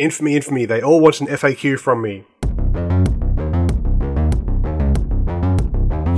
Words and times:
Infamy, 0.00 0.36
infamy, 0.36 0.64
they 0.64 0.80
all 0.80 1.00
want 1.00 1.20
an 1.20 1.26
FAQ 1.26 1.76
from 1.76 2.02
me. 2.02 2.22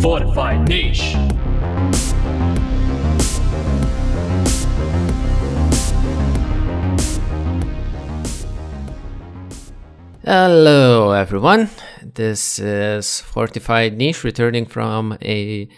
Fortified 0.03 0.69
niche. 0.69 1.17
Hello, 10.27 11.13
everyone. 11.13 11.71
This 12.03 12.59
is 12.59 13.23
Fortified 13.23 13.97
Niche 13.97 14.25
returning 14.25 14.67
from 14.67 15.17
a 15.23 15.71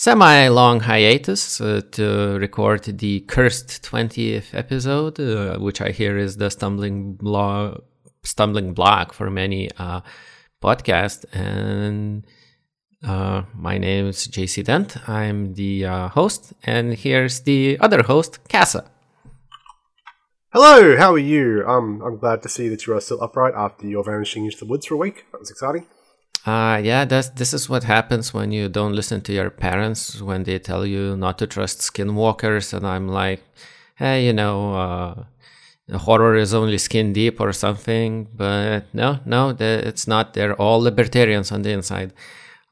semi 0.00 0.48
long 0.48 0.80
hiatus 0.80 1.60
uh, 1.60 1.82
to 1.92 2.38
record 2.38 2.84
the 2.84 3.20
cursed 3.20 3.82
20th 3.82 4.54
episode, 4.54 5.20
uh, 5.20 5.58
which 5.58 5.82
I 5.82 5.90
hear 5.90 6.16
is 6.16 6.38
the 6.38 6.50
stumbling 6.50 7.16
block, 7.16 7.84
stumbling 8.22 8.72
block 8.72 9.12
for 9.12 9.28
many 9.28 9.70
uh, 9.76 10.00
podcasts. 10.62 11.26
And 11.34 12.24
uh, 13.06 13.42
my 13.54 13.76
name 13.76 14.06
is 14.06 14.26
JC 14.26 14.64
Dent. 14.64 14.96
I'm 15.06 15.52
the 15.52 15.84
uh, 15.84 16.08
host, 16.08 16.54
and 16.62 16.94
here's 16.94 17.40
the 17.40 17.76
other 17.78 18.02
host, 18.02 18.38
Casa. 18.48 18.90
Hello, 20.54 20.96
how 20.96 21.12
are 21.12 21.18
you? 21.18 21.62
Um, 21.66 22.00
I'm 22.00 22.16
glad 22.16 22.40
to 22.44 22.48
see 22.48 22.70
that 22.70 22.86
you 22.86 22.96
are 22.96 23.02
still 23.02 23.22
upright 23.22 23.52
after 23.54 23.86
your 23.86 24.02
vanishing 24.02 24.46
into 24.46 24.56
the 24.56 24.64
woods 24.64 24.86
for 24.86 24.94
a 24.94 24.96
week. 24.96 25.26
That 25.30 25.40
was 25.40 25.50
exciting. 25.50 25.84
Uh, 26.46 26.80
yeah, 26.82 27.04
that's, 27.04 27.28
this 27.30 27.52
is 27.52 27.68
what 27.68 27.84
happens 27.84 28.32
when 28.32 28.50
you 28.50 28.68
don't 28.68 28.94
listen 28.94 29.20
to 29.20 29.32
your 29.32 29.50
parents 29.50 30.22
when 30.22 30.44
they 30.44 30.58
tell 30.58 30.86
you 30.86 31.16
not 31.16 31.38
to 31.38 31.46
trust 31.46 31.80
skinwalkers. 31.80 32.72
And 32.72 32.86
I'm 32.86 33.08
like, 33.08 33.42
hey, 33.96 34.24
you 34.24 34.32
know, 34.32 34.74
uh, 34.74 35.98
horror 35.98 36.36
is 36.36 36.54
only 36.54 36.78
skin 36.78 37.12
deep 37.12 37.40
or 37.40 37.52
something. 37.52 38.28
But 38.34 38.86
no, 38.94 39.20
no, 39.26 39.54
it's 39.58 40.06
not. 40.06 40.32
They're 40.34 40.54
all 40.54 40.80
libertarians 40.80 41.52
on 41.52 41.62
the 41.62 41.70
inside. 41.70 42.12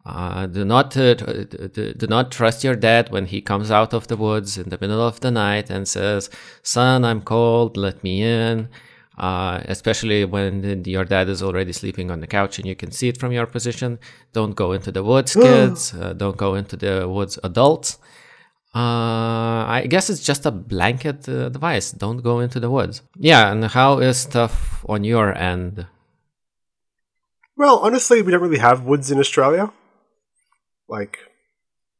Uh, 0.06 0.46
do 0.46 0.64
not 0.64 0.96
uh, 0.96 1.12
do 1.14 2.06
not 2.08 2.32
trust 2.32 2.64
your 2.64 2.74
dad 2.74 3.10
when 3.10 3.26
he 3.26 3.42
comes 3.42 3.70
out 3.70 3.92
of 3.92 4.08
the 4.08 4.16
woods 4.16 4.56
in 4.56 4.70
the 4.70 4.78
middle 4.80 5.02
of 5.02 5.20
the 5.20 5.30
night 5.30 5.68
and 5.68 5.86
says, 5.86 6.30
"Son, 6.62 7.04
I'm 7.04 7.20
cold. 7.20 7.76
Let 7.76 8.02
me 8.02 8.22
in." 8.22 8.68
Uh, 9.18 9.60
especially 9.66 10.24
when 10.24 10.84
your 10.84 11.04
dad 11.04 11.28
is 11.28 11.42
already 11.42 11.72
sleeping 11.72 12.10
on 12.10 12.20
the 12.20 12.26
couch 12.26 12.58
and 12.58 12.68
you 12.68 12.76
can 12.76 12.92
see 12.92 13.08
it 13.08 13.18
from 13.18 13.32
your 13.32 13.46
position. 13.46 13.98
Don't 14.32 14.54
go 14.54 14.72
into 14.72 14.92
the 14.92 15.02
woods, 15.02 15.34
kids. 15.34 15.92
Uh, 15.92 16.12
don't 16.12 16.36
go 16.36 16.54
into 16.54 16.76
the 16.76 17.08
woods, 17.08 17.38
adults. 17.42 17.98
Uh, 18.74 19.66
I 19.66 19.86
guess 19.88 20.08
it's 20.08 20.22
just 20.22 20.46
a 20.46 20.52
blanket 20.52 21.28
uh, 21.28 21.46
advice. 21.46 21.90
Don't 21.90 22.22
go 22.22 22.38
into 22.38 22.60
the 22.60 22.70
woods. 22.70 23.02
Yeah, 23.16 23.50
and 23.50 23.64
how 23.64 23.98
is 23.98 24.18
stuff 24.18 24.84
on 24.88 25.02
your 25.02 25.36
end? 25.36 25.86
Well, 27.56 27.78
honestly, 27.80 28.22
we 28.22 28.30
don't 28.30 28.42
really 28.42 28.58
have 28.58 28.84
woods 28.84 29.10
in 29.10 29.18
Australia 29.18 29.72
like 30.88 31.18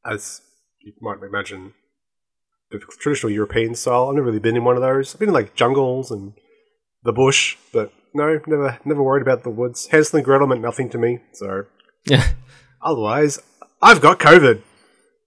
as 0.04 0.40
you 0.80 0.92
might 1.00 1.22
imagine 1.22 1.74
the 2.70 2.78
traditional 2.78 3.32
European 3.32 3.74
style. 3.74 4.08
I've 4.08 4.14
never 4.14 4.26
really 4.26 4.38
been 4.38 4.56
in 4.56 4.64
one 4.64 4.76
of 4.76 4.82
those. 4.82 5.14
I've 5.14 5.20
been 5.20 5.28
in 5.28 5.34
like 5.34 5.54
jungles 5.54 6.10
and 6.10 6.32
the 7.08 7.12
bush, 7.24 7.56
but 7.72 7.90
no, 8.12 8.38
never 8.46 8.78
never 8.84 9.02
worried 9.02 9.22
about 9.28 9.42
the 9.42 9.54
woods. 9.60 9.88
Hansel 9.90 10.18
and 10.18 10.24
Gretel 10.26 10.46
meant 10.46 10.60
nothing 10.60 10.88
to 10.90 10.98
me, 10.98 11.20
so 11.32 11.64
yeah. 12.04 12.24
Otherwise, 12.90 13.40
I've 13.80 14.00
got 14.00 14.20
COVID. 14.20 14.62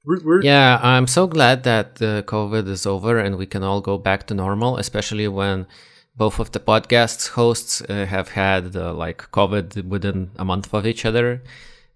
Root, 0.05 0.23
root. 0.23 0.43
Yeah, 0.43 0.79
I'm 0.81 1.07
so 1.07 1.27
glad 1.27 1.63
that 1.63 2.01
uh, 2.01 2.21
COVID 2.35 2.67
is 2.67 2.85
over 2.85 3.19
and 3.19 3.37
we 3.37 3.45
can 3.45 3.63
all 3.63 3.81
go 3.81 3.97
back 3.97 4.25
to 4.27 4.33
normal, 4.33 4.77
especially 4.77 5.27
when 5.27 5.67
both 6.15 6.39
of 6.39 6.51
the 6.51 6.59
podcasts 6.59 7.23
hosts 7.39 7.81
uh, 7.81 8.05
have 8.05 8.29
had 8.29 8.75
uh, 8.75 8.93
like 8.93 9.19
COVID 9.31 9.87
within 9.93 10.31
a 10.37 10.45
month 10.45 10.73
of 10.73 10.85
each 10.85 11.03
other 11.05 11.27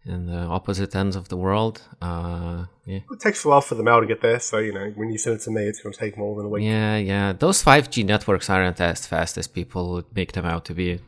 in 0.05 0.27
the 0.27 0.37
opposite 0.37 0.95
ends 0.95 1.15
of 1.15 1.29
the 1.29 1.37
world. 1.37 1.81
Uh, 2.01 2.65
yeah. 2.85 2.99
It 3.11 3.19
takes 3.19 3.43
a 3.43 3.49
while 3.49 3.61
for 3.61 3.75
the 3.75 3.83
mail 3.83 4.01
to 4.01 4.05
get 4.05 4.21
there, 4.21 4.39
so 4.39 4.59
you 4.59 4.73
know 4.73 4.91
when 4.95 5.09
you 5.11 5.17
send 5.17 5.37
it 5.37 5.43
to 5.43 5.51
me, 5.51 5.63
it's 5.63 5.81
going 5.81 5.93
to 5.93 5.99
take 5.99 6.17
more 6.17 6.35
than 6.35 6.45
a 6.45 6.49
week. 6.49 6.63
Yeah, 6.63 6.97
yeah. 6.97 7.33
Those 7.33 7.61
five 7.61 7.89
G 7.89 8.03
networks 8.03 8.49
aren't 8.49 8.79
as 8.79 9.07
fast 9.07 9.37
as 9.37 9.47
people 9.47 9.93
would 9.93 10.15
make 10.15 10.33
them 10.33 10.45
out 10.45 10.65
to 10.65 10.73
be. 10.73 10.99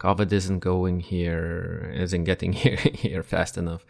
COVID 0.00 0.32
isn't 0.32 0.60
going 0.60 1.00
here, 1.00 1.92
isn't 1.94 2.24
getting 2.24 2.52
here 2.62 2.76
here 2.76 3.22
fast 3.22 3.58
enough. 3.58 3.84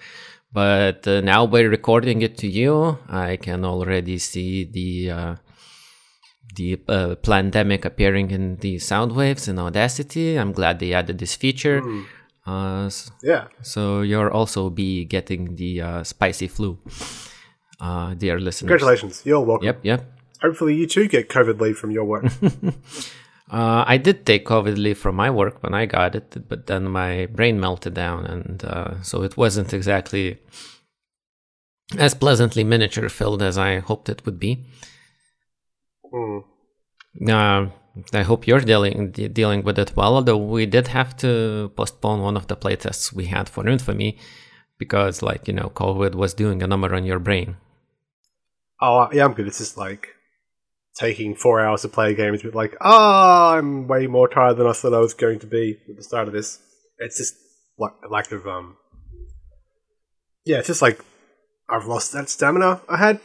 But 0.52 1.06
uh, 1.06 1.20
now 1.20 1.46
by 1.46 1.60
recording 1.60 2.22
it 2.22 2.38
to 2.38 2.48
you, 2.48 2.98
I 3.08 3.36
can 3.36 3.64
already 3.64 4.18
see 4.18 4.64
the 4.64 5.10
uh, 5.10 5.34
the 6.54 6.80
uh, 6.88 7.14
pandemic 7.16 7.84
appearing 7.84 8.30
in 8.30 8.56
the 8.56 8.78
sound 8.78 9.12
waves 9.12 9.48
in 9.48 9.58
Audacity. 9.58 10.38
I'm 10.38 10.52
glad 10.52 10.78
they 10.78 10.92
added 10.92 11.18
this 11.18 11.34
feature. 11.34 11.80
Mm. 11.80 12.04
Uh, 12.46 12.90
yeah. 13.22 13.48
So 13.62 14.02
you'll 14.02 14.28
also 14.28 14.70
be 14.70 15.04
getting 15.04 15.56
the 15.56 15.80
uh, 15.80 16.04
spicy 16.04 16.48
flu, 16.48 16.78
uh, 17.80 18.14
dear 18.14 18.38
listeners. 18.38 18.68
Congratulations. 18.68 19.22
You're 19.24 19.40
welcome. 19.40 19.66
Yep, 19.66 19.80
yep. 19.82 20.12
Hopefully 20.42 20.74
you 20.74 20.86
too 20.86 21.08
get 21.08 21.28
COVID 21.28 21.60
leave 21.60 21.78
from 21.78 21.90
your 21.90 22.04
work. 22.04 22.24
uh, 23.50 23.84
I 23.86 23.96
did 23.96 24.26
take 24.26 24.44
COVID 24.44 24.76
leave 24.76 24.98
from 24.98 25.16
my 25.16 25.30
work 25.30 25.62
when 25.62 25.72
I 25.72 25.86
got 25.86 26.14
it, 26.14 26.48
but 26.48 26.66
then 26.66 26.84
my 26.84 27.26
brain 27.26 27.58
melted 27.58 27.94
down, 27.94 28.26
and 28.26 28.62
uh, 28.64 29.02
so 29.02 29.22
it 29.22 29.38
wasn't 29.38 29.72
exactly 29.72 30.38
as 31.98 32.14
pleasantly 32.14 32.64
miniature 32.64 33.08
filled 33.08 33.42
as 33.42 33.56
I 33.56 33.78
hoped 33.78 34.08
it 34.08 34.24
would 34.26 34.38
be. 34.38 34.64
Mm. 36.12 36.44
Uh, 37.26 37.70
I 38.12 38.22
hope 38.22 38.46
you're 38.46 38.60
dealing 38.60 39.12
dealing 39.12 39.62
with 39.62 39.78
it 39.78 39.96
well. 39.96 40.16
Although 40.16 40.36
we 40.36 40.66
did 40.66 40.88
have 40.88 41.16
to 41.18 41.72
postpone 41.76 42.22
one 42.22 42.36
of 42.36 42.48
the 42.48 42.56
playtests 42.56 43.12
we 43.12 43.26
had 43.26 43.48
for 43.48 43.68
Infamy 43.68 44.18
because, 44.78 45.22
like 45.22 45.46
you 45.46 45.54
know, 45.54 45.70
COVID 45.74 46.14
was 46.14 46.34
doing 46.34 46.62
a 46.62 46.66
number 46.66 46.94
on 46.94 47.04
your 47.04 47.18
brain. 47.20 47.56
Oh 48.80 49.08
yeah, 49.12 49.24
I'm 49.24 49.34
good. 49.34 49.46
It's 49.46 49.58
just 49.58 49.76
like 49.76 50.08
taking 50.96 51.34
four 51.34 51.60
hours 51.60 51.82
to 51.82 51.88
play 51.88 52.12
a 52.12 52.14
game. 52.14 52.34
It's 52.34 52.44
like, 52.44 52.76
ah, 52.80 53.54
oh, 53.54 53.58
I'm 53.58 53.86
way 53.86 54.06
more 54.06 54.28
tired 54.28 54.56
than 54.56 54.66
I 54.66 54.72
thought 54.72 54.94
I 54.94 54.98
was 54.98 55.14
going 55.14 55.38
to 55.40 55.46
be 55.46 55.78
at 55.88 55.96
the 55.96 56.02
start 56.02 56.28
of 56.28 56.34
this. 56.34 56.58
It's 56.98 57.18
just 57.18 57.36
like 57.78 57.92
lack 58.10 58.32
of 58.32 58.46
um. 58.46 58.76
Yeah, 60.44 60.58
it's 60.58 60.66
just 60.66 60.82
like 60.82 61.00
I've 61.68 61.86
lost 61.86 62.12
that 62.12 62.28
stamina 62.28 62.82
I 62.88 62.96
had 62.96 63.20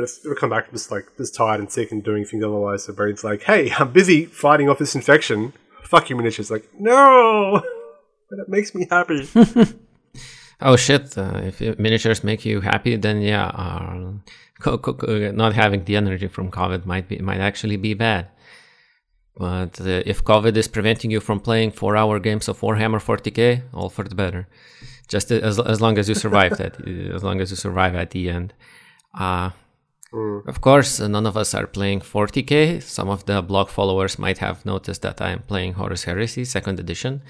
but 0.00 0.10
it'll 0.24 0.36
come 0.36 0.50
back 0.50 0.70
just 0.70 0.90
like 0.90 1.06
just 1.16 1.34
tired 1.34 1.60
and 1.60 1.70
sick 1.70 1.90
and 1.92 2.02
doing 2.02 2.24
things 2.24 2.44
otherwise. 2.44 2.84
So 2.84 2.92
brain's 2.92 3.24
like, 3.24 3.42
hey, 3.42 3.70
I'm 3.78 3.92
busy 3.92 4.24
fighting 4.26 4.68
off 4.68 4.78
this 4.78 4.94
infection. 4.94 5.52
Fuck 5.82 6.10
you, 6.10 6.16
miniatures. 6.16 6.50
Like, 6.50 6.68
no, 6.78 7.62
but 8.30 8.38
it 8.38 8.48
makes 8.48 8.74
me 8.74 8.86
happy. 8.90 9.28
oh 10.60 10.76
shit! 10.76 11.16
Uh, 11.16 11.40
if 11.44 11.60
miniatures 11.78 12.22
make 12.22 12.44
you 12.44 12.60
happy, 12.60 12.96
then 12.96 13.20
yeah, 13.22 13.46
uh, 13.46 14.12
co- 14.60 14.78
co- 14.78 15.30
not 15.32 15.54
having 15.54 15.84
the 15.84 15.96
energy 15.96 16.28
from 16.28 16.50
COVID 16.50 16.86
might 16.86 17.08
be 17.08 17.18
might 17.18 17.40
actually 17.40 17.76
be 17.76 17.94
bad. 17.94 18.28
But 19.36 19.80
uh, 19.80 20.02
if 20.04 20.24
COVID 20.24 20.56
is 20.56 20.66
preventing 20.66 21.12
you 21.12 21.20
from 21.20 21.38
playing 21.38 21.70
four-hour 21.70 22.18
games 22.18 22.48
of 22.48 22.60
Warhammer 22.60 23.00
40k, 23.00 23.62
all 23.72 23.88
for 23.88 24.02
the 24.02 24.16
better. 24.16 24.48
Just 25.06 25.30
as 25.30 25.58
as 25.58 25.80
long 25.80 25.96
as 25.96 26.08
you 26.08 26.14
survive 26.14 26.58
that, 26.58 26.74
as 27.14 27.22
long 27.22 27.40
as 27.40 27.50
you 27.50 27.56
survive 27.56 27.94
at 27.94 28.10
the 28.10 28.28
end. 28.28 28.52
Uh, 29.14 29.50
Mm. 30.12 30.46
Of 30.46 30.60
course, 30.60 31.00
none 31.00 31.26
of 31.26 31.36
us 31.36 31.54
are 31.54 31.66
playing 31.66 32.00
40k. 32.00 32.82
Some 32.82 33.08
of 33.08 33.26
the 33.26 33.42
blog 33.42 33.68
followers 33.68 34.18
might 34.18 34.38
have 34.38 34.64
noticed 34.64 35.02
that 35.02 35.20
I 35.20 35.30
am 35.30 35.42
playing 35.42 35.74
Horus 35.74 36.04
Heresy, 36.04 36.44
second 36.44 36.80
edition. 36.80 37.22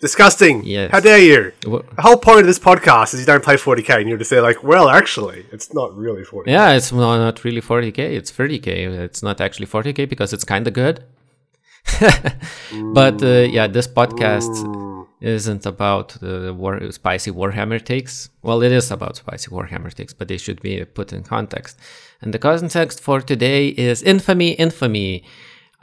Disgusting. 0.00 0.62
Yes. 0.64 0.92
How 0.92 1.00
dare 1.00 1.18
you? 1.18 1.52
the 1.62 1.82
whole 1.98 2.18
point 2.18 2.40
of 2.40 2.46
this 2.46 2.58
podcast 2.58 3.14
is 3.14 3.20
you 3.20 3.26
don't 3.26 3.42
play 3.42 3.56
40k, 3.56 4.00
and 4.00 4.08
you're 4.08 4.18
just 4.18 4.30
say 4.30 4.40
like, 4.40 4.62
well, 4.62 4.88
actually, 4.88 5.46
it's 5.50 5.72
not 5.74 5.96
really 5.96 6.22
40k. 6.22 6.46
Yeah, 6.46 6.72
it's 6.72 6.92
not 6.92 7.42
really 7.44 7.60
40k. 7.60 7.98
It's 7.98 8.30
30k. 8.30 8.68
It's 9.00 9.22
not 9.22 9.40
actually 9.40 9.66
40k 9.66 10.08
because 10.08 10.32
it's 10.32 10.44
kind 10.44 10.68
of 10.68 10.74
good. 10.74 11.02
but 12.94 13.22
uh, 13.22 13.48
yeah, 13.50 13.66
this 13.66 13.88
podcast 13.88 14.50
mm. 14.50 14.87
Isn't 15.20 15.66
about 15.66 16.10
the 16.20 16.54
war, 16.54 16.92
spicy 16.92 17.32
Warhammer 17.32 17.84
takes. 17.84 18.30
Well, 18.42 18.62
it 18.62 18.70
is 18.70 18.92
about 18.92 19.16
spicy 19.16 19.50
Warhammer 19.50 19.92
takes, 19.92 20.14
but 20.14 20.28
they 20.28 20.38
should 20.38 20.62
be 20.62 20.84
put 20.84 21.12
in 21.12 21.24
context. 21.24 21.76
And 22.22 22.32
the 22.32 22.38
context 22.38 23.00
for 23.00 23.20
today 23.20 23.68
is 23.68 24.02
Infamy, 24.02 24.52
Infamy. 24.52 25.24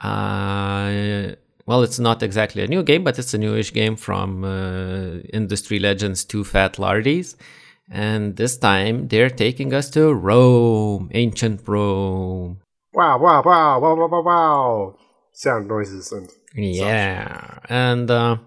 Uh, 0.01 1.35
well, 1.65 1.83
it's 1.83 1.99
not 1.99 2.23
exactly 2.23 2.63
a 2.63 2.67
new 2.67 2.81
game, 2.81 3.03
but 3.03 3.19
it's 3.19 3.33
a 3.33 3.37
newish 3.37 3.73
game 3.73 3.97
from 3.97 4.43
uh, 4.43 5.19
Industry 5.33 5.79
Legends 5.79 6.23
Too 6.23 6.43
Fat 6.43 6.73
Lardies. 6.75 7.35
And 7.89 8.37
this 8.37 8.57
time 8.57 9.09
they're 9.09 9.29
taking 9.29 9.73
us 9.73 9.89
to 9.91 10.13
Rome, 10.13 11.09
ancient 11.13 11.67
Rome. 11.67 12.61
Wow, 12.93 13.19
wow, 13.19 13.41
wow, 13.43 13.79
wow, 13.79 13.95
wow, 13.95 14.07
wow, 14.07 14.21
wow. 14.21 14.95
Sound 15.33 15.67
noises 15.67 16.11
and. 16.11 16.29
Yeah. 16.55 17.55
Such. 17.55 17.65
And 17.69 18.11
uh, 18.11 18.37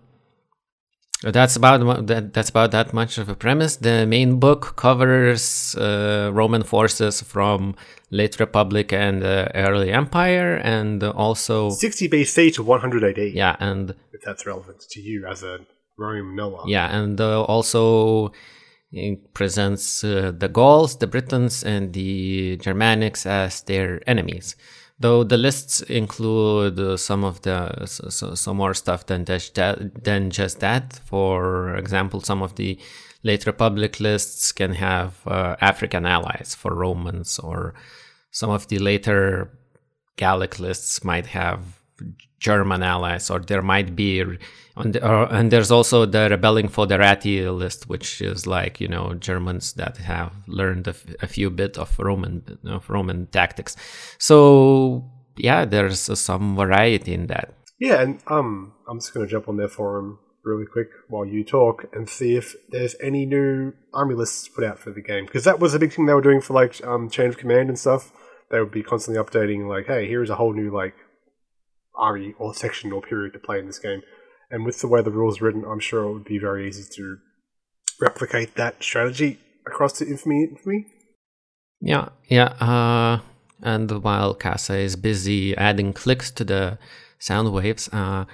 That's 1.23 1.57
about 1.57 2.07
that. 2.07 2.33
That's 2.33 2.49
about 2.49 2.71
that 2.71 2.93
much 2.93 3.19
of 3.19 3.29
a 3.29 3.35
premise. 3.35 3.77
The 3.77 4.07
main 4.07 4.39
book 4.39 4.77
covers 4.77 5.75
uh, 5.75 6.31
Roman 6.33 6.63
forces 6.63 7.23
from 7.23 7.75
late 8.11 8.39
Republic 8.39 8.93
and 8.93 9.25
uh, 9.25 9.49
early 9.55 9.91
Empire, 9.91 10.57
and 10.57 11.03
also 11.03 11.71
60 11.71 12.09
BC 12.09 12.55
to 12.55 12.63
100 12.63 13.05
AD. 13.05 13.33
Yeah, 13.35 13.57
and 13.59 13.97
if 14.13 14.23
that's 14.25 14.47
relevant 14.47 14.81
to 14.91 15.01
you 15.01 15.27
as 15.27 15.43
a 15.43 15.59
Rome 15.99 16.37
knower. 16.37 16.63
Yeah, 16.67 16.97
and 16.97 17.21
uh, 17.21 17.43
also 17.43 18.33
it 18.93 19.35
presents 19.35 20.05
uh, 20.05 20.33
the 20.37 20.49
Gauls, 20.49 20.99
the 20.99 21.09
Britons, 21.09 21.65
and 21.65 21.93
the 21.93 22.57
Germanics 22.59 23.27
as 23.27 23.63
their 23.63 24.01
enemies 24.07 24.55
though 25.01 25.25
the 25.25 25.37
lists 25.37 25.81
include 25.83 26.99
some 26.99 27.25
of 27.25 27.43
the 27.43 27.87
so, 27.87 28.35
some 28.35 28.57
more 28.57 28.75
stuff 28.75 29.07
than 29.07 29.25
just 29.25 29.55
that, 29.55 30.05
than 30.05 30.31
just 30.31 30.61
that. 30.61 31.01
For 31.05 31.77
example, 31.77 32.21
some 32.21 32.43
of 32.43 32.55
the 32.57 32.79
late 33.23 33.47
Republic 33.47 34.01
lists 34.01 34.53
can 34.53 34.75
have 34.75 35.27
uh, 35.27 35.57
African 35.61 36.07
allies 36.07 36.55
for 36.55 36.75
Romans, 36.75 37.39
or 37.39 37.75
some 38.31 38.51
of 38.51 38.69
the 38.69 38.79
later 38.79 39.51
Gallic 40.17 40.59
lists 40.59 41.05
might 41.05 41.27
have 41.27 41.61
German 42.39 42.83
allies, 42.83 43.31
or 43.31 43.41
there 43.41 43.63
might 43.63 43.97
be 43.97 44.25
and, 44.79 44.97
uh, 44.97 45.29
and 45.31 45.51
there's 45.51 45.71
also 45.71 46.07
the 46.07 46.29
rebelling 46.31 46.69
foederati 46.69 47.57
list, 47.57 47.89
which 47.89 48.21
is 48.21 48.47
like 48.47 48.81
you 48.81 48.89
know 48.89 49.15
Germans 49.15 49.75
that 49.75 49.99
have 49.99 50.33
learned 50.47 50.87
a, 50.87 50.91
f- 50.91 51.15
a 51.21 51.27
few 51.27 51.51
bit 51.51 51.79
of 51.79 51.99
Roman 51.99 52.59
of 52.65 52.89
Roman 52.89 53.27
tactics. 53.27 53.77
So 54.19 55.05
yeah, 55.37 55.65
there's 55.65 56.09
uh, 56.09 56.15
some 56.15 56.57
variety 56.57 57.15
in 57.15 57.27
that. 57.29 57.55
Yeah, 57.79 58.01
and 58.03 58.21
um, 58.27 58.75
I'm 58.89 58.99
just 58.99 59.15
going 59.15 59.27
to 59.27 59.31
jump 59.31 59.49
on 59.49 59.57
their 59.57 59.69
forum 59.69 60.19
really 60.45 60.67
quick 60.67 60.89
while 61.09 61.25
you 61.25 61.45
talk 61.45 61.85
and 61.93 62.09
see 62.09 62.35
if 62.35 62.57
there's 62.71 62.97
any 63.03 63.27
new 63.27 63.73
army 63.93 64.15
lists 64.15 64.49
put 64.49 64.65
out 64.65 64.79
for 64.79 64.91
the 64.91 65.03
game 65.03 65.27
because 65.27 65.45
that 65.45 65.61
was 65.61 65.75
a 65.75 65.79
big 65.79 65.93
thing 65.93 66.07
they 66.07 66.15
were 66.15 66.21
doing 66.21 66.41
for 66.41 66.55
like 66.55 66.83
um, 66.85 67.11
chain 67.11 67.29
of 67.29 67.39
command 67.39 67.69
and 67.69 67.79
stuff. 67.79 68.13
They 68.51 68.59
would 68.61 68.73
be 68.73 68.83
constantly 68.83 69.23
updating 69.23 69.69
like, 69.69 69.87
hey, 69.87 70.09
here's 70.09 70.31
a 70.31 70.37
whole 70.37 70.55
new 70.55 70.75
like 70.75 70.95
army 71.95 72.35
or 72.39 72.55
section 72.55 72.93
or 72.93 73.03
period 73.03 73.33
to 73.35 73.39
play 73.39 73.59
in 73.59 73.67
this 73.67 73.79
game. 73.79 74.03
And 74.51 74.65
with 74.65 74.81
the 74.81 74.89
way 74.89 75.03
the 75.03 75.11
rules 75.11 75.41
are 75.41 75.47
written, 75.47 75.65
I'm 75.65 75.81
sure 75.81 76.05
it 76.05 76.13
would 76.13 76.25
be 76.25 76.39
very 76.39 76.69
easy 76.69 76.85
to 76.97 77.19
replicate 78.01 78.55
that 78.57 78.83
strategy 78.83 79.39
across 79.67 79.93
to 79.99 80.07
Infamy. 80.07 80.45
Infamy. 80.45 80.87
Yeah, 81.81 82.09
yeah. 82.29 82.55
Uh, 82.61 83.21
and 83.63 84.03
while 84.03 84.35
Casa 84.35 84.77
is 84.77 84.97
busy 84.97 85.57
adding 85.57 85.93
clicks 85.93 86.31
to 86.33 86.45
the 86.45 86.79
sound 87.19 87.53
waves, 87.53 87.89
uh, 87.93 88.25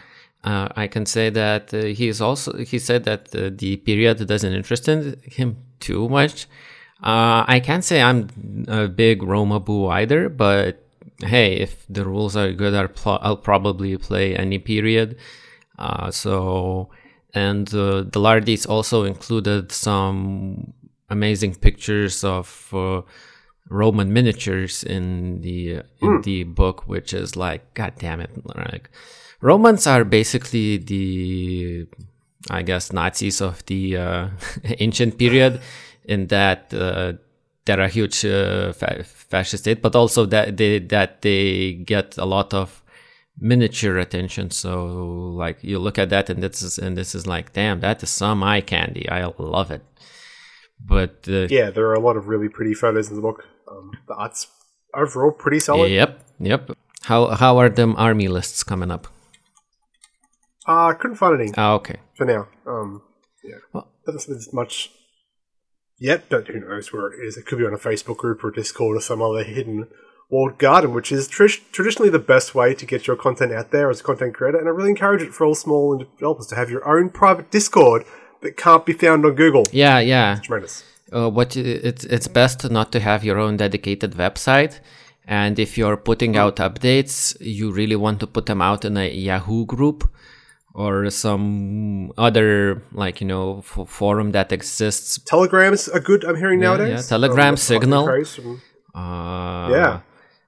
uh, 0.45 0.69
I 0.77 0.87
can 0.87 1.07
say 1.07 1.31
that 1.31 1.73
uh, 1.73 1.85
he 1.85 2.09
is 2.09 2.21
also 2.21 2.59
he 2.59 2.79
said 2.79 3.05
that 3.05 3.35
uh, 3.35 3.51
the 3.53 3.79
period 3.79 4.27
doesn't 4.27 4.53
interest 4.53 4.87
him 4.87 5.57
too 5.81 6.09
much. 6.09 6.47
Uh, 7.03 7.45
I 7.47 7.61
can't 7.61 7.85
say 7.85 8.03
I'm 8.03 8.29
a 8.69 8.89
big 8.89 9.23
Roma 9.23 9.61
boo 9.61 9.89
either, 9.89 10.29
but 10.29 10.85
hey, 11.21 11.55
if 11.55 11.85
the 11.89 12.05
rules 12.05 12.37
are 12.37 12.53
good, 12.53 12.75
I'll, 12.75 12.89
pl- 12.89 13.19
I'll 13.23 13.37
probably 13.37 13.97
play 13.97 14.37
any 14.37 14.59
period. 14.59 15.17
Uh, 15.79 16.11
so, 16.11 16.91
and 17.35 17.69
uh, 17.75 18.03
the 18.03 18.21
Lardies 18.21 18.69
also 18.69 19.05
included 19.05 19.73
some 19.73 20.73
amazing 21.11 21.55
pictures 21.57 22.25
of 22.25 22.69
uh, 22.73 23.03
Roman 23.69 24.13
miniatures 24.13 24.85
in 24.85 25.41
the 25.41 25.83
in 26.01 26.11
mm. 26.21 26.23
the 26.23 26.45
book, 26.45 26.87
which 26.87 27.13
is 27.15 27.37
like, 27.37 27.75
god 27.75 27.95
damn 27.99 28.21
it, 28.21 28.31
like 28.57 28.91
Romans 29.41 29.87
are 29.87 30.05
basically 30.05 30.79
the, 30.79 31.87
I 32.51 32.63
guess, 32.63 32.93
Nazis 32.93 33.41
of 33.41 33.65
the 33.67 33.97
uh, 33.97 34.29
ancient 34.79 35.19
period, 35.19 35.61
in 36.05 36.29
that 36.29 36.73
uh, 36.73 37.15
they're 37.65 37.81
a 37.81 37.89
huge 37.89 38.25
uh, 38.25 38.73
fa- 38.73 39.05
fascist 39.05 39.65
state, 39.65 39.83
but 39.83 39.97
also 39.97 40.27
that 40.27 40.57
they 40.57 40.79
that 40.79 41.23
they 41.23 41.75
get 41.75 42.17
a 42.19 42.25
lot 42.25 42.53
of 42.53 42.83
miniature 43.39 43.99
attention. 43.99 44.51
So 44.51 44.87
like 45.37 45.63
you 45.63 45.79
look 45.79 45.99
at 45.99 46.11
that 46.11 46.31
and 46.31 46.43
this 46.43 46.63
is 46.63 46.79
and 46.79 46.97
this 46.97 47.15
is 47.15 47.27
like, 47.27 47.53
damn, 47.53 47.81
that 47.81 48.03
is 48.03 48.11
some 48.11 48.43
eye 48.43 48.61
candy. 48.61 49.09
I 49.09 49.31
love 49.39 49.71
it. 49.71 49.85
But 50.81 51.27
uh, 51.29 51.47
yeah, 51.51 51.71
there 51.71 51.87
are 51.87 51.95
a 51.95 52.01
lot 52.01 52.17
of 52.17 52.29
really 52.29 52.49
pretty 52.49 52.75
photos 52.75 53.09
in 53.09 53.17
the 53.17 53.23
book. 53.23 53.45
Um, 53.71 53.93
the 54.07 54.15
art's 54.15 54.47
overall 54.95 55.33
pretty 55.33 55.61
solid. 55.61 55.91
Yep, 55.91 56.21
yep. 56.41 56.71
How 57.03 57.29
how 57.29 57.59
are 57.59 57.69
them 57.69 57.95
army 57.97 58.29
lists 58.29 58.63
coming 58.65 58.91
up? 58.91 59.07
Uh, 60.67 60.87
I 60.89 60.95
couldn't 60.95 61.17
find 61.17 61.41
any. 61.41 61.53
Oh, 61.57 61.75
okay. 61.75 61.97
For 62.17 62.25
now, 62.25 62.49
um, 62.67 63.03
yeah, 63.43 63.59
well, 63.73 63.93
doesn't 64.07 64.41
seem 64.41 64.55
much 64.55 64.91
yet, 65.99 66.25
but 66.29 66.49
who 66.49 66.61
knows 66.61 66.93
where 66.93 67.13
it 67.13 67.25
is? 67.27 67.37
It 67.37 67.47
could 67.47 67.59
be 67.59 67.67
on 67.67 67.75
a 67.75 67.79
Facebook 67.79 68.17
group 68.17 68.43
or 68.43 68.51
Discord 68.51 68.97
or 68.97 69.01
some 69.01 69.21
other 69.21 69.45
hidden 69.45 69.89
walled 70.31 70.59
garden, 70.59 70.93
which 70.93 71.13
is 71.13 71.29
tr- 71.29 71.47
traditionally 71.73 72.11
the 72.11 72.19
best 72.19 72.55
way 72.55 72.75
to 72.75 72.87
get 72.87 73.07
your 73.07 73.17
content 73.17 73.53
out 73.53 73.71
there 73.71 73.91
as 73.91 74.01
a 74.01 74.03
content 74.03 74.35
creator. 74.35 74.59
And 74.59 74.69
I 74.69 74.71
really 74.71 74.91
encourage 74.91 75.23
it 75.23 75.33
for 75.33 75.45
all 75.45 75.55
small 75.55 75.99
developers 75.99 76.47
to 76.49 76.57
have 76.57 76.71
your 76.71 76.87
own 76.87 77.11
private 77.11 77.51
Discord 77.51 78.05
that 78.43 78.57
can't 78.57 78.85
be 78.85 78.93
found 78.93 79.25
on 79.25 79.35
Google. 79.35 79.65
Yeah, 79.73 79.99
yeah. 79.99 80.37
It's 80.37 80.47
tremendous. 80.47 80.85
Uh, 81.13 81.31
what 81.31 81.57
it's 81.57 82.05
it's 82.05 82.29
best 82.29 82.69
not 82.71 82.91
to 82.93 83.01
have 83.01 83.25
your 83.25 83.39
own 83.39 83.57
dedicated 83.57 84.13
website. 84.13 84.81
And 85.27 85.59
if 85.59 85.79
you're 85.79 85.97
putting 85.97 86.37
out 86.37 86.57
updates, 86.57 87.37
you 87.41 87.71
really 87.71 87.97
want 87.97 88.21
to 88.21 88.27
put 88.27 88.47
them 88.47 88.61
out 88.61 88.85
in 88.85 88.97
a 88.97 89.09
Yahoo 89.11 89.65
group 89.65 90.11
or 90.75 91.09
some 91.09 92.13
other 92.19 92.83
like 92.93 93.21
you 93.21 93.27
know 93.27 93.59
f- 93.59 93.89
forum 93.89 94.33
that 94.33 94.53
exists. 94.53 95.19
Telegram's 95.25 95.89
a 95.89 96.01
good. 96.01 96.25
I'm 96.25 96.37
hearing 96.37 96.61
yeah, 96.61 96.69
nowadays. 96.69 97.05
Yeah, 97.05 97.09
Telegram, 97.09 97.57
Signal. 97.57 98.09
uh, 98.95 99.69
yeah. 99.71 100.01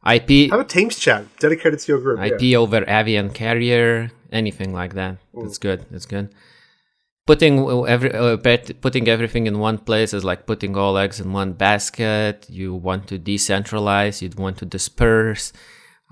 IP. 0.06 0.50
Have 0.50 0.60
a 0.60 0.64
Teams 0.64 0.96
chat 0.98 1.24
dedicated 1.38 1.80
to 1.80 1.92
your 1.92 2.00
group. 2.00 2.20
IP 2.20 2.42
yeah. 2.42 2.58
over 2.58 2.84
Avian 2.86 3.30
Carrier, 3.30 4.10
anything 4.30 4.72
like 4.72 4.94
that. 4.94 5.18
Mm. 5.34 5.46
It's 5.46 5.58
good. 5.58 5.84
It's 5.90 6.06
good. 6.06 6.34
Putting 7.26 7.68
every 7.88 8.12
uh, 8.14 8.36
putting 8.36 9.08
everything 9.08 9.48
in 9.48 9.58
one 9.58 9.78
place 9.78 10.14
is 10.14 10.22
like 10.22 10.46
putting 10.46 10.76
all 10.76 10.96
eggs 10.96 11.18
in 11.18 11.32
one 11.32 11.54
basket. 11.54 12.46
You 12.48 12.74
want 12.74 13.08
to 13.08 13.18
decentralize. 13.18 14.22
You'd 14.22 14.38
want 14.38 14.58
to 14.58 14.64
disperse. 14.64 15.52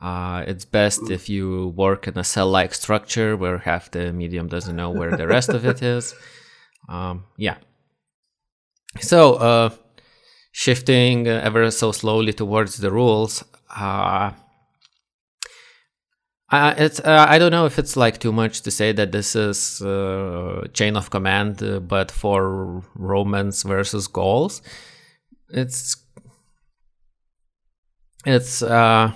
Uh, 0.03 0.45
it's 0.49 0.65
best 0.65 1.01
mm. 1.03 1.11
if 1.13 1.29
you 1.29 1.69
work 1.77 2.09
in 2.09 2.19
a 2.19 2.25
cell-like 2.25 2.75
structure 2.75 3.37
where 3.37 3.59
half 3.59 3.93
the 3.93 4.13
medium 4.13 4.49
doesn't 4.49 4.75
know 4.75 4.91
where 4.91 5.17
the 5.17 5.27
rest 5.27 5.51
of 5.51 5.65
it 5.65 5.83
is. 5.97 6.15
Um, 6.89 7.25
yeah. 7.37 7.57
So, 9.01 9.35
uh, 9.35 9.71
shifting 10.53 11.27
ever 11.27 11.71
so 11.71 11.93
slowly 11.93 12.33
towards 12.33 12.79
the 12.79 12.91
rules, 12.91 13.45
uh, 13.77 14.33
it's 16.79 17.01
uh, 17.01 17.27
I 17.29 17.39
don't 17.39 17.51
know 17.51 17.67
if 17.67 17.79
it's 17.79 17.97
like 17.97 18.19
too 18.19 18.33
much 18.33 18.63
to 18.63 18.71
say 18.71 18.93
that 18.93 19.13
this 19.13 19.35
is 19.35 19.83
uh, 19.83 20.67
chain 20.73 20.97
of 20.97 21.11
command, 21.11 21.63
uh, 21.63 21.81
but 21.81 22.11
for 22.11 22.83
Romans 22.95 23.63
versus 23.63 24.07
Gauls, 24.07 24.63
it's 25.49 25.97
it's 28.25 28.63
uh, 28.63 29.13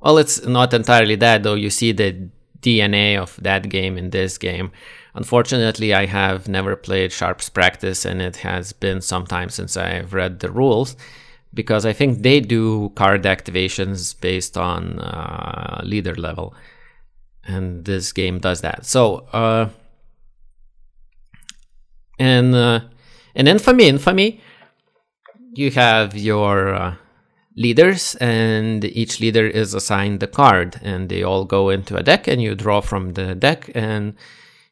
well, 0.00 0.18
it's 0.18 0.44
not 0.44 0.74
entirely 0.74 1.16
that 1.16 1.42
though. 1.42 1.54
You 1.54 1.70
see 1.70 1.92
the 1.92 2.30
DNA 2.60 3.18
of 3.18 3.38
that 3.42 3.68
game 3.68 3.96
in 3.96 4.10
this 4.10 4.38
game. 4.38 4.72
Unfortunately, 5.14 5.94
I 5.94 6.06
have 6.06 6.48
never 6.48 6.74
played 6.74 7.12
Sharp's 7.12 7.48
Practice, 7.48 8.04
and 8.04 8.20
it 8.20 8.38
has 8.38 8.72
been 8.72 9.00
some 9.00 9.26
time 9.26 9.48
since 9.48 9.76
I've 9.76 10.12
read 10.12 10.40
the 10.40 10.50
rules 10.50 10.96
because 11.54 11.86
I 11.86 11.92
think 11.92 12.22
they 12.22 12.40
do 12.40 12.90
card 12.96 13.22
activations 13.22 14.18
based 14.20 14.56
on 14.56 14.98
uh, 14.98 15.80
leader 15.84 16.14
level, 16.14 16.54
and 17.44 17.84
this 17.84 18.12
game 18.12 18.38
does 18.38 18.60
that. 18.62 18.84
So, 18.84 19.26
uh, 19.32 19.68
and 22.18 22.54
uh, 22.54 22.80
in 23.34 23.48
Infamy, 23.48 23.88
Infamy, 23.88 24.40
you 25.54 25.70
have 25.70 26.16
your 26.16 26.74
uh, 26.74 26.94
leaders, 27.56 28.14
and 28.16 28.84
each 28.84 29.20
leader 29.20 29.46
is 29.46 29.74
assigned 29.74 30.20
the 30.20 30.26
card, 30.26 30.80
and 30.82 31.08
they 31.08 31.22
all 31.22 31.44
go 31.44 31.70
into 31.70 31.96
a 31.96 32.02
deck, 32.02 32.26
and 32.28 32.42
you 32.42 32.54
draw 32.54 32.80
from 32.80 33.14
the 33.14 33.34
deck, 33.34 33.70
and 33.74 34.14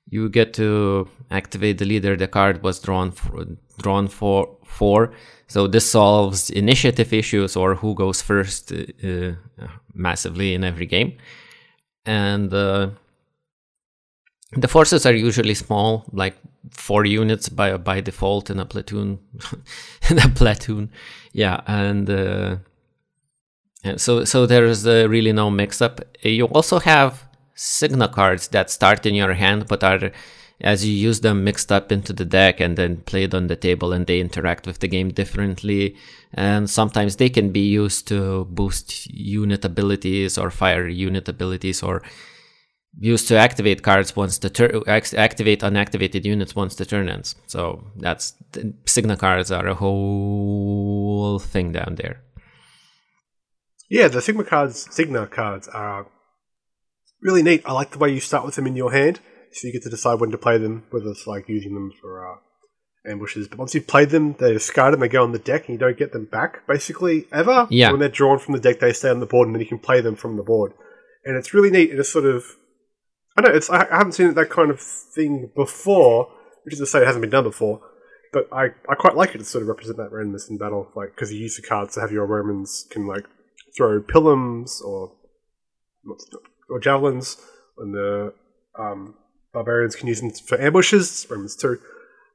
you 0.08 0.28
get 0.28 0.52
to 0.54 1.08
activate 1.30 1.78
the 1.78 1.84
leader 1.84 2.16
the 2.16 2.28
card 2.28 2.62
was 2.62 2.80
drawn 2.80 3.10
for, 3.10 3.46
drawn 3.80 4.08
for 4.08 4.58
for 4.64 5.12
so 5.52 5.66
this 5.66 5.90
solves 5.90 6.48
initiative 6.48 7.12
issues 7.12 7.56
or 7.56 7.74
who 7.74 7.94
goes 7.94 8.22
first 8.22 8.72
uh, 8.72 9.32
massively 9.92 10.54
in 10.54 10.64
every 10.64 10.86
game. 10.86 11.18
And 12.06 12.50
uh, 12.54 12.88
the 14.52 14.66
forces 14.66 15.04
are 15.04 15.12
usually 15.12 15.52
small, 15.52 16.06
like 16.10 16.36
four 16.70 17.04
units 17.04 17.50
by 17.50 17.76
by 17.76 18.00
default 18.00 18.48
in 18.48 18.60
a 18.60 18.64
platoon. 18.64 19.18
in 20.10 20.18
a 20.18 20.28
platoon, 20.30 20.90
yeah, 21.34 21.60
and, 21.66 22.08
uh, 22.08 22.56
and 23.84 24.00
so 24.00 24.24
so 24.24 24.46
there 24.46 24.64
is 24.64 24.86
uh, 24.86 25.06
really 25.06 25.32
no 25.32 25.50
mix 25.50 25.82
up. 25.82 26.00
You 26.22 26.46
also 26.46 26.78
have 26.78 27.28
Signa 27.54 28.08
cards 28.08 28.48
that 28.48 28.70
start 28.70 29.04
in 29.04 29.14
your 29.14 29.34
hand 29.34 29.68
but 29.68 29.84
are 29.84 30.12
as 30.62 30.86
you 30.86 30.92
use 30.92 31.20
them 31.20 31.44
mixed 31.44 31.72
up 31.72 31.90
into 31.90 32.12
the 32.12 32.24
deck 32.24 32.60
and 32.60 32.78
then 32.78 32.98
played 32.98 33.34
on 33.34 33.48
the 33.48 33.56
table 33.56 33.92
and 33.92 34.06
they 34.06 34.20
interact 34.20 34.66
with 34.66 34.78
the 34.78 34.88
game 34.88 35.10
differently. 35.10 35.96
And 36.32 36.70
sometimes 36.70 37.16
they 37.16 37.28
can 37.28 37.50
be 37.50 37.68
used 37.68 38.08
to 38.08 38.44
boost 38.46 39.06
unit 39.10 39.64
abilities 39.64 40.38
or 40.38 40.50
fire 40.50 40.88
unit 40.88 41.28
abilities 41.28 41.82
or 41.82 42.02
used 42.98 43.26
to 43.28 43.36
activate 43.36 43.82
cards 43.82 44.14
once 44.14 44.38
the 44.38 44.50
turn 44.50 44.82
activate 44.86 45.60
unactivated 45.60 46.24
units 46.24 46.54
once 46.54 46.74
the 46.76 46.84
turn 46.84 47.08
ends. 47.08 47.34
So 47.46 47.90
that's 47.96 48.34
Signa 48.86 49.16
cards 49.16 49.50
are 49.50 49.66
a 49.66 49.74
whole 49.74 51.38
thing 51.38 51.72
down 51.72 51.96
there. 51.96 52.22
Yeah, 53.88 54.08
the 54.08 54.22
Sigma 54.22 54.44
cards, 54.44 54.86
Signa 54.90 55.26
cards 55.26 55.68
are 55.68 56.06
really 57.20 57.42
neat. 57.42 57.62
I 57.66 57.72
like 57.72 57.90
the 57.90 57.98
way 57.98 58.10
you 58.10 58.20
start 58.20 58.44
with 58.46 58.54
them 58.54 58.66
in 58.66 58.76
your 58.76 58.92
hand, 58.92 59.20
so 59.52 59.66
you 59.66 59.72
get 59.72 59.82
to 59.82 59.90
decide 59.90 60.20
when 60.20 60.30
to 60.30 60.38
play 60.38 60.58
them, 60.58 60.84
whether 60.90 61.10
it's 61.10 61.26
like 61.26 61.48
using 61.48 61.74
them 61.74 61.92
for 62.00 62.26
uh, 62.26 62.36
ambushes. 63.10 63.48
But 63.48 63.58
once 63.58 63.74
you've 63.74 63.86
played 63.86 64.10
them, 64.10 64.34
they 64.38 64.52
discard 64.52 64.92
them, 64.92 65.00
they 65.00 65.08
go 65.08 65.22
on 65.22 65.32
the 65.32 65.38
deck, 65.38 65.68
and 65.68 65.74
you 65.74 65.78
don't 65.78 65.98
get 65.98 66.12
them 66.12 66.24
back 66.24 66.66
basically 66.66 67.26
ever. 67.32 67.66
Yeah. 67.70 67.90
When 67.90 68.00
they're 68.00 68.08
drawn 68.08 68.38
from 68.38 68.54
the 68.54 68.60
deck, 68.60 68.80
they 68.80 68.92
stay 68.92 69.10
on 69.10 69.20
the 69.20 69.26
board, 69.26 69.48
and 69.48 69.54
then 69.54 69.60
you 69.60 69.68
can 69.68 69.78
play 69.78 70.00
them 70.00 70.16
from 70.16 70.36
the 70.36 70.42
board. 70.42 70.72
And 71.24 71.36
it's 71.36 71.54
really 71.54 71.70
neat. 71.70 71.90
It's 71.90 72.08
sort 72.08 72.24
of 72.24 72.56
I 73.36 73.42
know 73.42 73.50
it's 73.50 73.70
I 73.70 73.86
haven't 73.90 74.12
seen 74.12 74.34
that 74.34 74.50
kind 74.50 74.70
of 74.70 74.80
thing 74.80 75.50
before, 75.54 76.28
which 76.64 76.74
is 76.74 76.80
to 76.80 76.86
say 76.86 77.00
it 77.00 77.06
hasn't 77.06 77.22
been 77.22 77.30
done 77.30 77.44
before. 77.44 77.80
But 78.32 78.48
I, 78.52 78.68
I 78.88 78.94
quite 78.94 79.14
like 79.14 79.34
it 79.34 79.38
to 79.38 79.44
sort 79.44 79.62
of 79.62 79.68
represent 79.68 79.98
that 79.98 80.10
randomness 80.10 80.48
in 80.48 80.58
battle, 80.58 80.90
like 80.94 81.14
because 81.14 81.32
you 81.32 81.38
use 81.38 81.56
the 81.56 81.62
cards 81.62 81.94
to 81.94 82.00
have 82.00 82.12
your 82.12 82.26
Romans 82.26 82.86
can 82.90 83.06
like 83.06 83.24
throw 83.76 84.00
pilums 84.02 84.80
or 84.82 85.12
or 86.70 86.80
javelins, 86.80 87.36
and 87.78 87.94
the 87.94 88.34
um, 88.78 89.14
barbarians 89.52 89.96
can 89.96 90.08
use 90.08 90.20
them 90.20 90.30
for 90.30 90.60
ambushes. 90.60 91.26
Romans 91.30 91.56
too, 91.56 91.78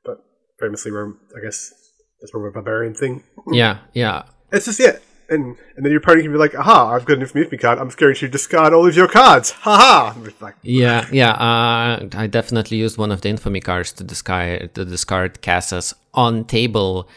but 0.05 0.23
famously, 0.59 0.91
Rome, 0.91 1.19
I 1.35 1.43
guess 1.43 1.73
that's 2.21 2.33
more 2.33 2.47
of 2.47 2.53
a 2.53 2.55
barbarian 2.55 2.93
thing. 2.93 3.23
Yeah, 3.51 3.79
yeah. 3.93 4.23
It's 4.51 4.65
just 4.65 4.79
yeah, 4.79 4.97
and 5.29 5.57
and 5.75 5.85
then 5.85 5.91
your 5.91 5.99
opponent 5.99 6.23
can 6.23 6.31
be 6.31 6.37
like, 6.37 6.55
"Aha! 6.55 6.93
I've 6.93 7.05
got 7.05 7.17
an 7.17 7.21
infamy 7.21 7.57
card. 7.57 7.79
I'm 7.79 7.89
going 7.89 8.15
to 8.15 8.27
discard 8.27 8.73
all 8.73 8.87
of 8.87 8.95
your 8.95 9.07
cards. 9.07 9.51
Ha 9.51 9.77
ha!" 9.77 10.31
Like, 10.39 10.55
yeah, 10.61 11.07
yeah. 11.11 11.31
Uh, 11.31 12.07
I 12.13 12.27
definitely 12.27 12.77
used 12.77 12.97
one 12.97 13.11
of 13.11 13.21
the 13.21 13.29
infamy 13.29 13.59
cards 13.59 13.91
to 13.93 14.03
discard 14.03 14.73
to 14.75 14.85
discard 14.85 15.41
Cass's 15.41 15.93
on 16.13 16.45
table 16.45 17.09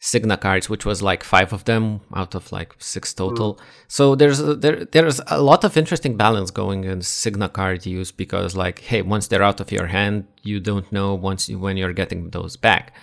Signa 0.00 0.36
cards, 0.36 0.70
which 0.70 0.86
was 0.86 1.02
like 1.02 1.24
five 1.24 1.52
of 1.52 1.64
them 1.64 2.00
out 2.14 2.34
of 2.36 2.52
like 2.52 2.74
six 2.78 3.12
total. 3.12 3.54
Mm. 3.54 3.60
So 3.88 4.14
there's 4.14 4.40
a, 4.40 4.54
there 4.54 4.84
there's 4.84 5.20
a 5.26 5.42
lot 5.42 5.64
of 5.64 5.76
interesting 5.76 6.16
balance 6.16 6.52
going 6.52 6.84
in 6.84 7.02
Signa 7.02 7.48
card 7.48 7.84
use 7.84 8.12
because 8.12 8.54
like, 8.54 8.78
hey, 8.80 9.02
once 9.02 9.26
they're 9.26 9.42
out 9.42 9.60
of 9.60 9.72
your 9.72 9.86
hand, 9.86 10.26
you 10.42 10.60
don't 10.60 10.90
know 10.92 11.14
once 11.14 11.48
you, 11.48 11.58
when 11.58 11.76
you're 11.76 11.92
getting 11.92 12.30
those 12.30 12.56
back. 12.56 12.94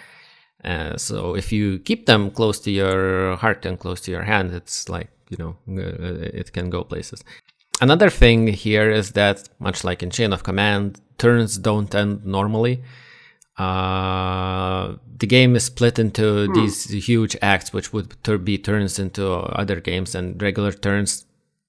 Uh, 0.64 0.96
so 0.96 1.36
if 1.36 1.52
you 1.52 1.80
keep 1.80 2.06
them 2.06 2.32
close 2.32 2.60
to 2.62 2.72
your 2.72 3.36
heart 3.36 3.66
and 3.66 3.78
close 3.78 4.00
to 4.02 4.12
your 4.12 4.24
hand, 4.24 4.54
it's 4.54 4.88
like 4.88 5.10
you 5.30 5.38
know 5.38 5.58
uh, 5.78 6.40
it 6.42 6.54
can 6.54 6.70
go 6.70 6.84
places. 6.84 7.24
Another 7.82 8.10
thing 8.10 8.48
here 8.48 8.90
is 8.90 9.12
that 9.12 9.50
much 9.60 9.84
like 9.84 10.02
in 10.02 10.12
Chain 10.12 10.32
of 10.32 10.44
Command, 10.44 11.02
turns 11.18 11.58
don't 11.58 11.94
end 11.94 12.25
normally. 12.25 12.82
Uh, 13.58 14.96
the 15.18 15.28
game 15.28 15.56
is 15.56 15.66
split 15.66 15.98
into 15.98 16.48
hmm. 16.48 16.54
these 16.54 16.86
huge 17.08 17.38
acts, 17.42 17.72
which 17.72 17.94
would 17.94 18.16
be 18.44 18.58
turns 18.58 19.00
into 19.00 19.32
other 19.32 19.80
games, 19.80 20.14
and 20.16 20.42
regular 20.42 20.72
turns 20.72 21.26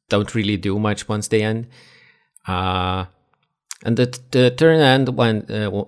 don't 0.08 0.34
really 0.34 0.56
do 0.56 0.78
much 0.78 1.08
once 1.08 1.28
they 1.28 1.42
end. 1.42 1.66
Uh, 2.46 3.06
and 3.84 3.96
the, 3.96 4.18
the 4.30 4.50
turn 4.50 4.80
end 4.80 5.10
when 5.16 5.50
uh, 5.50 5.84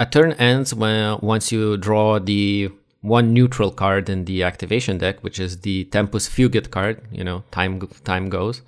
a 0.00 0.06
turn 0.06 0.32
ends 0.32 0.74
when 0.74 1.18
once 1.20 1.52
you 1.52 1.76
draw 1.76 2.18
the 2.18 2.70
one 3.00 3.32
neutral 3.32 3.70
card 3.70 4.08
in 4.08 4.24
the 4.24 4.42
activation 4.42 4.98
deck, 4.98 5.22
which 5.22 5.38
is 5.38 5.60
the 5.60 5.84
Tempus 5.84 6.28
Fugit 6.28 6.70
card. 6.70 7.00
You 7.12 7.24
know, 7.24 7.44
time 7.50 7.88
time 8.04 8.28
goes. 8.28 8.62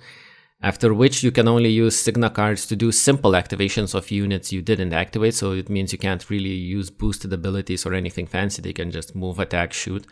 After 0.63 0.93
which 0.93 1.23
you 1.23 1.31
can 1.31 1.47
only 1.47 1.69
use 1.69 1.99
Signa 1.99 2.29
cards 2.29 2.67
to 2.67 2.75
do 2.75 2.91
simple 2.91 3.31
activations 3.31 3.95
of 3.95 4.11
units 4.11 4.51
you 4.53 4.61
didn't 4.61 4.93
activate. 4.93 5.33
So 5.33 5.53
it 5.53 5.69
means 5.69 5.91
you 5.91 5.97
can't 5.97 6.29
really 6.29 6.49
use 6.49 6.91
boosted 6.91 7.33
abilities 7.33 7.85
or 7.85 7.95
anything 7.95 8.27
fancy. 8.27 8.61
They 8.61 8.73
can 8.73 8.91
just 8.91 9.15
move, 9.15 9.39
attack, 9.39 9.73
shoot. 9.73 10.05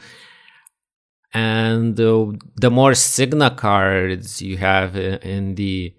And 1.33 1.99
uh, 1.99 2.31
the 2.55 2.71
more 2.71 2.95
Signa 2.95 3.51
cards 3.51 4.41
you 4.41 4.57
have 4.57 4.95
in 4.95 5.53
the 5.53 5.93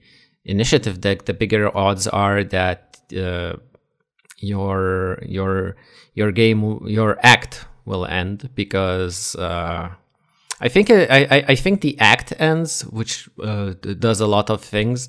initiative 0.45 1.01
deck, 1.01 1.27
the 1.27 1.35
bigger 1.35 1.77
odds 1.77 2.09
are 2.09 2.43
that 2.43 2.99
uh, 3.17 3.55
your 4.39 5.19
your 5.23 5.77
your 6.15 6.33
game 6.33 6.87
your 6.87 7.19
act 7.23 7.67
will 7.85 8.07
end 8.07 8.51
because 8.55 9.37
uh, 9.37 9.91
I 10.61 10.69
think 10.69 10.91
I, 10.91 11.05
I, 11.31 11.45
I 11.49 11.55
think 11.55 11.81
the 11.81 11.99
act 11.99 12.33
ends, 12.39 12.83
which 12.83 13.29
uh, 13.43 13.73
does 13.99 14.21
a 14.21 14.27
lot 14.27 14.51
of 14.51 14.63
things. 14.63 15.09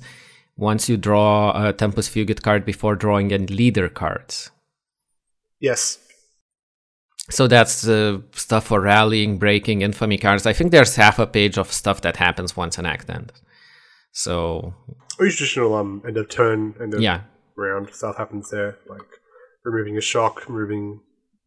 Once 0.56 0.88
you 0.88 0.96
draw 0.96 1.68
a 1.68 1.72
Tempus 1.72 2.08
Fugit 2.08 2.42
card 2.42 2.64
before 2.64 2.94
drawing 2.94 3.30
in 3.30 3.46
leader 3.46 3.88
cards. 3.88 4.50
Yes. 5.60 5.98
So 7.30 7.46
that's 7.46 7.86
uh, 7.86 8.18
stuff 8.32 8.66
for 8.66 8.80
rallying, 8.80 9.38
breaking, 9.38 9.82
infamy 9.82 10.18
cards. 10.18 10.44
I 10.44 10.52
think 10.52 10.70
there's 10.70 10.96
half 10.96 11.18
a 11.18 11.26
page 11.26 11.56
of 11.56 11.72
stuff 11.72 12.02
that 12.02 12.16
happens 12.16 12.56
once 12.56 12.78
an 12.78 12.86
act 12.86 13.08
ends. 13.08 13.40
So 14.12 14.74
or 15.18 15.26
traditional 15.26 15.74
um 15.74 16.02
end 16.06 16.16
of 16.16 16.28
turn, 16.28 16.74
end 16.80 16.94
of 16.94 17.00
yeah. 17.00 17.22
round 17.56 17.94
stuff 17.94 18.16
happens 18.16 18.50
there, 18.50 18.76
like 18.88 19.08
removing 19.64 19.96
a 19.96 20.00
shock, 20.00 20.48
removing 20.48 21.00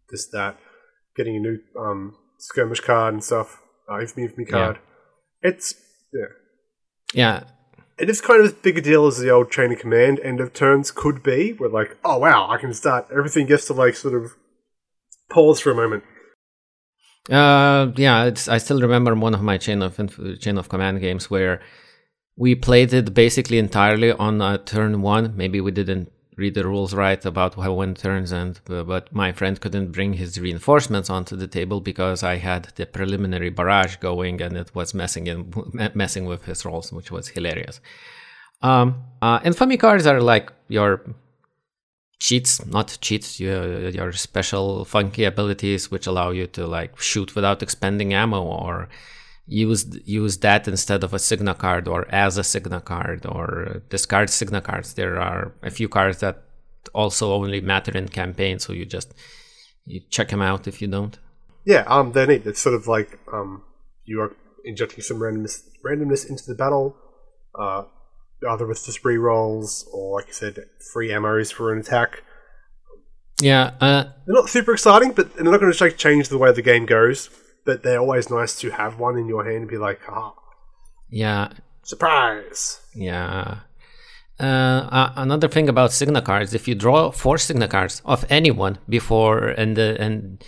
this 0.09 0.27
that, 0.27 0.57
getting 1.15 1.35
a 1.35 1.39
new 1.39 1.59
um 1.77 2.15
skirmish 2.39 2.79
card 2.79 3.13
and 3.13 3.23
stuff, 3.23 3.61
uh, 3.89 3.99
infamy 3.99 4.23
infamy 4.23 4.45
card. 4.45 4.79
Yeah. 5.43 5.49
It's 5.49 5.75
yeah. 6.13 6.25
Yeah. 7.13 7.43
It 7.97 8.09
is 8.09 8.19
kind 8.19 8.41
of 8.41 8.47
as 8.47 8.53
big 8.53 8.77
a 8.77 8.81
deal 8.81 9.07
as 9.07 9.19
the 9.19 9.29
old 9.29 9.51
chain 9.51 9.71
of 9.71 9.79
command 9.79 10.19
end 10.19 10.41
of 10.41 10.53
turns 10.53 10.91
could 10.91 11.23
be, 11.23 11.51
where 11.51 11.69
like, 11.69 11.97
oh 12.03 12.17
wow, 12.17 12.49
I 12.49 12.57
can 12.57 12.73
start 12.73 13.07
everything 13.11 13.47
gets 13.47 13.65
to 13.67 13.73
like 13.73 13.95
sort 13.95 14.13
of 14.13 14.33
pause 15.29 15.59
for 15.59 15.71
a 15.71 15.75
moment. 15.75 16.03
Uh, 17.29 17.91
yeah, 17.95 18.31
I 18.47 18.57
still 18.57 18.81
remember 18.81 19.15
one 19.15 19.33
of 19.33 19.41
my 19.41 19.57
chain 19.57 19.81
of 19.81 19.97
chain 20.39 20.57
of 20.57 20.69
command 20.69 20.99
games 20.99 21.29
where 21.29 21.61
we 22.37 22.53
played 22.53 22.93
it 22.93 23.13
basically 23.13 23.57
entirely 23.57 24.11
on 24.11 24.41
uh, 24.41 24.57
turn 24.57 25.01
one. 25.01 25.35
Maybe 25.35 25.61
we 25.61 25.71
didn't 25.71 26.11
read 26.37 26.53
the 26.53 26.65
rules 26.65 26.93
right 26.93 27.23
about 27.25 27.55
how 27.55 27.73
when 27.73 27.93
turns 27.93 28.33
end, 28.33 28.59
but 28.65 29.13
my 29.13 29.31
friend 29.31 29.59
couldn't 29.59 29.91
bring 29.91 30.13
his 30.13 30.39
reinforcements 30.39 31.09
onto 31.09 31.35
the 31.35 31.47
table 31.47 31.79
because 31.79 32.23
I 32.23 32.35
had 32.35 32.65
the 32.75 32.85
preliminary 32.85 33.49
barrage 33.49 33.95
going 33.97 34.41
and 34.41 34.57
it 34.57 34.73
was 34.75 34.93
messing 34.93 35.27
in, 35.27 35.53
messing 35.93 36.25
with 36.25 36.45
his 36.45 36.65
rolls, 36.65 36.91
which 36.91 37.11
was 37.11 37.29
hilarious. 37.29 37.79
Um, 38.61 39.03
uh, 39.21 39.39
infamy 39.43 39.77
cards 39.77 40.05
are 40.05 40.21
like 40.21 40.51
your 40.67 41.01
cheats, 42.19 42.65
not 42.65 42.97
cheats, 43.01 43.39
your 43.39 44.11
special 44.13 44.85
funky 44.85 45.23
abilities 45.23 45.91
which 45.91 46.07
allow 46.07 46.31
you 46.31 46.47
to 46.47 46.65
like 46.65 46.99
shoot 46.99 47.35
without 47.35 47.61
expending 47.61 48.13
ammo 48.13 48.41
or 48.43 48.89
use 49.47 49.85
use 50.05 50.37
that 50.39 50.67
instead 50.67 51.03
of 51.03 51.13
a 51.13 51.19
Signa 51.19 51.53
card 51.53 51.87
or 51.87 52.07
as 52.09 52.37
a 52.37 52.43
Signa 52.43 52.81
card 52.81 53.25
or 53.25 53.81
discard 53.89 54.29
Signa 54.29 54.61
cards. 54.61 54.93
There 54.93 55.19
are 55.19 55.53
a 55.61 55.69
few 55.69 55.87
cards 55.87 56.19
that 56.19 56.43
also 56.93 57.33
only 57.33 57.61
matter 57.61 57.95
in 57.97 58.07
campaign, 58.07 58.59
so 58.59 58.73
you 58.73 58.85
just 58.85 59.13
you 59.85 60.01
check 60.09 60.29
them 60.29 60.41
out 60.41 60.67
if 60.67 60.81
you 60.81 60.87
don't. 60.87 61.17
Yeah, 61.65 61.83
um, 61.87 62.11
they're 62.11 62.27
neat. 62.27 62.45
It's 62.45 62.61
sort 62.61 62.75
of 62.75 62.87
like 62.87 63.19
um, 63.31 63.63
you 64.03 64.21
are 64.21 64.35
injecting 64.63 65.01
some 65.01 65.19
randomness 65.19 65.61
randomness 65.85 66.27
into 66.29 66.43
the 66.47 66.55
battle, 66.55 66.95
uh, 67.57 67.83
either 68.49 68.65
with 68.65 68.83
just 68.83 69.03
rolls 69.05 69.87
or, 69.93 70.19
like 70.19 70.29
I 70.29 70.31
said, 70.31 70.65
free 70.93 71.09
ammos 71.09 71.53
for 71.53 71.71
an 71.71 71.79
attack. 71.79 72.23
Yeah, 73.41 73.73
uh, 73.81 74.03
they're 74.25 74.35
not 74.35 74.49
super 74.49 74.73
exciting, 74.73 75.11
but 75.11 75.35
they're 75.35 75.43
not 75.43 75.59
going 75.59 75.71
to 75.71 75.91
change 75.91 76.29
the 76.29 76.37
way 76.37 76.51
the 76.53 76.61
game 76.61 76.85
goes 76.85 77.29
but 77.65 77.83
they're 77.83 77.99
always 77.99 78.29
nice 78.29 78.55
to 78.59 78.69
have 78.71 78.99
one 78.99 79.17
in 79.17 79.27
your 79.27 79.43
hand 79.43 79.57
and 79.57 79.67
be 79.67 79.77
like, 79.77 79.99
ah, 80.07 80.33
yeah, 81.09 81.49
surprise. 81.83 82.79
Yeah. 82.93 83.59
Uh, 84.39 84.43
uh, 84.43 85.13
another 85.15 85.47
thing 85.47 85.69
about 85.69 85.91
Signa 85.93 86.21
cards, 86.21 86.53
if 86.53 86.67
you 86.67 86.75
draw 86.75 87.11
four 87.11 87.37
Signa 87.37 87.67
cards 87.67 88.01
of 88.05 88.25
anyone 88.29 88.77
before 88.89 89.47
and 89.47 89.77
uh, 89.79 89.95
and 89.99 90.43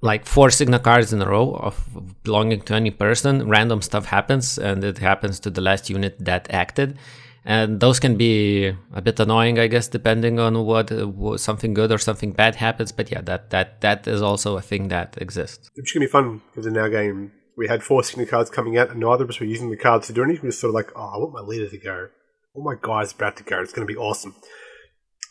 like 0.00 0.26
four 0.26 0.50
Signa 0.50 0.78
cards 0.78 1.12
in 1.12 1.20
a 1.20 1.28
row 1.28 1.54
of 1.54 2.22
belonging 2.22 2.60
to 2.62 2.74
any 2.74 2.90
person, 2.90 3.48
random 3.48 3.82
stuff 3.82 4.06
happens, 4.06 4.58
and 4.58 4.84
it 4.84 4.98
happens 4.98 5.40
to 5.40 5.50
the 5.50 5.60
last 5.60 5.90
unit 5.90 6.16
that 6.20 6.46
acted 6.50 6.98
and 7.48 7.80
those 7.80 7.98
can 7.98 8.16
be 8.16 8.74
a 8.92 9.00
bit 9.00 9.18
annoying, 9.18 9.58
I 9.58 9.68
guess, 9.68 9.88
depending 9.88 10.38
on 10.38 10.66
what, 10.66 10.90
what, 10.92 11.40
something 11.40 11.72
good 11.72 11.90
or 11.90 11.96
something 11.96 12.32
bad 12.32 12.56
happens. 12.56 12.92
But 12.92 13.10
yeah, 13.10 13.22
that 13.22 13.48
that 13.50 13.80
that 13.80 14.06
is 14.06 14.20
also 14.20 14.58
a 14.58 14.60
thing 14.60 14.88
that 14.88 15.16
exists. 15.18 15.70
It's 15.74 15.90
gonna 15.90 16.04
be 16.06 16.10
fun 16.12 16.42
because 16.50 16.66
in 16.66 16.76
our 16.76 16.90
game 16.90 17.32
we 17.56 17.66
had 17.66 17.82
four 17.82 18.04
Signa 18.04 18.26
cards 18.26 18.50
coming 18.50 18.76
out, 18.76 18.90
and 18.90 19.00
neither 19.00 19.24
of 19.24 19.30
us 19.30 19.40
were 19.40 19.46
using 19.46 19.70
the 19.70 19.76
cards 19.78 20.06
to 20.08 20.12
do 20.12 20.22
anything. 20.22 20.42
We 20.42 20.48
were 20.48 20.52
sort 20.52 20.68
of 20.70 20.74
like, 20.74 20.90
oh, 20.94 21.10
I 21.14 21.16
want 21.16 21.32
my 21.32 21.40
leader 21.40 21.68
to 21.70 21.78
go. 21.78 22.08
All 22.54 22.62
my 22.62 22.76
guys 22.80 23.12
about 23.12 23.36
to 23.38 23.42
go. 23.44 23.60
It's 23.62 23.72
gonna 23.72 23.86
be 23.86 23.96
awesome. 23.96 24.34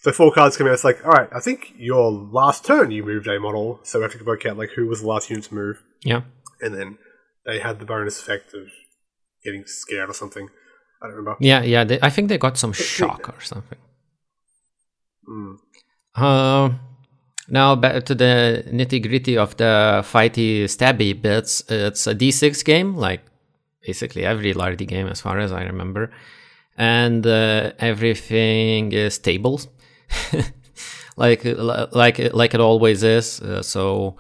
So 0.01 0.11
four 0.11 0.31
cards 0.31 0.57
come 0.57 0.67
out. 0.67 0.73
It's 0.73 0.83
like, 0.83 1.05
all 1.05 1.11
right, 1.11 1.29
I 1.35 1.39
think 1.39 1.73
your 1.77 2.11
last 2.11 2.65
turn 2.65 2.89
you 2.91 3.03
moved 3.03 3.27
a 3.27 3.39
model, 3.39 3.79
so 3.83 3.99
we 3.99 4.03
have 4.03 4.17
to 4.17 4.23
work 4.23 4.45
out 4.45 4.57
like 4.57 4.71
who 4.71 4.87
was 4.87 5.01
the 5.01 5.07
last 5.07 5.29
unit 5.29 5.45
to 5.45 5.53
move, 5.53 5.83
Yeah. 6.03 6.21
and 6.61 6.73
then 6.73 6.97
they 7.45 7.59
had 7.59 7.79
the 7.79 7.85
bonus 7.85 8.19
effect 8.19 8.53
of 8.55 8.67
getting 9.43 9.63
scared 9.67 10.09
or 10.09 10.13
something. 10.13 10.49
I 11.01 11.07
don't 11.07 11.15
remember. 11.15 11.37
Yeah, 11.39 11.61
yeah. 11.63 11.83
They, 11.83 11.99
I 12.01 12.09
think 12.09 12.29
they 12.29 12.37
got 12.37 12.57
some 12.57 12.73
shock 12.73 13.29
or 13.29 13.41
something. 13.41 13.77
Mm. 15.27 15.57
Um, 16.15 16.79
now 17.49 17.75
back 17.75 18.03
to 18.05 18.15
the 18.15 18.63
nitty 18.67 19.01
gritty 19.07 19.37
of 19.37 19.55
the 19.57 20.03
fighty 20.03 20.63
stabby 20.63 21.19
bits. 21.19 21.63
It's 21.69 22.07
a 22.07 22.15
D6 22.15 22.63
game, 22.65 22.95
like 22.95 23.21
basically 23.85 24.25
every 24.25 24.53
Lardy 24.53 24.85
game, 24.85 25.07
as 25.07 25.21
far 25.21 25.39
as 25.39 25.51
I 25.51 25.63
remember, 25.63 26.11
and 26.77 27.25
uh, 27.25 27.71
everything 27.79 28.91
is 28.91 29.19
tables, 29.19 29.67
like 31.17 31.43
like 31.45 32.33
like 32.33 32.53
it 32.53 32.59
always 32.61 33.03
is. 33.03 33.41
Uh, 33.41 33.61
so, 33.61 34.17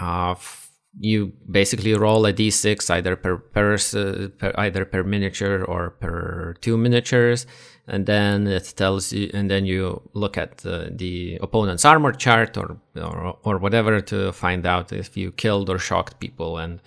uh, 0.00 0.32
f- 0.32 0.65
you 0.98 1.32
basically 1.50 1.94
roll 1.94 2.24
a 2.26 2.32
d6 2.32 2.90
either 2.90 3.16
per, 3.16 3.36
per, 3.36 3.74
uh, 3.74 4.28
per 4.38 4.52
either 4.56 4.84
per 4.84 5.02
miniature 5.02 5.62
or 5.64 5.90
per 5.90 6.54
two 6.60 6.76
miniatures 6.76 7.46
and 7.86 8.06
then 8.06 8.46
it 8.46 8.72
tells 8.76 9.12
you 9.12 9.30
and 9.34 9.50
then 9.50 9.66
you 9.66 10.00
look 10.14 10.38
at 10.38 10.64
uh, 10.64 10.86
the 10.90 11.38
opponent's 11.42 11.84
armor 11.84 12.12
chart 12.12 12.56
or, 12.56 12.78
or 12.96 13.36
or 13.44 13.58
whatever 13.58 14.00
to 14.00 14.32
find 14.32 14.66
out 14.66 14.92
if 14.92 15.16
you 15.16 15.30
killed 15.32 15.68
or 15.68 15.78
shocked 15.78 16.18
people 16.18 16.56
and 16.56 16.80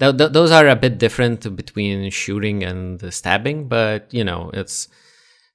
th- 0.00 0.16
th- 0.16 0.32
those 0.32 0.50
are 0.50 0.68
a 0.68 0.76
bit 0.76 0.98
different 0.98 1.54
between 1.54 2.10
shooting 2.10 2.64
and 2.64 3.12
stabbing 3.12 3.68
but 3.68 4.12
you 4.12 4.24
know 4.24 4.50
it's 4.54 4.88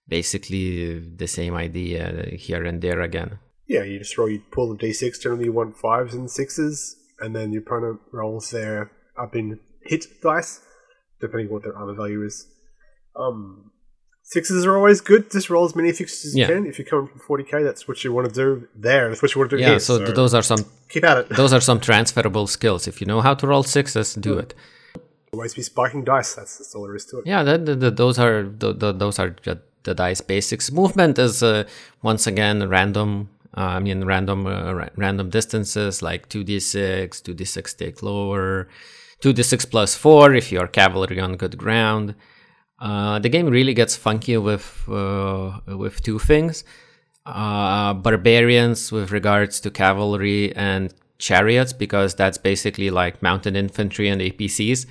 basically 0.08 1.00
the 1.00 1.28
same 1.28 1.56
idea 1.56 2.30
here 2.38 2.64
and 2.64 2.82
there 2.82 3.02
again 3.02 3.40
Yeah, 3.68 3.84
you 3.84 4.00
just 4.00 4.18
roll. 4.18 4.30
You 4.30 4.42
pull 4.50 4.74
the 4.74 4.78
d6. 4.78 5.22
Generally, 5.22 5.46
you 5.46 5.52
want 5.52 5.78
fives 5.78 6.14
and 6.14 6.32
sixes, 6.32 6.96
and 7.20 7.36
then 7.36 7.52
your 7.52 7.62
opponent 7.62 8.00
rolls 8.12 8.52
their 8.52 8.92
up 9.20 9.36
in 9.36 9.60
hit 9.84 10.06
dice, 10.22 10.62
depending 11.20 11.50
what 11.52 11.64
their 11.64 11.76
armor 11.78 11.94
value 11.96 12.24
is. 12.24 12.46
Um, 13.16 13.72
sixes 14.24 14.66
are 14.66 14.78
always 14.78 15.02
good. 15.02 15.32
Just 15.32 15.50
roll 15.50 15.66
as 15.66 15.76
many 15.76 15.92
sixes 15.94 16.26
as 16.26 16.36
Yeah. 16.36 16.48
you 16.48 16.54
can. 16.54 16.66
If 16.68 16.78
you're 16.78 16.88
coming 16.88 17.08
from 17.08 17.20
40k, 17.28 17.64
that's 17.64 17.88
what 17.88 18.04
you 18.04 18.12
want 18.14 18.28
to 18.30 18.34
do 18.34 18.68
there. 18.76 19.10
That's 19.10 19.22
what 19.22 19.34
you 19.34 19.40
want 19.40 19.50
to 19.52 19.58
do 19.58 19.62
yeah 19.62 19.70
here. 19.70 19.80
so 19.80 19.98
th- 19.98 20.16
those 20.16 20.34
are 20.34 20.44
some 20.44 20.66
keep 20.90 21.04
at 21.04 21.18
it. 21.18 21.30
those 21.42 21.54
are 21.54 21.62
some 21.62 21.80
transferable 21.80 22.48
skills 22.48 22.88
if 22.88 23.02
you 23.02 23.08
know 23.08 23.22
how 23.22 23.34
to 23.34 23.48
roll 23.48 23.64
sixes 23.64 24.14
do 24.16 24.38
it 24.38 24.54
Always 25.34 25.54
be 25.54 25.62
spiking 25.62 26.04
dice. 26.06 26.36
That's, 26.36 26.58
that's 26.58 26.74
all 26.74 26.84
there 26.84 26.96
is 26.96 27.06
to 27.08 27.20
it. 27.20 27.28
Yeah, 27.28 27.44
that, 27.44 27.66
that, 27.66 27.80
that- 27.82 27.98
those 27.98 28.18
are 28.18 28.44
the, 28.44 28.72
the, 28.74 28.92
those 28.94 29.20
are 29.20 29.36
the, 29.44 29.60
the 29.84 29.94
dice 29.94 30.22
basics. 30.22 30.72
Movement 30.72 31.20
is 31.20 31.44
uh, 31.44 31.66
once 32.02 32.28
again 32.28 32.68
random. 32.70 33.30
Uh, 33.58 33.78
I 33.78 33.80
mean, 33.80 34.04
random 34.06 34.46
uh, 34.46 34.72
ra- 34.74 34.90
random 34.96 35.32
distances 35.32 36.04
like 36.04 36.30
two 36.30 36.44
d 36.44 36.60
six, 36.60 37.22
two 37.22 37.34
d 37.34 37.44
six 37.44 37.74
take 37.74 38.04
lower, 38.04 38.68
two 39.20 39.34
d 39.34 39.42
six 39.42 39.66
plus 39.66 39.96
four 39.96 40.36
if 40.36 40.52
you're 40.52 40.68
cavalry 40.68 41.20
on 41.20 41.38
good 41.38 41.58
ground. 41.58 42.14
Uh, 42.80 43.18
the 43.18 43.30
game 43.30 43.48
really 43.48 43.74
gets 43.74 43.96
funky 43.96 44.38
with 44.38 44.88
with 44.88 46.04
two 46.04 46.20
things: 46.20 46.64
uh, 47.26 47.96
barbarians 47.96 48.92
with 48.92 49.10
regards 49.12 49.60
to 49.62 49.72
cavalry 49.72 50.56
and 50.56 50.94
chariots, 51.18 51.74
because 51.74 52.14
that's 52.14 52.38
basically 52.38 52.92
like 52.92 53.24
mounted 53.24 53.56
infantry 53.56 54.08
and 54.08 54.22
APCs, 54.22 54.86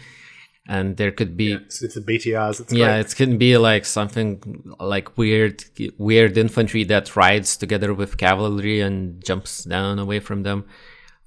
and 0.68 0.96
there 0.96 1.12
could 1.12 1.36
be 1.36 1.52
It's, 1.52 1.82
it's 1.82 1.94
the 1.94 2.00
BTRs. 2.00 2.60
It's 2.60 2.72
yeah, 2.72 2.96
great. 2.96 3.06
it 3.06 3.16
can 3.16 3.38
be 3.38 3.56
like 3.56 3.84
something 3.84 4.74
like 4.80 5.16
weird, 5.16 5.64
weird 5.98 6.36
infantry 6.36 6.84
that 6.84 7.14
rides 7.16 7.56
together 7.56 7.94
with 7.94 8.16
cavalry 8.18 8.80
and 8.80 9.24
jumps 9.24 9.64
down 9.64 9.98
away 9.98 10.20
from 10.20 10.42
them. 10.42 10.64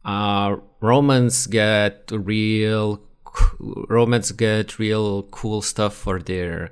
Uh, 0.04 0.58
Romans 0.82 1.48
get 1.48 2.10
real, 2.12 3.02
Romans 3.60 4.32
get 4.32 4.80
real 4.80 5.24
cool 5.24 5.62
stuff 5.62 5.94
for 5.94 6.20
their 6.20 6.72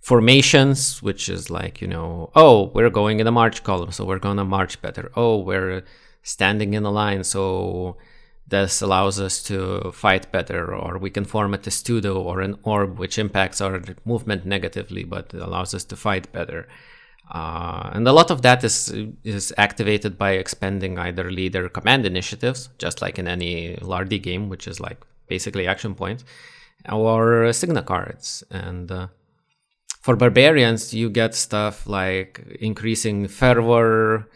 formations, 0.00 1.02
which 1.02 1.28
is 1.28 1.50
like 1.50 1.80
you 1.80 1.88
know, 1.88 2.30
oh, 2.34 2.70
we're 2.74 2.90
going 2.90 3.20
in 3.20 3.26
a 3.26 3.32
march 3.32 3.62
column, 3.62 3.92
so 3.92 4.04
we're 4.04 4.18
gonna 4.18 4.44
march 4.44 4.80
better. 4.82 5.10
Oh, 5.16 5.38
we're 5.38 5.82
standing 6.22 6.74
in 6.74 6.84
a 6.84 6.90
line, 6.90 7.24
so 7.24 7.96
this 8.46 8.82
allows 8.82 9.18
us 9.18 9.42
to 9.44 9.90
fight 9.92 10.30
better, 10.30 10.74
or 10.74 10.98
we 10.98 11.10
can 11.10 11.24
form 11.24 11.54
a 11.54 11.58
testudo 11.58 12.20
or 12.20 12.40
an 12.40 12.58
orb, 12.62 12.98
which 12.98 13.18
impacts 13.18 13.60
our 13.60 13.82
movement 14.04 14.44
negatively, 14.44 15.04
but 15.04 15.32
allows 15.32 15.74
us 15.74 15.84
to 15.84 15.96
fight 15.96 16.30
better. 16.32 16.68
Uh, 17.32 17.90
and 17.94 18.06
a 18.06 18.12
lot 18.12 18.30
of 18.30 18.42
that 18.42 18.62
is 18.62 18.92
is 19.24 19.52
activated 19.56 20.18
by 20.18 20.32
expending 20.32 20.98
either 20.98 21.30
leader 21.30 21.70
command 21.70 22.04
initiatives, 22.04 22.68
just 22.78 23.00
like 23.00 23.18
in 23.18 23.26
any 23.26 23.76
Lardy 23.80 24.18
game, 24.18 24.50
which 24.50 24.68
is 24.68 24.78
like 24.78 24.98
basically 25.26 25.66
action 25.66 25.94
points, 25.94 26.24
or 26.92 27.50
signa 27.52 27.82
cards. 27.82 28.44
And 28.50 28.92
uh, 28.92 29.06
for 30.02 30.16
barbarians, 30.16 30.92
you 30.92 31.08
get 31.08 31.34
stuff 31.34 31.86
like 31.86 32.58
increasing 32.60 33.26
fervor, 33.26 34.28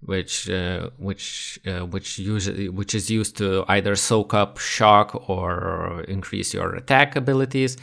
which 0.00 0.48
uh, 0.48 0.90
which 0.98 1.58
uh, 1.66 1.84
which 1.86 2.18
usually 2.18 2.68
which 2.68 2.94
is 2.94 3.10
used 3.10 3.36
to 3.38 3.64
either 3.68 3.96
soak 3.96 4.32
up 4.34 4.58
shock 4.58 5.28
or 5.28 6.04
increase 6.08 6.54
your 6.54 6.74
attack 6.74 7.16
abilities. 7.16 7.76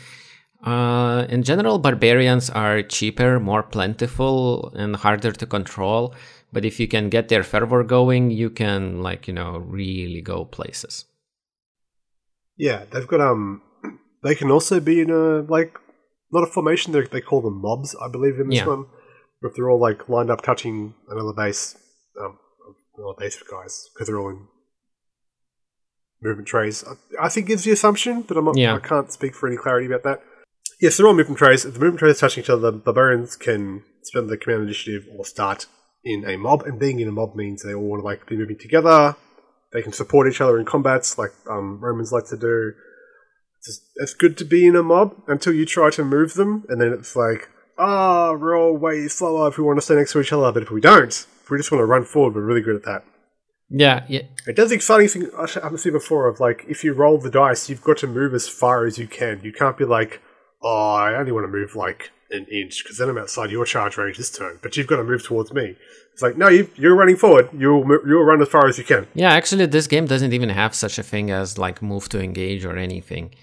Uh, 0.63 1.25
in 1.30 1.43
general, 1.43 1.78
barbarians 1.78 2.49
are 2.49 2.82
cheaper, 2.82 3.39
more 3.39 3.62
plentiful, 3.62 4.73
and 4.75 4.95
harder 4.95 5.32
to 5.32 5.45
control. 5.45 6.15
But 6.51 6.65
if 6.65 6.80
you 6.80 6.88
can 6.88 7.10
get 7.10 7.28
their 7.28 7.43
fervor 7.43 7.84
going, 7.84 8.32
you 8.32 8.49
can 8.49 9.04
like 9.04 9.28
you 9.28 9.34
know 9.34 9.58
really 9.58 10.21
go 10.21 10.45
places. 10.45 11.06
Yeah, 12.58 12.86
they've 12.91 13.08
got 13.08 13.21
um. 13.21 13.62
They 14.23 14.34
can 14.34 14.49
also 14.49 14.80
be 14.80 15.01
in 15.01 15.12
a 15.12 15.41
like 15.41 15.78
not 16.32 16.43
a 16.43 16.47
formation. 16.47 16.93
They 16.93 17.01
they 17.01 17.21
call 17.21 17.41
them 17.41 17.62
mobs, 17.62 17.95
I 18.01 18.08
believe, 18.10 18.39
in 18.39 18.49
this 18.49 18.60
Yeah. 18.60 18.67
one. 18.67 18.86
If 19.43 19.54
they're 19.56 19.69
all 19.69 19.80
like 19.80 20.10
lined 20.10 20.32
up, 20.32 20.41
touching 20.41 20.95
another 21.10 21.34
base, 21.34 21.75
um, 22.19 22.38
base 23.17 23.39
of 23.39 23.47
guys 23.47 23.89
because 23.93 24.08
they're 24.08 24.19
all 24.19 24.30
in 24.30 24.47
movement 26.21 26.47
trays. 26.47 26.84
I, 26.84 27.25
I 27.25 27.30
think 27.30 27.49
is 27.49 27.63
the 27.63 27.71
assumption, 27.71 28.21
but 28.23 28.38
I'm 28.38 28.45
not, 28.45 28.58
Yeah. 28.58 28.75
I 28.75 28.80
can't 28.80 29.12
speak 29.12 29.36
for 29.36 29.47
any 29.47 29.58
clarity 29.58 29.88
about 29.88 30.04
that. 30.04 30.21
Yes, 30.82 30.97
they're 30.97 31.08
all 31.08 31.13
movement 31.13 31.38
trays. 31.38 31.65
If 31.65 31.73
the 31.73 31.80
movement 31.80 31.99
trays 31.99 32.19
touching 32.19 32.43
each 32.43 32.49
other, 32.49 32.71
the 32.71 32.78
barbarians 32.78 33.36
can 33.36 33.84
spend 34.04 34.30
the 34.30 34.38
command 34.38 34.63
initiative 34.63 35.08
or 35.15 35.25
start 35.25 35.67
in 36.04 36.28
a 36.28 36.38
mob. 36.38 36.63
And 36.63 36.80
being 36.80 36.99
in 36.99 37.08
a 37.08 37.12
mob 37.12 37.36
means 37.36 37.63
they 37.63 37.73
all 37.73 37.84
want 37.88 38.01
to 38.01 38.06
like 38.06 38.28
be 38.28 38.38
moving 38.38 38.58
together. 38.58 39.15
They 39.71 39.82
can 39.82 39.93
support 39.93 40.28
each 40.28 40.41
other 40.41 40.58
in 40.60 40.65
combats, 40.65 41.17
like 41.17 41.32
um, 41.49 41.80
Romans 41.80 42.12
like 42.12 42.28
to 42.28 42.38
do. 42.38 42.73
It's, 43.58 43.67
just, 43.67 43.82
it's 43.95 44.13
good 44.13 44.38
to 44.38 44.45
be 44.45 44.65
in 44.65 44.75
a 44.75 44.84
mob 44.84 45.15
until 45.28 45.54
you 45.54 45.65
try 45.65 45.89
to 45.91 46.06
move 46.06 46.36
them, 46.36 46.65
and 46.69 46.80
then 46.80 46.93
it's 46.93 47.15
like, 47.15 47.49
ah, 47.78 48.34
we're 48.34 48.58
all 48.58 48.76
way 48.76 49.08
slower 49.08 49.48
if 49.50 49.58
we 49.58 49.64
want 49.64 49.78
to 49.78 49.82
stay 49.82 49.96
next 49.96 50.14
to 50.14 50.22
each 50.22 50.34
other. 50.34 50.52
But 50.52 50.64
if 50.64 50.72
we 50.72 50.82
don't, 50.82 51.12
if 51.12 51.50
we 51.50 51.58
just 51.58 51.72
want 51.72 51.82
to 51.82 51.86
run 51.86 52.04
forward, 52.04 52.36
we're 52.36 52.42
really 52.42 52.62
good 52.62 52.76
at 52.76 52.84
that. 52.84 53.04
Yeah, 53.70 54.06
yeah, 54.08 54.22
It 54.46 54.56
does 54.56 54.70
the 54.70 54.76
exciting 54.76 55.08
thing 55.08 55.30
I 55.36 55.48
haven't 55.60 55.80
seen 55.80 55.94
before 55.94 56.28
of 56.28 56.40
like 56.40 56.66
if 56.68 56.84
you 56.84 56.94
roll 56.94 57.18
the 57.18 57.32
dice, 57.32 57.68
you've 57.68 57.82
got 57.84 57.98
to 57.98 58.08
move 58.08 58.34
as 58.36 58.48
far 58.48 58.86
as 58.86 59.00
you 59.00 59.08
can. 59.08 59.42
You 59.44 59.52
can't 59.52 59.76
be 59.76 59.86
like, 59.86 60.22
oh, 60.62 60.94
I 60.94 61.16
only 61.16 61.32
want 61.32 61.46
to 61.46 61.52
move 61.52 61.76
like 61.76 62.12
an 62.30 62.46
inch 62.52 62.84
because 62.84 62.98
then 63.00 63.10
I'm 63.10 63.18
outside 63.18 63.50
your 63.50 63.66
charge 63.66 63.98
range 63.98 64.18
this 64.18 64.30
turn. 64.30 64.60
But 64.62 64.78
you've 64.78 64.86
got 64.88 64.98
to 64.98 65.04
move 65.04 65.24
towards 65.24 65.52
me. 65.52 65.76
It's 66.14 66.22
like 66.22 66.38
no, 66.38 66.48
you, 66.48 66.70
you're 66.76 66.96
running 66.96 67.18
forward. 67.18 67.50
You'll 67.54 67.84
you'll 68.06 68.24
run 68.24 68.42
as 68.42 68.50
far 68.50 68.68
as 68.68 68.78
you 68.78 68.84
can. 68.84 69.08
yeah. 69.16 69.34
Actually, 69.34 69.66
this 69.66 69.88
game 69.88 70.06
doesn't 70.06 70.32
even 70.32 70.50
have 70.50 70.76
such 70.76 71.00
a 71.00 71.04
thing 71.04 71.32
as 71.32 71.58
like 71.58 71.82
move 71.82 72.08
to 72.10 72.22
engage 72.22 72.66
or 72.66 72.78
anything. 72.78 73.34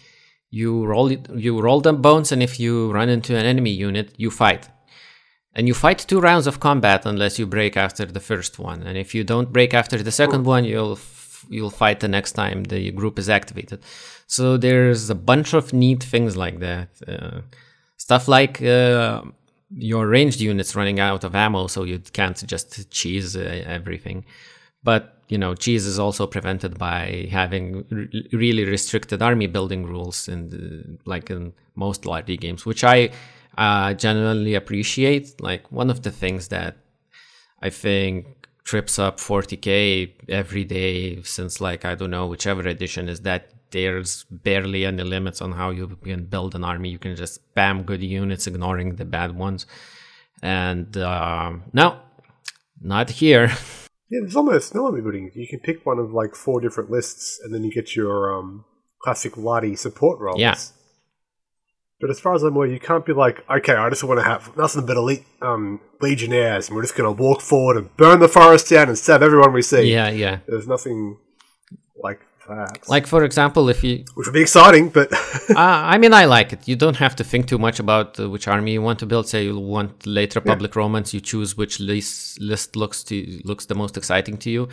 You 0.54 0.84
roll 0.84 1.10
it, 1.10 1.30
you 1.34 1.58
roll 1.58 1.80
them 1.80 2.02
bones, 2.02 2.30
and 2.30 2.42
if 2.42 2.60
you 2.60 2.92
run 2.92 3.08
into 3.08 3.34
an 3.34 3.46
enemy 3.46 3.70
unit, 3.70 4.12
you 4.18 4.30
fight. 4.30 4.68
And 5.54 5.66
you 5.66 5.72
fight 5.72 5.98
two 5.98 6.20
rounds 6.20 6.46
of 6.46 6.60
combat 6.60 7.06
unless 7.06 7.38
you 7.38 7.46
break 7.46 7.74
after 7.76 8.04
the 8.04 8.20
first 8.20 8.58
one. 8.58 8.82
And 8.82 8.98
if 8.98 9.14
you 9.14 9.24
don't 9.24 9.50
break 9.50 9.72
after 9.72 10.02
the 10.02 10.12
second 10.12 10.44
one, 10.44 10.64
you'll 10.64 10.92
f- 10.92 11.46
you'll 11.48 11.70
fight 11.70 12.00
the 12.00 12.08
next 12.08 12.32
time 12.32 12.64
the 12.64 12.90
group 12.92 13.18
is 13.18 13.28
activated. 13.30 13.80
So 14.26 14.58
there's 14.58 15.08
a 15.08 15.14
bunch 15.14 15.54
of 15.54 15.72
neat 15.72 16.02
things 16.02 16.36
like 16.36 16.58
that. 16.60 16.88
Uh, 17.08 17.40
stuff 17.96 18.28
like 18.28 18.60
uh, 18.62 19.22
your 19.74 20.06
ranged 20.06 20.40
units 20.40 20.76
running 20.76 21.00
out 21.00 21.24
of 21.24 21.34
ammo, 21.34 21.66
so 21.66 21.84
you 21.84 21.98
can't 21.98 22.46
just 22.46 22.90
cheese 22.90 23.36
uh, 23.36 23.62
everything. 23.66 24.26
But 24.82 25.21
you 25.32 25.38
know, 25.38 25.54
cheese 25.54 25.86
is 25.86 25.98
also 25.98 26.26
prevented 26.26 26.76
by 26.78 27.26
having 27.30 27.66
really 28.32 28.64
restricted 28.66 29.22
army 29.22 29.46
building 29.46 29.86
rules 29.86 30.28
in 30.28 30.98
like 31.06 31.30
in 31.30 31.54
most 31.74 32.04
large 32.04 32.26
games, 32.38 32.66
which 32.66 32.84
I 32.84 32.98
uh, 33.56 33.94
genuinely 33.94 34.54
appreciate. 34.54 35.40
Like 35.40 35.72
one 35.72 35.88
of 35.88 36.02
the 36.02 36.10
things 36.10 36.48
that 36.48 36.76
I 37.62 37.70
think 37.70 38.26
trips 38.64 38.98
up 38.98 39.16
40k 39.20 40.12
every 40.28 40.64
day 40.64 41.22
since 41.22 41.62
like 41.62 41.86
I 41.86 41.94
don't 41.94 42.10
know 42.10 42.26
whichever 42.26 42.68
edition 42.68 43.08
is 43.08 43.22
that 43.22 43.42
there's 43.70 44.24
barely 44.30 44.84
any 44.84 45.02
limits 45.02 45.40
on 45.40 45.52
how 45.52 45.70
you 45.70 45.96
can 46.04 46.26
build 46.26 46.54
an 46.54 46.62
army. 46.62 46.90
You 46.90 46.98
can 46.98 47.16
just 47.16 47.40
spam 47.54 47.86
good 47.86 48.02
units, 48.02 48.46
ignoring 48.46 48.96
the 48.96 49.06
bad 49.06 49.34
ones. 49.34 49.64
And 50.42 50.94
uh, 50.94 51.52
now 51.72 52.02
Not 52.82 53.10
here. 53.10 53.50
Yeah, 54.12 54.20
there's 54.20 54.36
almost 54.36 54.74
no 54.74 54.84
army 54.84 55.00
buildings. 55.00 55.34
You 55.34 55.48
can 55.48 55.60
pick 55.60 55.86
one 55.86 55.98
of 55.98 56.12
like 56.12 56.34
four 56.34 56.60
different 56.60 56.90
lists, 56.90 57.40
and 57.42 57.54
then 57.54 57.64
you 57.64 57.72
get 57.72 57.96
your 57.96 58.38
um, 58.38 58.66
classic 59.02 59.38
Lardy 59.38 59.74
support 59.74 60.20
roles. 60.20 60.38
Yeah. 60.38 60.54
But 61.98 62.10
as 62.10 62.20
far 62.20 62.34
as 62.34 62.42
I'm 62.42 62.54
aware, 62.54 62.66
you 62.66 62.78
can't 62.78 63.06
be 63.06 63.14
like, 63.14 63.42
okay, 63.48 63.72
I 63.72 63.88
just 63.88 64.04
want 64.04 64.20
to 64.20 64.24
have 64.24 64.54
nothing 64.54 64.84
but 64.84 64.98
elite 64.98 65.24
um, 65.40 65.80
legionnaires, 66.02 66.68
and 66.68 66.76
we're 66.76 66.82
just 66.82 66.94
going 66.94 67.16
to 67.16 67.22
walk 67.22 67.40
forward 67.40 67.78
and 67.78 67.96
burn 67.96 68.20
the 68.20 68.28
forest 68.28 68.68
down 68.68 68.88
and 68.88 68.98
stab 68.98 69.22
everyone 69.22 69.54
we 69.54 69.62
see. 69.62 69.90
yeah, 69.90 70.10
yeah. 70.10 70.40
There's 70.46 70.68
nothing 70.68 71.16
like 71.96 72.20
that. 72.48 72.88
Like 72.88 73.06
for 73.06 73.24
example, 73.24 73.68
if 73.68 73.82
you 73.84 74.04
which 74.14 74.26
would 74.26 74.34
be 74.34 74.42
exciting, 74.42 74.88
but 74.88 75.12
uh, 75.12 75.54
I 75.56 75.98
mean, 75.98 76.12
I 76.12 76.24
like 76.24 76.52
it. 76.52 76.68
You 76.68 76.76
don't 76.76 76.96
have 76.96 77.16
to 77.16 77.24
think 77.24 77.46
too 77.46 77.58
much 77.58 77.78
about 77.80 78.18
uh, 78.18 78.28
which 78.28 78.48
army 78.48 78.72
you 78.72 78.82
want 78.82 78.98
to 79.00 79.06
build. 79.06 79.28
Say 79.28 79.44
you 79.44 79.58
want 79.58 80.06
late 80.06 80.34
Republic 80.34 80.76
Romans, 80.76 81.14
you 81.14 81.20
choose 81.20 81.56
which 81.56 81.80
list 81.80 82.40
list 82.40 82.76
looks 82.76 83.02
to 83.04 83.40
looks 83.44 83.66
the 83.66 83.74
most 83.74 83.96
exciting 83.96 84.36
to 84.38 84.50
you, 84.50 84.68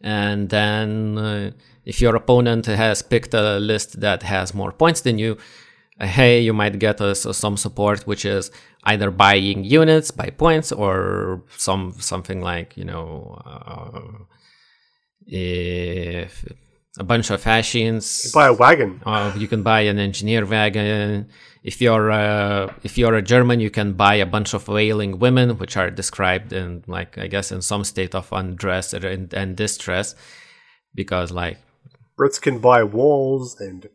and 0.00 0.48
then 0.50 1.18
uh, 1.18 1.50
if 1.84 2.00
your 2.00 2.16
opponent 2.16 2.66
has 2.66 3.02
picked 3.02 3.34
a 3.34 3.58
list 3.58 4.00
that 4.00 4.22
has 4.22 4.54
more 4.54 4.72
points 4.72 5.00
than 5.00 5.18
you, 5.18 5.38
uh, 6.00 6.06
hey, 6.06 6.40
you 6.40 6.52
might 6.52 6.78
get 6.78 7.00
uh, 7.00 7.14
some 7.14 7.56
support, 7.56 8.06
which 8.06 8.24
is 8.24 8.50
either 8.84 9.10
buying 9.10 9.64
units 9.64 10.10
by 10.10 10.30
points 10.30 10.72
or 10.72 11.42
some 11.56 11.94
something 11.98 12.40
like 12.40 12.76
you 12.76 12.84
know. 12.84 13.40
Uh, 13.44 14.24
if 15.26 16.44
a 16.98 17.04
bunch 17.04 17.30
of 17.30 17.40
fascines 17.40 18.30
buy 18.32 18.48
a 18.48 18.52
wagon. 18.52 19.00
uh, 19.06 19.32
you 19.36 19.48
can 19.48 19.62
buy 19.62 19.80
an 19.80 19.98
engineer 19.98 20.44
wagon. 20.44 21.28
If 21.62 21.80
you're 21.80 22.10
uh, 22.10 22.72
if 22.82 22.98
you're 22.98 23.14
a 23.14 23.22
German, 23.22 23.60
you 23.60 23.70
can 23.70 23.92
buy 23.92 24.16
a 24.16 24.26
bunch 24.26 24.52
of 24.52 24.68
wailing 24.68 25.18
women, 25.18 25.58
which 25.58 25.76
are 25.76 25.90
described 25.90 26.52
in 26.52 26.84
like 26.86 27.16
I 27.18 27.28
guess 27.28 27.52
in 27.52 27.62
some 27.62 27.84
state 27.84 28.14
of 28.14 28.32
undress 28.32 28.92
and, 28.92 29.32
and 29.32 29.56
distress, 29.56 30.14
because 30.94 31.30
like 31.30 31.58
Brits 32.18 32.40
can 32.40 32.58
buy 32.58 32.82
walls 32.82 33.58
and 33.60 33.88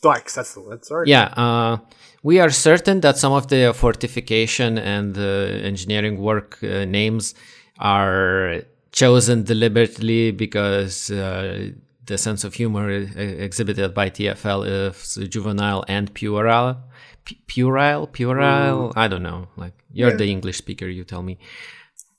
dikes. 0.00 0.34
That's 0.34 0.54
the 0.54 0.60
word. 0.60 0.84
Sorry. 0.84 1.10
yeah, 1.10 1.26
uh, 1.36 1.78
we 2.22 2.38
are 2.40 2.50
certain 2.50 3.00
that 3.00 3.18
some 3.18 3.32
of 3.32 3.48
the 3.48 3.74
fortification 3.74 4.78
and 4.78 5.18
uh, 5.18 5.20
engineering 5.20 6.18
work 6.18 6.58
uh, 6.62 6.84
names 6.86 7.34
are 7.78 8.62
chosen 8.92 9.42
deliberately 9.42 10.30
because 10.30 11.10
uh, 11.10 11.70
the 12.06 12.18
sense 12.18 12.44
of 12.44 12.54
humor 12.54 12.88
exhibited 12.90 13.94
by 13.94 14.10
TFL 14.10 14.66
is 14.66 15.18
juvenile 15.28 15.84
and 15.88 16.12
puerile. 16.14 16.76
Pu- 17.24 17.34
Puerile, 17.46 18.06
puerile. 18.06 18.92
I 18.96 19.08
don't 19.08 19.22
know. 19.22 19.48
Like 19.56 19.74
you're 19.92 20.10
Yeah. 20.10 20.16
the 20.16 20.26
English 20.30 20.58
speaker, 20.58 20.86
you 20.86 21.04
tell 21.04 21.22
me. 21.22 21.38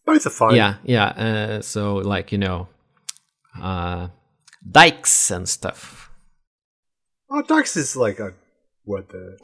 Both 0.05 0.25
are 0.25 0.29
fine. 0.29 0.55
Yeah, 0.55 0.75
yeah. 0.83 1.05
Uh, 1.05 1.61
so 1.61 1.95
like 1.95 2.31
you 2.31 2.37
know, 2.37 2.67
uh, 3.61 4.07
dikes 4.69 5.31
and 5.31 5.47
stuff. 5.47 6.09
Oh, 7.29 7.41
dikes 7.41 7.75
is 7.77 7.95
like 7.95 8.19
a 8.19 8.33
word 8.85 9.09
the 9.09 9.37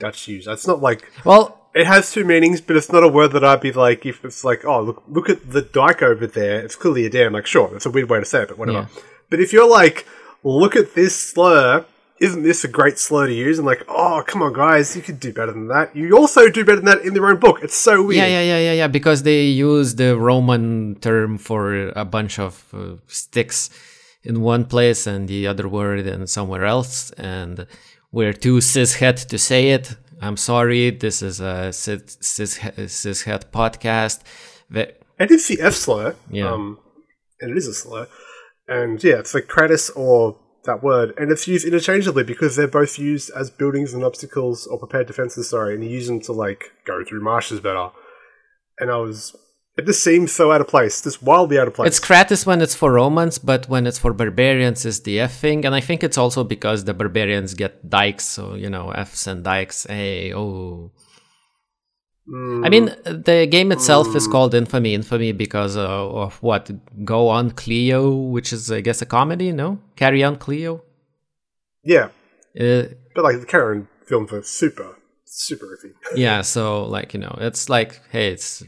Dutch 0.00 0.28
use. 0.28 0.46
It's 0.46 0.66
not 0.66 0.80
like 0.80 1.10
Well, 1.24 1.70
it 1.74 1.86
has 1.86 2.10
two 2.12 2.24
meanings, 2.24 2.60
but 2.60 2.76
it's 2.76 2.90
not 2.92 3.02
a 3.04 3.08
word 3.08 3.32
that 3.32 3.44
I'd 3.44 3.60
be 3.60 3.72
like 3.72 4.06
if 4.06 4.24
it's 4.24 4.44
like, 4.44 4.64
oh, 4.64 4.80
look, 4.82 5.02
look 5.08 5.28
at 5.28 5.50
the 5.50 5.60
dyke 5.62 6.02
over 6.02 6.26
there. 6.26 6.60
It's 6.60 6.76
clearly 6.76 7.04
a 7.06 7.10
dam. 7.10 7.32
Like, 7.34 7.46
sure, 7.46 7.68
that's 7.70 7.86
a 7.86 7.90
weird 7.90 8.08
way 8.08 8.18
to 8.18 8.24
say 8.24 8.42
it, 8.42 8.48
but 8.48 8.58
whatever. 8.58 8.88
But 9.30 9.40
if 9.40 9.52
you're 9.52 9.68
like, 9.68 10.06
look 10.42 10.76
at 10.76 10.94
this 10.94 11.14
slur. 11.16 11.84
Isn't 12.20 12.42
this 12.42 12.64
a 12.64 12.68
great 12.68 12.98
slur 12.98 13.28
to 13.28 13.32
use? 13.32 13.58
And 13.58 13.66
like, 13.66 13.84
oh, 13.88 14.24
come 14.26 14.42
on, 14.42 14.52
guys, 14.52 14.96
you 14.96 15.02
could 15.02 15.20
do 15.20 15.32
better 15.32 15.52
than 15.52 15.68
that. 15.68 15.94
You 15.94 16.16
also 16.18 16.48
do 16.48 16.64
better 16.64 16.80
than 16.80 16.86
that 16.86 17.02
in 17.02 17.14
their 17.14 17.26
own 17.26 17.38
book. 17.38 17.62
It's 17.62 17.76
so 17.76 18.02
weird. 18.02 18.16
Yeah, 18.16 18.26
yeah, 18.26 18.42
yeah, 18.42 18.58
yeah, 18.58 18.72
yeah. 18.72 18.88
Because 18.88 19.22
they 19.22 19.44
use 19.44 19.94
the 19.94 20.18
Roman 20.18 20.96
term 20.96 21.38
for 21.38 21.90
a 21.90 22.04
bunch 22.04 22.40
of 22.40 22.64
uh, 22.74 22.96
sticks 23.06 23.70
in 24.24 24.40
one 24.40 24.64
place 24.64 25.06
and 25.06 25.28
the 25.28 25.46
other 25.46 25.68
word 25.68 26.00
in 26.06 26.26
somewhere 26.26 26.64
else, 26.64 27.12
and 27.12 27.68
we're 28.10 28.32
too 28.32 28.56
cishet 28.58 29.28
to 29.28 29.38
say 29.38 29.70
it. 29.70 29.96
I'm 30.20 30.36
sorry. 30.36 30.90
This 30.90 31.22
is 31.22 31.38
a 31.40 31.72
cis 31.72 32.18
cis 32.20 32.58
cishet 32.58 33.44
podcast. 33.52 34.22
And 34.74 35.30
it's 35.30 35.46
the 35.46 35.60
F 35.60 35.74
slur. 35.74 36.16
Yeah. 36.30 36.52
Um, 36.52 36.80
and 37.40 37.52
it 37.52 37.56
is 37.56 37.68
a 37.68 37.74
slur. 37.74 38.08
And 38.68 39.02
yeah, 39.02 39.18
it's 39.18 39.34
like 39.34 39.46
Kratos 39.46 39.90
or 39.96 40.36
that 40.64 40.82
word. 40.82 41.14
And 41.16 41.32
it's 41.32 41.48
used 41.48 41.66
interchangeably 41.66 42.22
because 42.22 42.54
they're 42.54 42.68
both 42.68 42.98
used 42.98 43.30
as 43.34 43.50
buildings 43.50 43.94
and 43.94 44.04
obstacles 44.04 44.66
or 44.66 44.78
prepared 44.78 45.06
defenses, 45.06 45.50
sorry, 45.50 45.74
and 45.74 45.82
you 45.82 45.90
use 45.90 46.06
them 46.06 46.20
to 46.20 46.32
like 46.32 46.72
go 46.84 47.02
through 47.04 47.22
marshes 47.22 47.60
better. 47.60 47.90
And 48.78 48.90
I 48.90 48.96
was. 48.98 49.34
It 49.76 49.86
just 49.86 50.02
seems 50.02 50.32
so 50.32 50.50
out 50.50 50.60
of 50.60 50.66
place, 50.66 51.00
just 51.02 51.22
wildly 51.22 51.56
out 51.56 51.68
of 51.68 51.74
place. 51.74 51.86
It's 51.86 52.00
Kratos 52.00 52.44
when 52.44 52.60
it's 52.60 52.74
for 52.74 52.90
Romans, 52.92 53.38
but 53.38 53.68
when 53.68 53.86
it's 53.86 53.96
for 53.96 54.12
barbarians, 54.12 54.84
it's 54.84 54.98
the 54.98 55.20
F 55.20 55.34
thing. 55.36 55.64
And 55.64 55.72
I 55.72 55.80
think 55.80 56.02
it's 56.02 56.18
also 56.18 56.42
because 56.42 56.82
the 56.84 56.94
barbarians 56.94 57.54
get 57.54 57.88
dikes, 57.88 58.24
so 58.24 58.54
you 58.54 58.68
know 58.68 58.90
Fs 58.90 59.28
and 59.28 59.44
dikes. 59.44 59.86
Hey, 59.86 60.34
oh. 60.34 60.90
Mm, 62.30 62.66
I 62.66 62.68
mean, 62.68 62.84
the 63.04 63.46
game 63.50 63.72
itself 63.72 64.14
is 64.14 64.26
called 64.28 64.54
Infamy. 64.54 64.92
Infamy 64.94 65.32
because 65.32 65.76
uh, 65.76 65.88
of 66.24 66.34
what? 66.42 66.70
Go 67.04 67.28
on 67.28 67.50
Cleo, 67.52 68.10
which 68.14 68.52
is, 68.52 68.70
I 68.70 68.80
guess, 68.82 69.00
a 69.00 69.06
comedy, 69.06 69.50
no? 69.52 69.78
Carry 69.96 70.22
on 70.22 70.36
Cleo? 70.36 70.82
yeah, 71.84 72.08
Uh, 72.60 72.84
but 73.14 73.24
like 73.24 73.40
the 73.40 73.46
Karen 73.46 73.88
film 74.06 74.26
are 74.32 74.42
super, 74.42 74.96
super 75.24 75.66
iffy. 75.66 75.92
yeah, 76.16 76.42
so, 76.54 76.84
like, 76.84 77.14
you 77.14 77.20
know, 77.20 77.34
it's 77.40 77.68
like, 77.70 78.00
hey, 78.10 78.32
it's, 78.32 78.62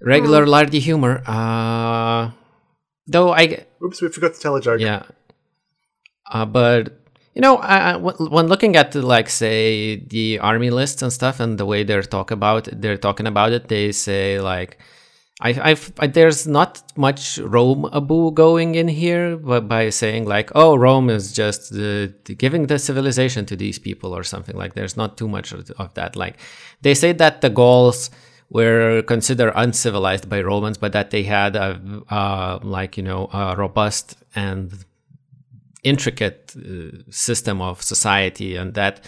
regular 0.00 0.46
lardy 0.46 0.80
humor. 0.80 1.22
Uh, 1.26 2.30
though 3.06 3.32
I, 3.32 3.66
Oops, 3.84 4.00
we 4.00 4.08
forgot 4.08 4.34
to 4.34 4.40
tell 4.40 4.56
a 4.56 4.60
joke. 4.60 4.80
yeah. 4.80 5.02
Uh, 6.30 6.44
but 6.46 7.00
you 7.38 7.42
know, 7.42 7.56
I, 7.58 7.92
I- 7.92 7.96
when 7.98 8.48
looking 8.48 8.74
at 8.76 8.94
like 8.96 9.28
say 9.30 9.96
the 10.14 10.40
army 10.40 10.70
lists 10.70 11.02
and 11.02 11.12
stuff, 11.12 11.38
and 11.38 11.56
the 11.56 11.64
way 11.66 11.84
they're 11.84 12.02
talk 12.02 12.32
about 12.32 12.68
they're 12.72 12.96
talking 12.98 13.28
about 13.28 13.52
it, 13.52 13.68
they 13.68 13.92
say 13.92 14.40
like, 14.40 14.78
I, 15.40 15.50
I've 15.70 15.92
I, 16.00 16.08
there's 16.08 16.48
not 16.48 16.82
much 16.96 17.38
Rome 17.38 17.88
abu 17.92 18.32
going 18.32 18.74
in 18.74 18.88
here, 18.88 19.36
but 19.36 19.68
by 19.68 19.90
saying 19.90 20.24
like, 20.26 20.50
oh, 20.56 20.74
Rome 20.76 21.08
is 21.10 21.32
just 21.32 21.70
the, 21.72 22.12
the 22.24 22.34
giving 22.34 22.66
the 22.66 22.78
civilization 22.78 23.46
to 23.46 23.54
these 23.54 23.78
people 23.78 24.16
or 24.16 24.24
something 24.24 24.56
like. 24.56 24.74
There's 24.74 24.96
not 24.96 25.16
too 25.16 25.28
much 25.28 25.52
of, 25.52 25.94
that. 25.94 26.16
Like 26.16 26.38
they 26.82 26.94
say 26.94 27.12
that 27.12 27.40
the 27.40 27.50
Gauls 27.50 28.10
were 28.50 29.02
considered 29.02 29.52
uncivilized 29.54 30.28
by 30.28 30.40
Romans, 30.40 30.76
but 30.76 30.92
that 30.92 31.10
they 31.12 31.22
had 31.22 31.54
a 31.54 31.80
uh, 32.10 32.58
like 32.64 32.96
you 32.96 33.04
know 33.04 33.28
a 33.32 33.54
robust 33.56 34.16
and 34.34 34.72
intricate 35.84 36.54
uh, 36.56 36.98
system 37.10 37.60
of 37.60 37.82
society 37.82 38.56
and 38.56 38.74
that 38.74 39.04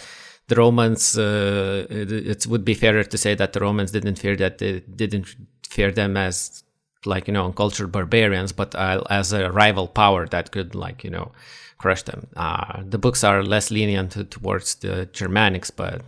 the 0.47 0.55
romans 0.55 1.17
uh, 1.17 1.85
it, 1.89 2.47
would 2.47 2.65
be 2.65 2.73
fairer 2.73 3.03
to 3.03 3.17
say 3.17 3.35
that 3.35 3.53
the 3.53 3.59
romans 3.59 3.91
didn't 3.91 4.17
fear 4.17 4.35
that 4.35 4.57
they 4.57 4.79
didn't 4.95 5.35
fear 5.67 5.91
them 5.91 6.17
as 6.17 6.63
like 7.05 7.27
you 7.27 7.33
know 7.33 7.45
uncultured 7.45 7.91
barbarians 7.91 8.51
but 8.51 8.73
uh, 8.75 9.01
as 9.09 9.33
a 9.33 9.51
rival 9.51 9.87
power 9.87 10.27
that 10.27 10.51
could 10.51 10.75
like 10.75 11.03
you 11.03 11.09
know 11.09 11.31
crush 11.77 12.03
them. 12.03 12.27
Uh, 12.35 12.83
the 12.87 12.99
books 12.99 13.23
are 13.23 13.41
less 13.43 13.71
lenient 13.71 14.11
towards 14.29 14.75
the 14.75 15.09
germanics 15.13 15.71
but 15.75 16.01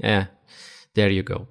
yeah 0.00 0.26
there 0.94 1.10
you 1.10 1.22
go 1.22 1.46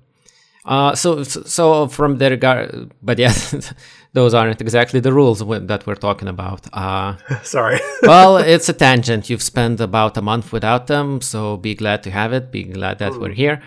uh, 0.63 0.93
so, 0.93 1.23
so 1.23 1.87
from 1.87 2.17
there, 2.17 2.29
regard, 2.29 2.91
but 3.01 3.17
yeah, 3.17 3.33
those 4.13 4.33
aren't 4.33 4.61
exactly 4.61 4.99
the 4.99 5.11
rules 5.11 5.39
that 5.39 5.87
we're 5.87 5.95
talking 5.95 6.27
about. 6.27 6.67
Uh, 6.71 7.17
Sorry. 7.43 7.79
well, 8.03 8.37
it's 8.37 8.69
a 8.69 8.73
tangent. 8.73 9.29
You've 9.29 9.41
spent 9.41 9.79
about 9.79 10.17
a 10.17 10.21
month 10.21 10.53
without 10.53 10.87
them, 10.87 11.21
so 11.21 11.57
be 11.57 11.73
glad 11.73 12.03
to 12.03 12.11
have 12.11 12.31
it. 12.31 12.51
Be 12.51 12.63
glad 12.63 12.99
that 12.99 13.19
we're 13.19 13.31
here. 13.31 13.63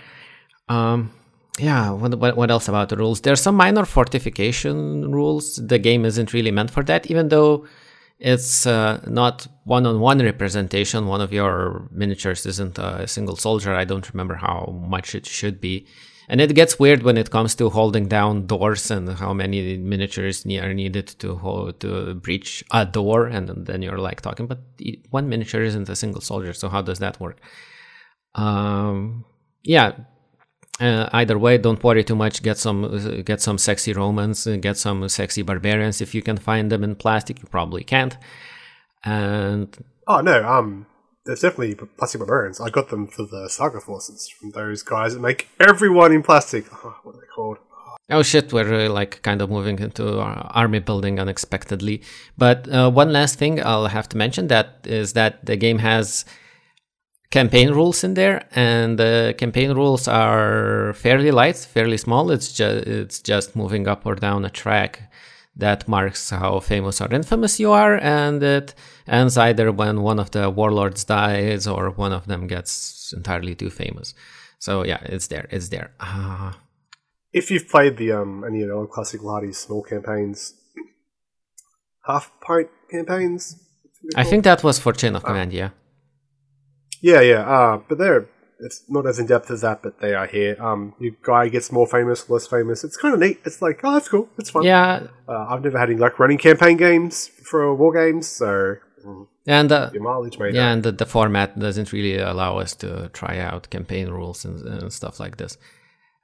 Um, 0.69 1.11
yeah, 1.59 1.91
what, 1.91 2.17
what, 2.19 2.37
what 2.37 2.51
else 2.51 2.69
about 2.69 2.91
the 2.91 2.97
rules? 2.97 3.21
There's 3.21 3.41
some 3.41 3.57
minor 3.57 3.85
fortification 3.85 5.11
rules. 5.11 5.57
The 5.57 5.81
game 5.81 6.05
isn't 6.05 6.33
really 6.33 6.53
meant 6.53 6.71
for 6.71 6.85
that, 6.85 7.11
even 7.11 7.29
though 7.29 7.67
it's 8.21 8.67
uh, 8.69 9.01
not 9.09 9.49
one-on-one 9.65 10.21
representation. 10.21 11.09
One 11.09 11.21
of 11.21 11.33
your 11.33 11.89
miniatures 11.91 12.47
isn't 12.47 12.79
a 12.79 13.09
single 13.09 13.35
soldier. 13.35 13.75
I 13.75 13.85
don't 13.85 14.09
remember 14.13 14.37
how 14.37 14.81
much 14.89 15.17
it 15.17 15.27
should 15.27 15.61
be. 15.61 15.87
And 16.29 16.41
it 16.41 16.55
gets 16.55 16.79
weird 16.79 17.03
when 17.03 17.17
it 17.17 17.31
comes 17.31 17.55
to 17.57 17.69
holding 17.71 18.09
down 18.09 18.47
doors 18.47 18.91
and 18.91 19.09
how 19.11 19.35
many 19.35 19.77
miniatures 19.77 20.47
are 20.47 20.73
needed 20.73 21.09
to 21.19 21.37
hold, 21.37 21.81
to 21.81 22.15
breach 22.15 22.65
a 22.71 22.87
door. 22.87 23.27
And 23.27 23.49
then 23.67 23.83
you're 23.83 23.99
like 23.99 24.21
talking, 24.21 24.47
but 24.47 24.61
one 25.11 25.29
miniature 25.29 25.63
isn't 25.63 25.89
a 25.89 25.97
single 25.97 26.21
soldier, 26.21 26.53
so 26.53 26.69
how 26.69 26.83
does 26.83 26.99
that 27.01 27.21
work? 27.21 27.41
Um, 28.35 29.25
yeah. 29.63 29.93
Uh, 30.81 31.09
either 31.13 31.39
way, 31.39 31.57
don't 31.57 31.83
worry 31.85 32.03
too 32.03 32.17
much. 32.17 32.43
Get 32.43 32.59
some, 32.59 32.85
uh, 32.85 33.23
get 33.23 33.41
some 33.41 33.59
sexy 33.59 33.93
Romans, 33.93 34.47
uh, 34.47 34.57
get 34.57 34.77
some 34.77 35.09
sexy 35.09 35.43
barbarians. 35.43 36.01
If 36.01 36.15
you 36.15 36.23
can 36.23 36.37
find 36.37 36.73
them 36.73 36.83
in 36.83 36.97
plastic, 36.97 37.41
you 37.41 37.49
probably 37.49 37.85
can't. 37.85 38.17
And 39.05 39.77
oh 40.09 40.21
no, 40.21 40.45
um, 40.45 40.87
there's 41.25 41.41
definitely 41.41 41.75
plastic 41.75 42.19
barbarians. 42.21 42.61
I 42.61 42.71
got 42.71 42.89
them 42.91 43.07
for 43.07 43.25
the 43.25 43.49
Saga 43.49 43.81
forces 43.81 44.29
from 44.29 44.51
those 44.51 44.83
guys 44.83 45.15
that 45.15 45.21
make 45.21 45.49
everyone 45.59 46.13
in 46.13 46.23
plastic. 46.23 46.67
Oh, 46.73 46.97
what 47.03 47.15
are 47.15 47.21
they 47.21 47.27
called? 47.35 47.59
Oh 48.11 48.23
shit, 48.23 48.53
we're 48.53 48.87
uh, 48.87 48.91
like 48.91 49.23
kind 49.23 49.41
of 49.41 49.49
moving 49.49 49.79
into 49.79 50.19
army 50.21 50.81
building 50.81 51.19
unexpectedly. 51.19 52.03
But 52.37 52.69
uh, 52.69 52.91
one 52.91 53.13
last 53.13 53.39
thing 53.39 53.65
I'll 53.65 53.87
have 53.87 54.09
to 54.11 54.19
mention 54.19 54.49
that 54.49 54.81
is 54.85 55.15
that 55.15 55.47
the 55.47 55.57
game 55.57 55.79
has 55.79 56.27
campaign 57.31 57.71
rules 57.71 58.05
in 58.05 58.13
there, 58.13 58.47
and 58.55 58.99
the 58.99 59.35
campaign 59.39 59.73
rules 59.73 60.07
are 60.07 60.93
fairly 60.93 61.31
light, 61.31 61.57
fairly 61.57 61.97
small. 61.97 62.31
It's 62.31 62.53
just 62.53 62.87
it's 62.87 63.21
just 63.21 63.57
moving 63.57 63.89
up 63.89 64.05
or 64.05 64.15
down 64.15 64.45
a 64.45 64.51
track 64.51 65.11
that 65.57 65.87
marks 65.89 66.31
how 66.31 66.61
famous 66.61 67.01
or 67.01 67.13
infamous 67.13 67.61
you 67.61 67.71
are, 67.71 67.97
and 67.97 68.43
it 68.43 68.75
ends 69.07 69.37
either 69.37 69.71
when 69.71 70.03
one 70.03 70.19
of 70.19 70.31
the 70.31 70.51
warlords 70.51 71.05
dies 71.05 71.67
or 71.67 71.91
one 71.91 72.13
of 72.13 72.27
them 72.27 72.47
gets 72.47 73.13
entirely 73.17 73.55
too 73.55 73.71
famous. 73.71 74.15
So 74.59 74.85
yeah, 74.85 75.01
it's 75.05 75.29
there. 75.29 75.47
It's 75.51 75.69
there. 75.69 75.93
Uh, 76.01 76.53
if 77.33 77.51
you've 77.51 77.69
played 77.69 77.97
the 77.97 78.13
um 78.13 78.45
any 78.45 78.63
of 78.63 78.69
the 78.69 78.75
old 78.75 78.91
classic 78.91 79.23
Lardy 79.23 79.53
small 79.53 79.83
campaigns, 79.83 80.55
half 82.07 82.31
pint 82.41 82.69
campaigns. 82.91 83.61
I 84.17 84.25
think 84.25 84.45
that 84.45 84.63
was 84.63 84.79
for 84.79 84.93
Chain 84.93 85.17
of 85.17 85.25
Command, 85.25 85.53
yeah. 85.53 85.71
Yeah, 87.01 87.21
yeah. 87.21 87.41
Uh, 87.41 87.81
but 87.89 87.99
they're 87.99 88.27
it's 88.61 88.83
not 88.89 89.07
as 89.07 89.19
in 89.19 89.27
depth 89.27 89.51
as 89.51 89.61
that, 89.63 89.83
but 89.83 90.01
they 90.01 90.15
are 90.15 90.27
here. 90.27 90.57
Um, 90.63 90.95
your 90.99 91.15
guy 91.23 91.49
gets 91.49 91.73
more 91.73 91.87
famous, 91.87 92.29
less 92.31 92.47
famous. 92.47 92.85
It's 92.85 92.97
kind 92.97 93.15
of 93.15 93.21
neat. 93.21 93.41
It's 93.45 93.61
like, 93.61 93.81
oh, 93.85 93.95
that's 93.95 94.09
cool. 94.09 94.29
It's 94.39 94.51
fun. 94.51 94.65
Yeah. 94.65 95.07
Uh, 95.29 95.47
I've 95.49 95.63
never 95.63 95.79
had 95.79 95.91
any 95.91 95.99
like 95.99 96.19
running 96.19 96.39
campaign 96.39 96.77
games 96.77 97.29
for 97.29 97.75
war 97.75 97.93
games, 97.93 98.29
so 98.29 98.77
mm, 99.05 99.27
and 99.47 99.73
uh, 99.73 99.91
your 99.93 100.03
mileage 100.03 100.39
may 100.39 100.53
yeah, 100.53 100.73
and 100.73 100.83
the, 100.83 100.93
the 100.93 101.07
format 101.07 101.59
doesn't 101.59 101.93
really 101.93 102.19
allow 102.19 102.59
us 102.59 102.75
to 102.77 103.09
try 103.13 103.39
out 103.39 103.71
campaign 103.71 104.09
rules 104.09 104.45
and, 104.45 104.61
and 104.67 104.93
stuff 104.93 105.21
like 105.21 105.37
this. 105.37 105.59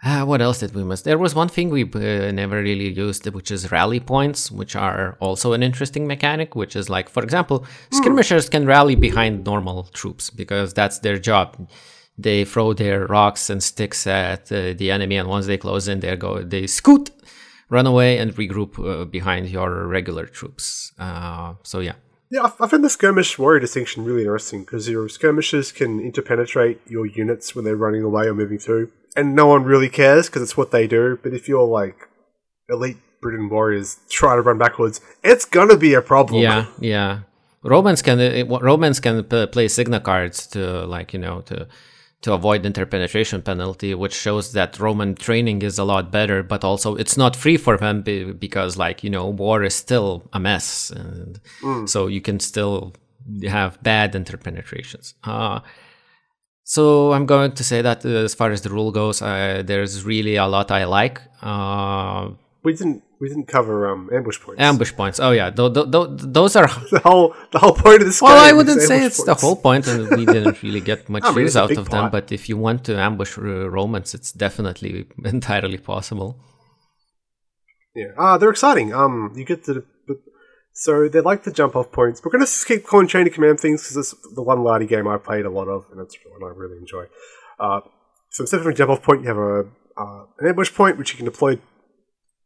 Uh, 0.03 0.25
what 0.25 0.41
else 0.41 0.61
did 0.61 0.75
we 0.75 0.83
miss? 0.83 1.03
There 1.03 1.19
was 1.19 1.35
one 1.35 1.49
thing 1.49 1.69
we 1.69 1.85
uh, 1.85 2.33
never 2.33 2.63
really 2.63 2.89
used, 2.89 3.27
which 3.35 3.51
is 3.51 3.71
rally 3.71 4.01
points, 4.01 4.51
which 4.51 4.75
are 4.75 5.19
also 5.21 5.53
an 5.53 5.63
interesting 5.63 6.07
mechanic. 6.07 6.57
Which 6.57 6.75
is 6.75 6.89
like, 6.89 7.11
for 7.11 7.23
example, 7.23 7.67
hmm. 7.91 7.97
skirmishers 7.97 8.49
can 8.49 8.65
rally 8.67 8.95
behind 8.95 9.45
normal 9.45 9.85
troops 9.93 10.31
because 10.31 10.73
that's 10.73 11.01
their 11.01 11.19
job. 11.19 11.69
They 12.23 12.45
throw 12.45 12.73
their 12.73 13.07
rocks 13.07 13.51
and 13.51 13.63
sticks 13.63 14.07
at 14.07 14.51
uh, 14.53 14.75
the 14.75 14.91
enemy, 14.91 15.17
and 15.17 15.29
once 15.29 15.47
they 15.47 15.59
close 15.59 15.89
in, 15.89 16.01
they 16.01 16.17
go, 16.17 16.43
they 16.43 16.67
scoot, 16.67 17.11
run 17.69 17.87
away, 17.87 18.19
and 18.19 18.35
regroup 18.35 18.79
uh, 18.79 19.05
behind 19.05 19.49
your 19.49 19.87
regular 19.87 20.27
troops. 20.27 20.93
Uh, 20.99 21.55
so 21.63 21.81
yeah. 21.81 21.95
Yeah, 22.33 22.49
I 22.61 22.69
find 22.69 22.85
the 22.85 22.91
skirmish 22.91 23.39
warrior 23.41 23.59
distinction 23.59 24.05
really 24.05 24.21
interesting 24.21 24.61
because 24.61 24.89
your 24.89 25.09
skirmishers 25.09 25.73
can 25.73 25.99
interpenetrate 25.99 26.79
your 26.87 27.05
units 27.05 27.57
when 27.57 27.65
they're 27.65 27.75
running 27.75 28.05
away 28.05 28.27
or 28.27 28.35
moving 28.35 28.59
through 28.59 28.93
and 29.17 29.35
no 29.35 29.47
one 29.47 29.65
really 29.65 29.89
cares 29.89 30.27
because 30.27 30.43
it's 30.43 30.57
what 30.57 30.71
they 30.71 30.87
do. 30.87 31.19
But 31.23 31.33
if 31.33 31.49
you're 31.49 31.67
like 31.67 32.09
elite 32.69 32.99
Britain 33.21 33.49
warriors 33.49 33.99
try 34.09 34.35
to 34.37 34.43
run 34.43 34.59
backwards, 34.59 35.01
it's 35.23 35.45
gonna 35.45 35.77
be 35.77 35.95
a 35.95 36.03
problem. 36.03 36.43
Yeah, 36.43 36.67
yeah. 36.79 37.21
Romans 37.63 38.03
can 38.03 38.19
uh, 38.21 38.59
Romans 38.61 39.01
can 39.01 39.25
play 39.25 39.69
Signa 39.69 40.01
cards 40.01 40.47
to 40.49 40.87
like 40.87 41.13
you 41.13 41.19
know 41.19 41.43
to 41.43 41.69
to 42.23 42.33
avoid 42.35 42.67
interpenetration 42.67 43.43
penalty, 43.43 43.95
which 43.95 44.15
shows 44.15 44.53
that 44.53 44.79
Roman 44.79 45.15
training 45.15 45.63
is 45.63 45.79
a 45.79 45.85
lot 45.85 46.11
better. 46.11 46.43
But 46.43 46.65
also, 46.65 46.97
it's 46.97 47.17
not 47.17 47.35
free 47.35 47.57
for 47.57 47.77
them 47.77 48.03
because 48.03 48.77
like 48.77 49.03
you 49.03 49.11
know 49.11 49.29
war 49.29 49.63
is 49.63 49.75
still 49.75 50.29
a 50.33 50.41
mess, 50.41 50.91
and 50.91 51.41
mm. 51.63 51.89
so 51.89 52.07
you 52.07 52.21
can 52.21 52.41
still 52.41 52.95
have 53.47 53.83
bad 53.83 54.13
interpenetrations. 54.13 55.15
Uh, 55.25 55.61
so 56.65 57.13
I'm 57.13 57.27
going 57.27 57.53
to 57.53 57.65
say 57.65 57.83
that 57.83 58.05
uh, 58.05 58.09
as 58.09 58.35
far 58.35 58.51
as 58.51 58.63
the 58.63 58.71
rule 58.71 58.93
goes, 58.93 59.23
uh, 59.23 59.63
there's 59.65 60.05
really 60.05 60.37
a 60.37 60.47
lot 60.47 60.71
I 60.71 60.85
like. 60.85 61.21
Uh, 61.43 62.31
we 62.63 62.73
didn't 62.75 63.03
we 63.21 63.29
didn't 63.29 63.49
cover 63.49 63.89
um, 63.89 64.11
ambush 64.13 64.41
points. 64.41 64.61
Ambush 64.61 64.93
points. 64.95 65.21
Oh 65.21 65.31
yeah, 65.31 65.51
th- 65.51 65.73
th- 65.75 65.91
th- 65.91 66.09
those 66.39 66.57
are 66.57 66.69
the 66.91 67.01
whole 67.01 67.35
the 67.53 67.59
whole 67.59 67.73
point 67.73 68.01
of 68.03 68.07
this. 68.07 68.21
Well, 68.21 68.37
I 68.37 68.53
wouldn't 68.53 68.83
say 68.83 69.05
it's 69.05 69.19
points. 69.19 69.27
the 69.27 69.47
whole 69.47 69.57
point, 69.57 69.87
and 69.87 70.09
we 70.11 70.27
didn't 70.35 70.63
really 70.63 70.81
get 70.81 71.09
much 71.09 71.25
I 71.25 71.31
mean, 71.31 71.41
use 71.41 71.57
out 71.57 71.71
of 71.77 71.89
them. 71.89 72.11
But 72.11 72.33
if 72.33 72.49
you 72.49 72.57
want 72.57 72.85
to 72.85 72.99
ambush 72.99 73.39
uh, 73.39 73.71
Romans, 73.71 74.15
it's 74.15 74.33
definitely 74.33 75.07
entirely 75.25 75.79
possible. 75.79 76.39
Yeah, 77.95 78.13
ah, 78.19 78.39
they're 78.39 78.51
exciting. 78.51 78.95
Um, 78.95 79.33
you 79.37 79.45
get 79.45 79.65
to 79.65 79.85
so 80.73 81.09
they 81.09 81.21
like 81.21 81.43
the 81.43 81.51
jump 81.51 81.77
off 81.77 81.93
points. 81.93 82.23
We're 82.25 82.31
going 82.31 82.47
to 82.47 82.65
keep 82.65 82.87
calling 82.87 83.07
chain 83.07 83.27
of 83.27 83.35
command 83.35 83.61
things 83.61 83.83
because 83.83 83.97
it's 83.97 84.35
the 84.35 84.43
one 84.43 84.63
Lardy 84.63 84.87
game 84.87 85.07
I 85.09 85.19
played 85.19 85.45
a 85.45 85.51
lot 85.51 85.69
of, 85.69 85.87
and 85.91 86.01
it's 86.01 86.17
one 86.39 86.51
I 86.51 86.55
really 86.57 86.79
enjoy. 86.79 87.05
Uh, 87.59 87.81
so 88.31 88.45
instead 88.45 88.61
of 88.61 88.67
a 88.67 88.73
jump 88.73 88.91
off 88.91 89.03
point, 89.03 89.23
you 89.23 89.29
have 89.29 89.37
a 89.37 89.65
uh, 89.99 90.25
an 90.39 90.49
ambush 90.49 90.73
point 90.73 90.97
which 90.97 91.11
you 91.13 91.17
can 91.17 91.27
deploy 91.27 91.59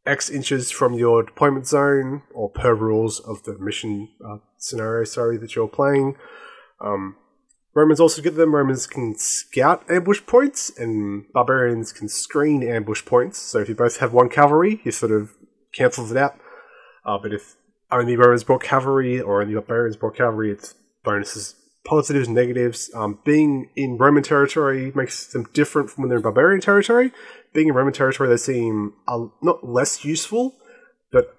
X 0.05 0.29
inches 0.29 0.71
from 0.71 0.93
your 0.93 1.23
deployment 1.23 1.67
zone 1.67 2.21
or 2.33 2.49
per 2.49 2.73
rules 2.73 3.19
of 3.19 3.43
the 3.43 3.57
mission 3.57 4.09
uh, 4.25 4.37
scenario. 4.57 5.03
Sorry 5.03 5.37
that 5.37 5.55
you're 5.55 5.67
playing. 5.67 6.15
Um, 6.79 7.15
Romans 7.73 7.99
also 7.99 8.21
get 8.21 8.35
them. 8.35 8.55
Romans 8.55 8.87
can 8.87 9.17
scout 9.17 9.83
ambush 9.89 10.21
points, 10.25 10.71
and 10.77 11.25
barbarians 11.33 11.91
can 11.91 12.07
screen 12.07 12.63
ambush 12.63 13.03
points. 13.03 13.37
So 13.37 13.59
if 13.59 13.67
you 13.67 13.75
both 13.75 13.97
have 13.97 14.13
one 14.13 14.29
cavalry, 14.29 14.81
you 14.85 14.91
sort 14.91 15.11
of 15.11 15.33
cancels 15.73 16.11
it 16.11 16.17
out. 16.17 16.37
Uh, 17.05 17.17
but 17.21 17.33
if 17.33 17.55
only 17.91 18.15
Romans 18.15 18.43
brought 18.43 18.63
cavalry 18.63 19.19
or 19.19 19.41
only 19.41 19.53
barbarians 19.53 19.97
brought 19.97 20.15
cavalry, 20.15 20.51
it's 20.51 20.75
bonuses, 21.03 21.55
positives, 21.85 22.29
negatives. 22.29 22.89
Um, 22.95 23.19
being 23.25 23.69
in 23.75 23.97
Roman 23.97 24.23
territory 24.23 24.93
makes 24.95 25.27
them 25.27 25.45
different 25.53 25.89
from 25.89 26.03
when 26.03 26.09
they're 26.09 26.19
in 26.19 26.23
barbarian 26.23 26.61
territory. 26.61 27.11
Being 27.55 27.69
in 27.69 27.73
Roman 27.73 27.93
territory, 27.93 28.29
they 28.29 28.37
seem 28.37 28.93
uh, 29.07 29.25
not 29.41 29.67
less 29.67 30.05
useful, 30.05 30.55
but 31.11 31.35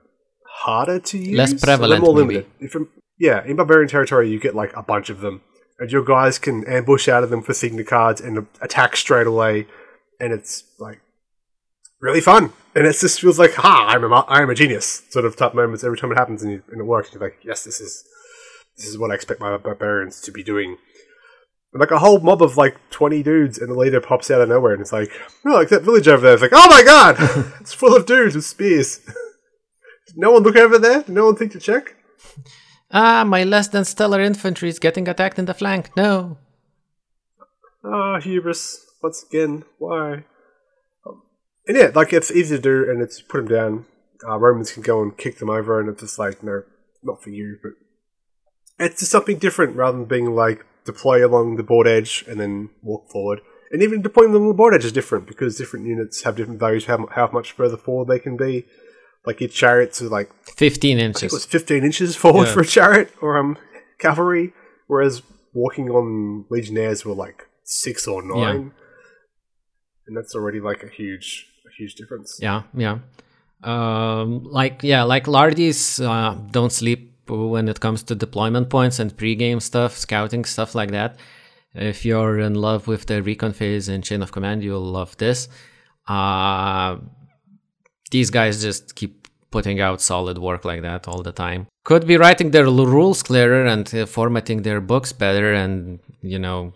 harder 0.48 0.98
to 0.98 1.18
use. 1.18 1.36
Less 1.36 1.62
prevalent, 1.62 2.02
more 2.02 2.14
limited. 2.14 2.46
If 2.58 2.74
yeah, 3.18 3.44
in 3.44 3.56
barbarian 3.56 3.88
territory, 3.88 4.30
you 4.30 4.40
get 4.40 4.54
like 4.54 4.74
a 4.74 4.82
bunch 4.82 5.10
of 5.10 5.20
them, 5.20 5.42
and 5.78 5.92
your 5.92 6.04
guys 6.04 6.38
can 6.38 6.64
ambush 6.66 7.06
out 7.06 7.22
of 7.22 7.30
them 7.30 7.42
for 7.42 7.54
signa 7.54 7.84
cards 7.84 8.20
and 8.20 8.46
attack 8.60 8.96
straight 8.96 9.26
away, 9.26 9.66
and 10.18 10.32
it's 10.32 10.64
like 10.80 11.00
really 12.00 12.20
fun. 12.20 12.52
And 12.74 12.86
it 12.86 12.96
just 12.98 13.20
feels 13.20 13.38
like, 13.38 13.54
ha, 13.54 13.86
I'm 13.88 14.04
a, 14.04 14.24
I'm 14.28 14.50
a 14.50 14.54
genius 14.54 15.02
sort 15.10 15.24
of 15.24 15.36
type 15.36 15.54
moments 15.54 15.84
every 15.84 15.96
time 15.96 16.12
it 16.12 16.18
happens 16.18 16.42
and, 16.42 16.52
you, 16.52 16.62
and 16.70 16.80
it 16.80 16.84
works. 16.84 17.12
You're 17.12 17.22
like, 17.22 17.38
yes, 17.42 17.64
this 17.64 17.80
is 17.80 18.04
this 18.76 18.86
is 18.86 18.98
what 18.98 19.10
I 19.10 19.14
expect 19.14 19.40
my 19.40 19.56
barbarians 19.56 20.20
to 20.22 20.32
be 20.32 20.42
doing. 20.42 20.76
Like 21.72 21.90
a 21.90 21.98
whole 21.98 22.20
mob 22.20 22.42
of 22.42 22.56
like 22.56 22.76
20 22.90 23.22
dudes 23.22 23.58
and 23.58 23.70
the 23.70 23.74
leader 23.74 24.00
pops 24.00 24.30
out 24.30 24.40
of 24.40 24.48
nowhere 24.48 24.72
and 24.72 24.80
it's 24.80 24.92
like, 24.92 25.10
oh, 25.44 25.50
like 25.50 25.68
that 25.68 25.82
village 25.82 26.08
over 26.08 26.22
there. 26.22 26.32
It's 26.32 26.42
like, 26.42 26.52
oh 26.54 26.68
my 26.70 26.82
god, 26.82 27.16
it's 27.60 27.74
full 27.74 27.94
of 27.94 28.06
dudes 28.06 28.34
with 28.34 28.46
spears. 28.46 28.98
Did 28.98 30.16
no 30.16 30.32
one 30.32 30.42
look 30.42 30.56
over 30.56 30.78
there? 30.78 31.02
Did 31.02 31.14
no 31.14 31.26
one 31.26 31.36
think 31.36 31.52
to 31.52 31.60
check? 31.60 31.96
Ah, 32.90 33.24
my 33.24 33.44
less 33.44 33.68
than 33.68 33.84
stellar 33.84 34.20
infantry 34.20 34.68
is 34.68 34.78
getting 34.78 35.08
attacked 35.08 35.38
in 35.38 35.44
the 35.44 35.54
flank. 35.54 35.94
No. 35.96 36.38
Ah, 37.84 38.16
oh, 38.16 38.20
hubris. 38.20 38.84
Once 39.02 39.24
again, 39.24 39.64
why? 39.78 40.24
and 41.66 41.76
yeah, 41.76 41.90
like 41.94 42.12
it's 42.12 42.30
easy 42.30 42.56
to 42.56 42.62
do, 42.62 42.90
and 42.90 43.02
it's 43.02 43.20
put 43.20 43.38
them 43.38 43.48
down. 43.48 43.86
Uh, 44.26 44.38
Romans 44.38 44.72
can 44.72 44.82
go 44.82 45.02
and 45.02 45.16
kick 45.16 45.38
them 45.38 45.50
over, 45.50 45.80
and 45.80 45.88
it's 45.88 46.00
just 46.00 46.18
like 46.18 46.42
no, 46.42 46.62
not 47.02 47.22
for 47.22 47.30
you. 47.30 47.58
But 47.62 47.72
it's 48.78 49.00
just 49.00 49.12
something 49.12 49.38
different 49.38 49.76
rather 49.76 49.98
than 49.98 50.06
being 50.06 50.34
like 50.34 50.64
deploy 50.86 51.26
along 51.26 51.56
the 51.56 51.62
board 51.62 51.86
edge 51.86 52.24
and 52.28 52.40
then 52.40 52.70
walk 52.82 53.10
forward. 53.10 53.40
And 53.70 53.82
even 53.82 54.00
deploying 54.00 54.30
along 54.30 54.48
the 54.48 54.54
board 54.54 54.74
edge 54.74 54.84
is 54.84 54.92
different 54.92 55.26
because 55.26 55.58
different 55.58 55.86
units 55.86 56.22
have 56.22 56.36
different 56.36 56.60
values 56.60 56.86
how 56.86 57.06
how 57.10 57.28
much 57.32 57.52
further 57.52 57.76
forward 57.76 58.08
they 58.08 58.18
can 58.18 58.36
be. 58.36 58.64
Like 59.26 59.40
your 59.40 59.50
chariots 59.50 60.00
are 60.00 60.08
like 60.08 60.30
fifteen 60.44 60.98
inches. 60.98 61.24
it 61.24 61.32
was 61.32 61.44
fifteen 61.44 61.84
inches 61.84 62.14
forward 62.16 62.46
yeah. 62.46 62.54
for 62.54 62.60
a 62.60 62.66
chariot 62.66 63.12
or 63.20 63.36
um 63.36 63.58
cavalry, 63.98 64.54
whereas 64.86 65.22
walking 65.52 65.90
on 65.90 66.44
legionnaires 66.48 67.04
were 67.04 67.14
like 67.14 67.48
six 67.64 68.06
or 68.06 68.22
nine. 68.22 68.62
Yeah. 68.62 68.82
And 70.06 70.16
that's 70.16 70.34
already 70.36 70.60
like 70.60 70.84
a 70.84 70.88
huge 70.88 71.48
huge 71.76 71.94
difference. 71.94 72.38
Yeah, 72.40 72.62
yeah. 72.74 72.98
Um, 73.62 74.44
like 74.44 74.82
yeah, 74.82 75.02
like 75.02 75.24
lardies 75.24 76.00
uh, 76.04 76.34
don't 76.50 76.72
sleep 76.72 77.15
when 77.28 77.68
it 77.68 77.80
comes 77.80 78.02
to 78.04 78.14
deployment 78.14 78.70
points 78.70 78.98
and 78.98 79.16
pre-game 79.16 79.60
stuff, 79.60 79.96
scouting 79.96 80.44
stuff 80.44 80.74
like 80.74 80.90
that. 80.90 81.16
If 81.74 82.04
you're 82.04 82.38
in 82.40 82.54
love 82.54 82.86
with 82.86 83.06
the 83.06 83.22
recon 83.22 83.52
phase 83.52 83.88
and 83.88 84.02
chain 84.02 84.22
of 84.22 84.32
command, 84.32 84.62
you'll 84.62 84.80
love 84.80 85.16
this. 85.18 85.48
Uh, 86.08 86.96
these 88.10 88.30
guys 88.30 88.62
just 88.62 88.94
keep 88.94 89.28
putting 89.50 89.80
out 89.80 90.00
solid 90.00 90.38
work 90.38 90.64
like 90.64 90.82
that 90.82 91.06
all 91.08 91.22
the 91.22 91.32
time. 91.32 91.66
Could 91.84 92.06
be 92.06 92.16
writing 92.16 92.50
their 92.50 92.64
rules 92.64 93.22
clearer 93.22 93.66
and 93.66 93.92
uh, 93.94 94.06
formatting 94.06 94.62
their 94.62 94.80
books 94.80 95.12
better, 95.12 95.52
and 95.52 96.00
you 96.22 96.38
know 96.38 96.72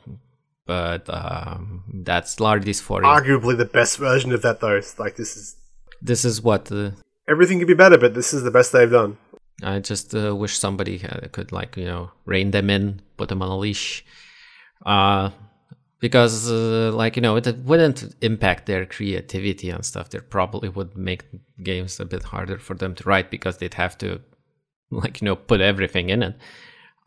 but 0.70 1.12
um, 1.12 1.82
that's 1.92 2.36
Lardies 2.36 2.80
for 2.80 3.00
you. 3.00 3.08
Arguably 3.08 3.58
the 3.58 3.64
best 3.64 3.98
version 3.98 4.30
of 4.30 4.42
that, 4.42 4.60
though. 4.60 4.80
like 4.98 5.16
this 5.16 5.36
is 5.36 5.56
this 6.00 6.24
is 6.24 6.42
what 6.42 6.70
uh, 6.70 6.92
everything 7.28 7.58
could 7.58 7.66
be 7.66 7.74
better, 7.74 7.98
but 7.98 8.14
this 8.14 8.32
is 8.32 8.44
the 8.44 8.52
best 8.52 8.70
they've 8.70 8.88
done. 8.88 9.18
I 9.62 9.80
just 9.80 10.14
uh, 10.14 10.34
wish 10.34 10.58
somebody 10.58 10.98
could 11.32 11.52
like 11.52 11.76
you 11.76 11.84
know 11.84 12.10
rein 12.24 12.50
them 12.50 12.70
in, 12.70 13.00
put 13.16 13.28
them 13.28 13.42
on 13.42 13.48
a 13.48 13.58
leash. 13.58 14.04
Uh, 14.84 15.30
because 16.00 16.50
uh, 16.50 16.90
like 16.92 17.16
you 17.16 17.22
know 17.22 17.36
it 17.36 17.58
wouldn't 17.58 18.14
impact 18.22 18.66
their 18.66 18.86
creativity 18.86 19.70
and 19.70 19.84
stuff. 19.84 20.10
They 20.10 20.18
probably 20.18 20.68
would 20.68 20.96
make 20.96 21.24
games 21.62 22.00
a 22.00 22.04
bit 22.04 22.24
harder 22.24 22.58
for 22.58 22.74
them 22.74 22.94
to 22.96 23.04
write 23.04 23.30
because 23.30 23.58
they'd 23.58 23.74
have 23.74 23.96
to 23.98 24.20
like 24.90 25.20
you 25.20 25.26
know 25.26 25.36
put 25.36 25.60
everything 25.60 26.08
in 26.10 26.22
it. 26.22 26.36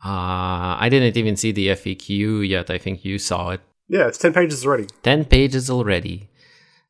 Uh, 0.04 0.76
i 0.78 0.88
didn't 0.90 1.16
even 1.16 1.34
see 1.34 1.50
the 1.50 1.68
faq 1.68 2.48
yet. 2.48 2.70
I 2.70 2.78
think 2.78 3.04
you 3.04 3.18
saw 3.18 3.50
it. 3.50 3.60
Yeah, 3.88 4.06
it's 4.06 4.18
ten 4.18 4.32
pages 4.32 4.64
already, 4.64 4.86
10 5.02 5.26
pages 5.26 5.68
already. 5.70 6.30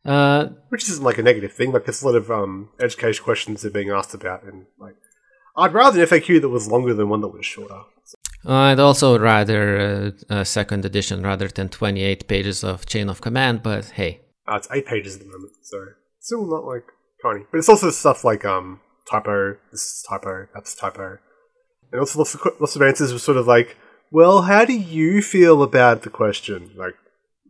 Uh, 0.04 0.48
which 0.68 0.88
isn't 0.90 1.02
like 1.02 1.16
a 1.16 1.22
negative 1.22 1.52
thing. 1.52 1.72
Like 1.72 1.86
there's 1.86 2.02
a 2.02 2.06
lot 2.06 2.14
of 2.14 2.30
um, 2.30 2.68
education 2.78 3.24
questions 3.24 3.62
they're 3.62 3.70
being 3.70 3.90
asked 3.90 4.14
about, 4.14 4.42
and 4.42 4.66
like 4.78 4.96
I'd 5.56 5.72
rather 5.72 6.00
an 6.00 6.08
FAQ 6.08 6.40
that 6.40 6.48
was 6.48 6.68
longer 6.68 6.94
than 6.94 7.08
one 7.08 7.20
that 7.20 7.28
was 7.28 7.46
shorter. 7.46 7.82
I'd 8.46 8.78
also 8.78 9.18
rather 9.18 10.12
uh, 10.30 10.34
a 10.34 10.44
second 10.44 10.84
edition 10.84 11.22
rather 11.22 11.48
than 11.48 11.68
28 11.68 12.28
pages 12.28 12.62
of 12.62 12.86
chain 12.86 13.08
of 13.08 13.20
command, 13.20 13.62
but 13.62 13.86
hey. 13.90 14.20
Uh, 14.46 14.56
it's 14.56 14.68
eight 14.70 14.84
pages 14.86 15.16
at 15.16 15.22
the 15.22 15.28
moment, 15.28 15.52
so 15.62 15.86
still 16.20 16.46
not 16.46 16.64
like 16.64 16.84
tiny. 17.22 17.44
But 17.50 17.58
it's 17.58 17.68
also 17.68 17.90
stuff 17.90 18.24
like 18.24 18.44
um, 18.44 18.80
typo, 19.10 19.56
this 19.70 19.80
is 19.80 20.06
typo, 20.08 20.46
that's 20.52 20.74
typo, 20.74 21.18
and 21.90 22.00
also 22.00 22.18
lots 22.18 22.34
of, 22.34 22.40
lots 22.60 22.76
of 22.76 22.82
answers 22.82 23.12
were 23.12 23.18
sort 23.18 23.38
of 23.38 23.46
like, 23.46 23.76
well, 24.10 24.42
how 24.42 24.64
do 24.64 24.74
you 24.74 25.22
feel 25.22 25.62
about 25.62 26.02
the 26.02 26.10
question? 26.10 26.70
Like, 26.76 26.96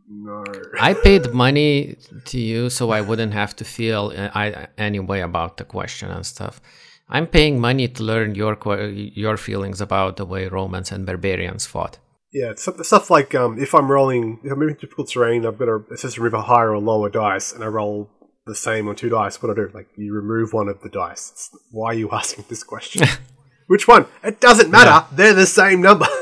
no. 0.08 0.44
I 0.80 0.94
paid 0.94 1.32
money 1.32 1.96
to 2.26 2.38
you 2.38 2.70
so 2.70 2.90
I 2.90 3.00
wouldn't 3.00 3.32
have 3.32 3.56
to 3.56 3.64
feel 3.64 4.12
uh, 4.16 4.28
I, 4.34 4.68
any 4.78 5.00
way 5.00 5.22
about 5.22 5.56
the 5.56 5.64
question 5.64 6.10
and 6.10 6.24
stuff. 6.24 6.60
I'm 7.08 7.26
paying 7.26 7.60
money 7.60 7.88
to 7.88 8.02
learn 8.02 8.34
your 8.34 8.56
your 8.80 9.36
feelings 9.36 9.80
about 9.80 10.16
the 10.16 10.24
way 10.24 10.48
Romans 10.48 10.90
and 10.92 11.04
barbarians 11.04 11.66
fought. 11.66 11.98
Yeah, 12.32 12.54
stuff, 12.56 13.10
like 13.10 13.34
um, 13.34 13.60
if 13.60 13.74
I'm 13.74 13.90
rolling, 13.90 14.40
if 14.42 14.50
I'm 14.50 14.58
moving 14.58 14.74
difficult 14.74 15.08
terrain, 15.08 15.46
I've 15.46 15.58
got 15.58 15.66
to 15.66 15.96
to 15.96 16.20
remove 16.20 16.34
a 16.34 16.42
higher 16.42 16.72
or 16.72 16.78
lower 16.78 17.08
dice, 17.08 17.52
and 17.52 17.62
I 17.62 17.68
roll 17.68 18.10
the 18.46 18.54
same 18.54 18.88
on 18.88 18.96
two 18.96 19.08
dice. 19.08 19.40
What 19.40 19.54
do 19.54 19.62
I 19.62 19.66
do? 19.66 19.72
Like 19.72 19.88
you 19.96 20.12
remove 20.12 20.52
one 20.52 20.68
of 20.68 20.80
the 20.80 20.88
dice. 20.88 21.30
It's, 21.30 21.50
why 21.70 21.90
are 21.90 21.94
you 21.94 22.10
asking 22.12 22.46
this 22.48 22.64
question? 22.64 23.06
Which 23.66 23.86
one? 23.88 24.06
It 24.22 24.40
doesn't 24.40 24.70
matter. 24.70 25.06
They're 25.12 25.32
the 25.34 25.46
same 25.46 25.80
number. 25.80 26.06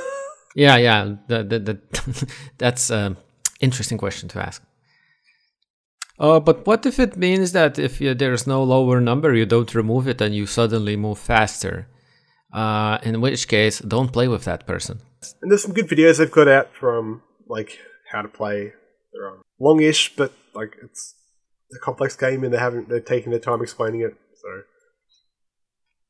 Yeah, 0.55 0.77
yeah, 0.77 1.15
the, 1.29 1.43
the, 1.45 1.59
the 1.59 2.33
that's 2.59 2.91
an 2.91 3.17
interesting 3.61 3.97
question 3.97 4.29
to 4.29 4.39
ask. 4.39 4.63
Uh, 6.19 6.39
but 6.39 6.67
what 6.67 6.87
if 6.87 6.99
it 6.99 7.17
means 7.17 7.53
that 7.53 7.79
if 7.79 8.01
you, 8.01 8.15
there's 8.15 8.47
no 8.47 8.63
lower 8.63 9.01
number, 9.01 9.35
you 9.35 9.47
don't 9.47 9.75
remove 9.75 10.07
it 10.07 10.21
and 10.21 10.35
you 10.35 10.47
suddenly 10.47 10.97
move 10.97 11.19
faster? 11.19 11.89
Uh, 12.53 12.99
in 13.03 13.21
which 13.21 13.49
case, 13.49 13.79
don't 13.81 14.13
play 14.13 14.29
with 14.29 14.45
that 14.45 14.67
person. 14.67 15.01
and 15.41 15.51
there's 15.51 15.63
some 15.63 15.73
good 15.73 15.89
videos 15.89 16.19
they've 16.19 16.31
got 16.31 16.49
out 16.49 16.75
from 16.75 17.23
like 17.49 17.79
how 18.11 18.23
to 18.23 18.29
play. 18.29 18.73
They're 19.13 19.31
um, 19.31 19.43
longish, 19.59 20.15
but 20.15 20.33
like 20.55 20.77
it's 20.83 21.15
a 21.75 21.79
complex 21.79 22.15
game, 22.15 22.45
and 22.45 22.53
they 22.53 22.59
haven't 22.59 22.89
they're 22.91 23.01
taking 23.01 23.31
their 23.31 23.41
time 23.41 23.63
explaining 23.63 24.03
it. 24.03 24.15
So, 24.35 24.49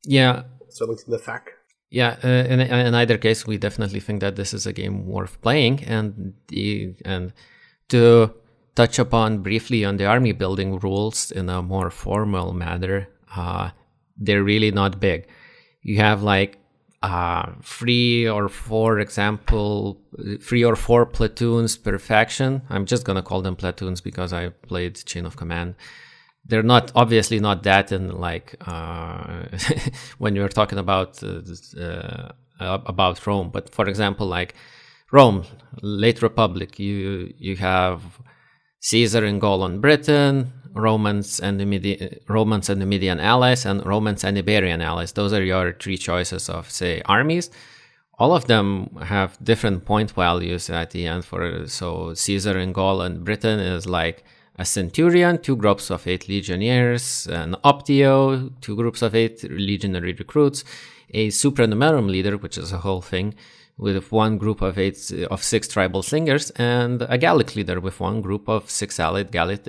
Yeah, 0.03 0.43
so 0.69 0.85
links 0.85 1.03
in 1.03 1.11
the 1.11 1.17
FAQ. 1.19 1.43
Yeah, 1.89 2.17
uh, 2.23 2.27
in, 2.27 2.59
in 2.59 2.95
either 2.95 3.17
case, 3.17 3.45
we 3.45 3.57
definitely 3.57 3.99
think 3.99 4.19
that 4.21 4.35
this 4.35 4.53
is 4.53 4.65
a 4.65 4.73
game 4.73 5.05
worth 5.05 5.39
playing, 5.41 5.83
and 5.85 6.33
the 6.47 6.95
and 7.05 7.31
to 7.89 8.33
touch 8.75 8.99
upon 8.99 9.39
briefly 9.39 9.85
on 9.85 9.97
the 9.97 10.05
army 10.05 10.31
building 10.31 10.79
rules 10.79 11.31
in 11.31 11.49
a 11.49 11.61
more 11.61 11.89
formal 11.89 12.53
manner, 12.53 13.07
uh, 13.35 13.71
they're 14.17 14.43
really 14.43 14.71
not 14.71 14.99
big. 14.99 15.27
You 15.81 15.97
have 15.97 16.23
like 16.23 16.57
uh, 17.01 17.51
three 17.61 18.27
or 18.27 18.47
four 18.47 18.99
example, 18.99 20.01
three 20.41 20.63
or 20.63 20.75
four 20.75 21.05
platoons 21.05 21.75
per 21.77 21.97
faction. 21.97 22.61
I'm 22.69 22.85
just 22.85 23.03
gonna 23.03 23.23
call 23.23 23.41
them 23.41 23.55
platoons 23.55 24.01
because 24.01 24.31
I 24.33 24.49
played 24.49 24.95
Chain 25.05 25.25
of 25.25 25.35
Command 25.35 25.75
they're 26.45 26.63
not 26.63 26.91
obviously 26.95 27.39
not 27.39 27.63
that 27.63 27.91
in 27.91 28.09
like 28.17 28.55
uh, 28.67 29.43
when 30.17 30.35
you're 30.35 30.49
talking 30.49 30.77
about 30.77 31.21
uh, 31.23 31.41
uh, 31.79 32.79
about 32.85 33.25
Rome. 33.25 33.49
But 33.49 33.73
for 33.73 33.87
example, 33.87 34.27
like 34.27 34.55
Rome, 35.11 35.45
late 35.81 36.21
Republic, 36.21 36.79
you 36.79 37.33
you 37.37 37.55
have 37.57 38.01
Caesar 38.83 39.23
in 39.23 39.39
Gaul 39.39 39.63
and 39.63 39.81
Britain, 39.81 40.51
Romans 40.73 41.39
and 41.39 41.57
the 41.57 41.65
Medi- 41.65 42.19
Romans 42.27 42.69
and 42.69 42.81
the 42.81 42.85
Median 42.85 43.21
allies, 43.21 43.65
and 43.65 43.85
Romans 43.85 44.25
and 44.25 44.37
Iberian 44.37 44.81
allies. 44.81 45.13
Those 45.13 45.31
are 45.31 45.41
your 45.41 45.71
three 45.71 45.97
choices 45.97 46.49
of 46.49 46.69
say 46.69 47.01
armies. 47.05 47.49
All 48.19 48.35
of 48.35 48.45
them 48.47 48.89
have 49.01 49.37
different 49.41 49.85
point 49.85 50.11
values 50.11 50.69
at 50.69 50.91
the 50.91 51.07
end. 51.07 51.23
For 51.23 51.65
so 51.67 52.13
Caesar 52.13 52.57
in 52.57 52.73
Gaul 52.73 53.01
and 53.01 53.23
Britain 53.23 53.59
is 53.59 53.87
like 53.87 54.25
a 54.59 54.65
centurion, 54.65 55.37
two 55.37 55.55
groups 55.55 55.89
of 55.89 56.05
eight 56.05 56.27
legionnaires, 56.27 57.25
an 57.27 57.55
optio, 57.63 58.51
two 58.59 58.75
groups 58.75 59.01
of 59.01 59.15
eight 59.15 59.43
legionary 59.49 60.11
recruits, 60.11 60.65
a 61.13 61.29
supranumerum 61.29 62.09
leader, 62.09 62.35
which 62.37 62.57
is 62.57 62.73
a 62.73 62.79
whole 62.79 63.01
thing, 63.01 63.33
with 63.83 64.11
one 64.13 64.37
group 64.37 64.61
of 64.61 64.77
eight 64.77 65.11
of 65.29 65.43
six 65.43 65.67
tribal 65.67 66.01
slingers 66.01 66.51
and 66.51 67.01
a 67.09 67.17
Gallic 67.17 67.53
leader 67.57 67.81
with 67.81 67.99
one 67.99 68.21
group 68.21 68.47
of 68.47 68.69
six 68.69 68.97
allied 68.97 69.29
Gallic, 69.31 69.61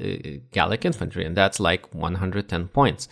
Gallic 0.53 0.85
infantry, 0.85 1.25
and 1.27 1.37
that's 1.37 1.59
like 1.59 1.93
110 1.93 2.69
points. 2.69 3.09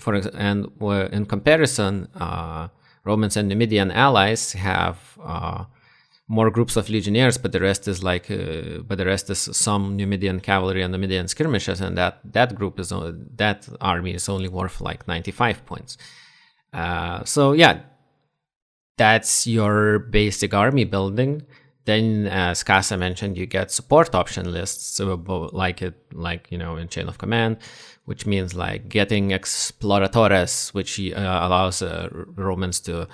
For 0.00 0.14
and 0.14 0.66
in 1.12 1.26
comparison, 1.26 2.08
uh, 2.16 2.68
Romans 3.04 3.36
and 3.36 3.48
Numidian 3.48 3.92
allies 3.92 4.52
have 4.54 4.98
uh, 5.22 5.64
more 6.26 6.50
groups 6.50 6.76
of 6.76 6.88
legionnaires, 6.88 7.38
but 7.38 7.52
the 7.52 7.60
rest 7.60 7.86
is 7.86 8.02
like, 8.02 8.28
uh, 8.28 8.78
but 8.88 8.98
the 8.98 9.06
rest 9.06 9.30
is 9.30 9.38
some 9.38 9.96
Numidian 9.96 10.40
cavalry 10.40 10.82
and 10.82 10.90
Numidian 10.90 11.28
skirmishes, 11.28 11.80
and 11.80 11.96
that 11.96 12.18
that 12.24 12.56
group 12.56 12.80
is 12.80 12.92
that 13.36 13.68
army 13.80 14.12
is 14.14 14.28
only 14.28 14.48
worth 14.48 14.80
like 14.80 15.06
95 15.06 15.64
points. 15.66 15.96
Uh, 16.72 17.22
so 17.24 17.52
yeah, 17.52 17.82
that's 19.02 19.48
your 19.48 19.98
basic 19.98 20.54
army 20.54 20.84
building. 20.84 21.42
Then, 21.86 22.28
as 22.28 22.62
Casa 22.62 22.96
mentioned, 22.96 23.36
you 23.36 23.46
get 23.46 23.72
support 23.72 24.14
option 24.14 24.52
lists, 24.52 25.00
like 25.00 25.82
it, 25.82 25.96
like 26.12 26.46
you 26.52 26.58
know, 26.58 26.76
in 26.76 26.86
Chain 26.86 27.08
of 27.08 27.18
Command, 27.18 27.56
which 28.04 28.26
means 28.26 28.54
like 28.54 28.88
getting 28.88 29.30
exploratores, 29.30 30.72
which 30.72 31.00
uh, 31.00 31.40
allows 31.46 31.82
uh, 31.82 32.08
Romans 32.12 32.78
to 32.82 33.08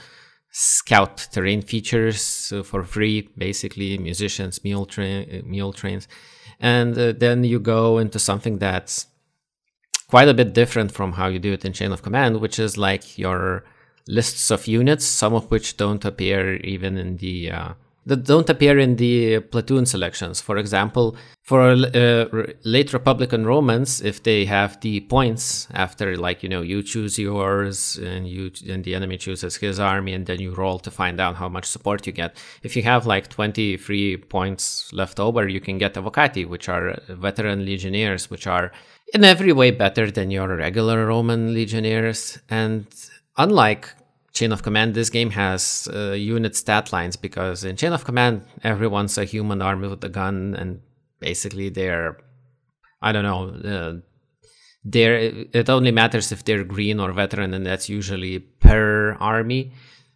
scout 0.51 1.17
terrain 1.33 1.63
features 1.63 2.53
uh, 2.55 2.63
for 2.63 2.85
free, 2.85 3.31
basically 3.39 3.97
musicians, 3.97 4.63
mule 4.63 4.85
train, 4.85 5.43
mule 5.47 5.73
trains, 5.73 6.07
and 6.61 6.99
uh, 6.99 7.13
then 7.17 7.45
you 7.45 7.59
go 7.59 7.97
into 7.97 8.19
something 8.19 8.59
that's 8.59 9.07
quite 10.11 10.29
a 10.29 10.35
bit 10.35 10.53
different 10.53 10.93
from 10.93 11.13
how 11.13 11.29
you 11.29 11.39
do 11.39 11.55
it 11.55 11.65
in 11.65 11.73
Chain 11.73 11.93
of 11.93 12.03
Command, 12.03 12.43
which 12.43 12.59
is 12.59 12.77
like 12.77 13.17
your 13.17 13.65
lists 14.09 14.51
of 14.51 14.67
units, 14.67 15.05
some 15.05 15.35
of 15.35 15.51
which 15.51 15.77
don't 15.77 16.05
appear 16.05 16.57
even 16.57 16.97
in 16.97 17.19
the 17.19 17.51
uh, 17.53 17.73
that 18.07 18.25
don't 18.25 18.49
appear 18.49 18.79
in 18.79 18.97
the 18.97 19.39
platoon 19.41 19.85
selections. 19.85 20.41
For 20.41 20.57
example, 20.57 21.15
for 21.43 21.73
uh, 21.73 22.25
late 22.65 22.95
Republican 22.95 23.45
Romans, 23.45 24.01
if 24.01 24.23
they 24.23 24.47
have 24.47 24.81
the 24.81 25.01
points 25.01 25.69
after, 25.75 26.17
like 26.17 26.43
you 26.43 26.49
know, 26.49 26.63
you 26.63 26.83
choose 26.83 27.19
yours 27.19 27.99
and 27.99 28.27
you 28.27 28.51
and 28.67 28.83
the 28.83 28.95
enemy 28.95 29.19
chooses 29.19 29.57
his 29.57 29.79
army, 29.79 30.15
and 30.15 30.25
then 30.25 30.41
you 30.41 30.55
roll 30.55 30.79
to 30.79 30.91
find 30.91 31.21
out 31.21 31.37
how 31.37 31.51
much 31.51 31.67
support 31.67 32.07
you 32.07 32.13
get. 32.15 32.35
If 32.63 32.77
you 32.77 32.83
have 32.85 33.05
like 33.05 33.29
twenty 33.29 33.77
three 33.77 34.17
points 34.17 34.91
left 34.93 35.21
over, 35.21 35.47
you 35.47 35.61
can 35.61 35.77
get 35.77 35.95
avocati, 35.95 36.49
which 36.49 36.71
are 36.71 36.99
veteran 37.09 37.67
legionnaires, 37.67 38.31
which 38.31 38.47
are 38.47 38.73
in 39.13 39.23
every 39.23 39.53
way 39.53 39.71
better 39.71 40.11
than 40.11 40.31
your 40.31 40.57
regular 40.57 41.07
Roman 41.07 41.53
legionnaires, 41.53 42.39
and 42.49 42.87
unlike 43.37 43.95
Chain 44.39 44.53
of 44.53 44.63
Command, 44.63 44.95
this 44.95 45.11
game 45.11 45.31
has 45.31 45.89
uh, 45.93 46.13
unit 46.13 46.55
stat 46.55 46.93
lines 46.93 47.17
because 47.17 47.65
in 47.65 47.75
Chain 47.75 47.93
of 47.93 48.05
Command, 48.05 48.43
everyone's 48.63 49.19
a 49.19 49.25
human 49.25 49.61
army 49.61 49.89
with 49.89 50.05
a 50.05 50.09
gun, 50.09 50.55
and 50.55 50.81
basically 51.19 51.71
they're, 51.71 52.19
I 53.03 53.11
don't 53.11 53.25
know, 53.25 53.43
uh, 53.69 53.95
they're, 54.85 55.19
it 55.53 55.69
only 55.69 55.91
matters 55.91 56.31
if 56.31 56.45
they're 56.45 56.63
green 56.63 57.01
or 57.01 57.11
veteran, 57.13 57.53
and 57.53 57.67
that's 57.67 57.89
usually 57.89 58.39
per 58.39 59.17
army. 59.19 59.73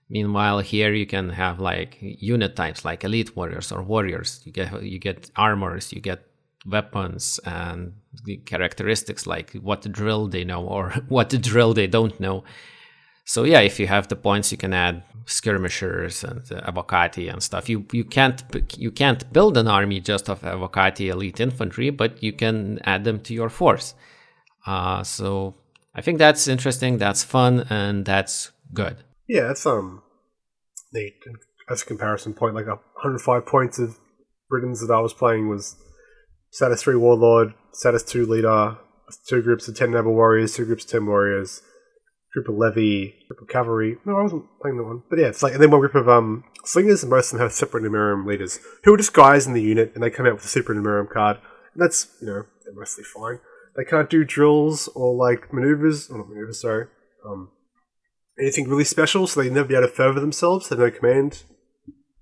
Meanwhile, 0.08 0.60
here 0.60 0.92
you 0.92 1.06
can 1.06 1.30
have 1.30 1.58
like 1.58 1.98
unit 2.00 2.54
types 2.54 2.84
like 2.84 3.02
elite 3.02 3.34
warriors 3.34 3.72
or 3.72 3.82
warriors. 3.82 4.40
You 4.44 4.52
get 4.52 4.82
you 4.84 5.00
get 5.00 5.30
armors, 5.34 5.92
you 5.92 6.00
get 6.00 6.20
weapons, 6.64 7.40
and 7.44 7.94
characteristics 8.44 9.26
like 9.26 9.54
what 9.54 9.90
drill 9.90 10.28
they 10.28 10.44
know 10.44 10.64
or 10.64 10.90
what 11.08 11.30
drill 11.30 11.74
they 11.74 11.88
don't 11.88 12.20
know. 12.20 12.44
So 13.24 13.44
yeah, 13.44 13.60
if 13.60 13.78
you 13.78 13.86
have 13.86 14.08
the 14.08 14.16
points, 14.16 14.50
you 14.50 14.58
can 14.58 14.72
add 14.72 15.02
skirmishers 15.26 16.24
and 16.24 16.40
uh, 16.50 16.70
avocati 16.70 17.32
and 17.32 17.42
stuff. 17.42 17.68
You 17.68 17.86
you 17.92 18.04
can't 18.04 18.42
you 18.76 18.90
can't 18.90 19.32
build 19.32 19.56
an 19.56 19.68
army 19.68 20.00
just 20.00 20.28
of 20.28 20.42
avocati 20.42 21.08
elite 21.08 21.40
infantry, 21.40 21.90
but 21.90 22.22
you 22.22 22.32
can 22.32 22.80
add 22.84 23.04
them 23.04 23.20
to 23.20 23.34
your 23.34 23.48
force. 23.48 23.94
Uh, 24.66 25.02
so 25.02 25.54
I 25.94 26.00
think 26.00 26.18
that's 26.18 26.48
interesting. 26.48 26.98
That's 26.98 27.22
fun, 27.22 27.66
and 27.70 28.04
that's 28.04 28.50
good. 28.72 28.96
Yeah, 29.28 29.50
it's 29.50 29.66
um 29.66 30.02
neat 30.92 31.14
as 31.70 31.82
a 31.82 31.86
comparison 31.86 32.34
point, 32.34 32.54
like 32.54 32.66
105 32.66 33.46
points 33.46 33.78
of 33.78 33.98
Britons 34.48 34.86
that 34.86 34.92
I 34.92 35.00
was 35.00 35.14
playing 35.14 35.48
was 35.48 35.76
status 36.50 36.82
three 36.82 36.96
warlord, 36.96 37.54
status 37.72 38.02
two 38.02 38.26
leader, 38.26 38.76
two 39.26 39.42
groups 39.42 39.68
of 39.68 39.76
ten 39.76 39.90
noble 39.90 40.12
warriors, 40.12 40.54
two 40.54 40.66
groups 40.66 40.84
of 40.84 40.90
ten 40.90 41.06
warriors, 41.06 41.62
group 42.32 42.48
of 42.48 42.54
levy, 42.54 43.14
group 43.28 43.42
of 43.42 43.48
cavalry. 43.48 43.98
No, 44.04 44.16
I 44.16 44.22
wasn't 44.22 44.46
playing 44.60 44.78
that 44.78 44.84
one, 44.84 45.02
but 45.10 45.18
yeah, 45.18 45.26
it's 45.26 45.42
like 45.42 45.52
and 45.52 45.62
then 45.62 45.70
one 45.70 45.80
group 45.80 45.94
of 45.94 46.08
um 46.08 46.44
slingers, 46.64 47.02
and 47.02 47.10
most 47.10 47.32
of 47.32 47.38
them 47.38 47.46
have 47.46 47.52
separate 47.52 47.84
numerium 47.84 48.26
leaders 48.26 48.60
who 48.84 48.94
are 48.94 48.96
just 48.96 49.12
guys 49.12 49.46
in 49.46 49.52
the 49.52 49.62
unit, 49.62 49.92
and 49.94 50.02
they 50.02 50.10
come 50.10 50.26
out 50.26 50.34
with 50.34 50.44
a 50.44 50.48
super 50.48 50.74
numerium 50.74 51.10
card, 51.10 51.38
and 51.74 51.82
that's 51.82 52.08
you 52.20 52.26
know 52.26 52.44
they're 52.64 52.74
mostly 52.74 53.04
fine. 53.04 53.38
They 53.76 53.84
can't 53.84 54.10
do 54.10 54.24
drills 54.24 54.88
or 54.88 55.14
like 55.14 55.52
maneuvers, 55.52 56.10
or 56.10 56.18
not 56.18 56.28
maneuvers, 56.28 56.60
sorry. 56.60 56.86
Um, 57.26 57.50
anything 58.38 58.68
really 58.68 58.84
special, 58.84 59.26
so 59.26 59.42
they 59.42 59.48
never 59.48 59.68
be 59.68 59.74
able 59.74 59.86
to 59.86 59.92
further 59.92 60.20
themselves. 60.20 60.68
They 60.68 60.76
have 60.76 60.84
no 60.84 60.90
command 60.90 61.42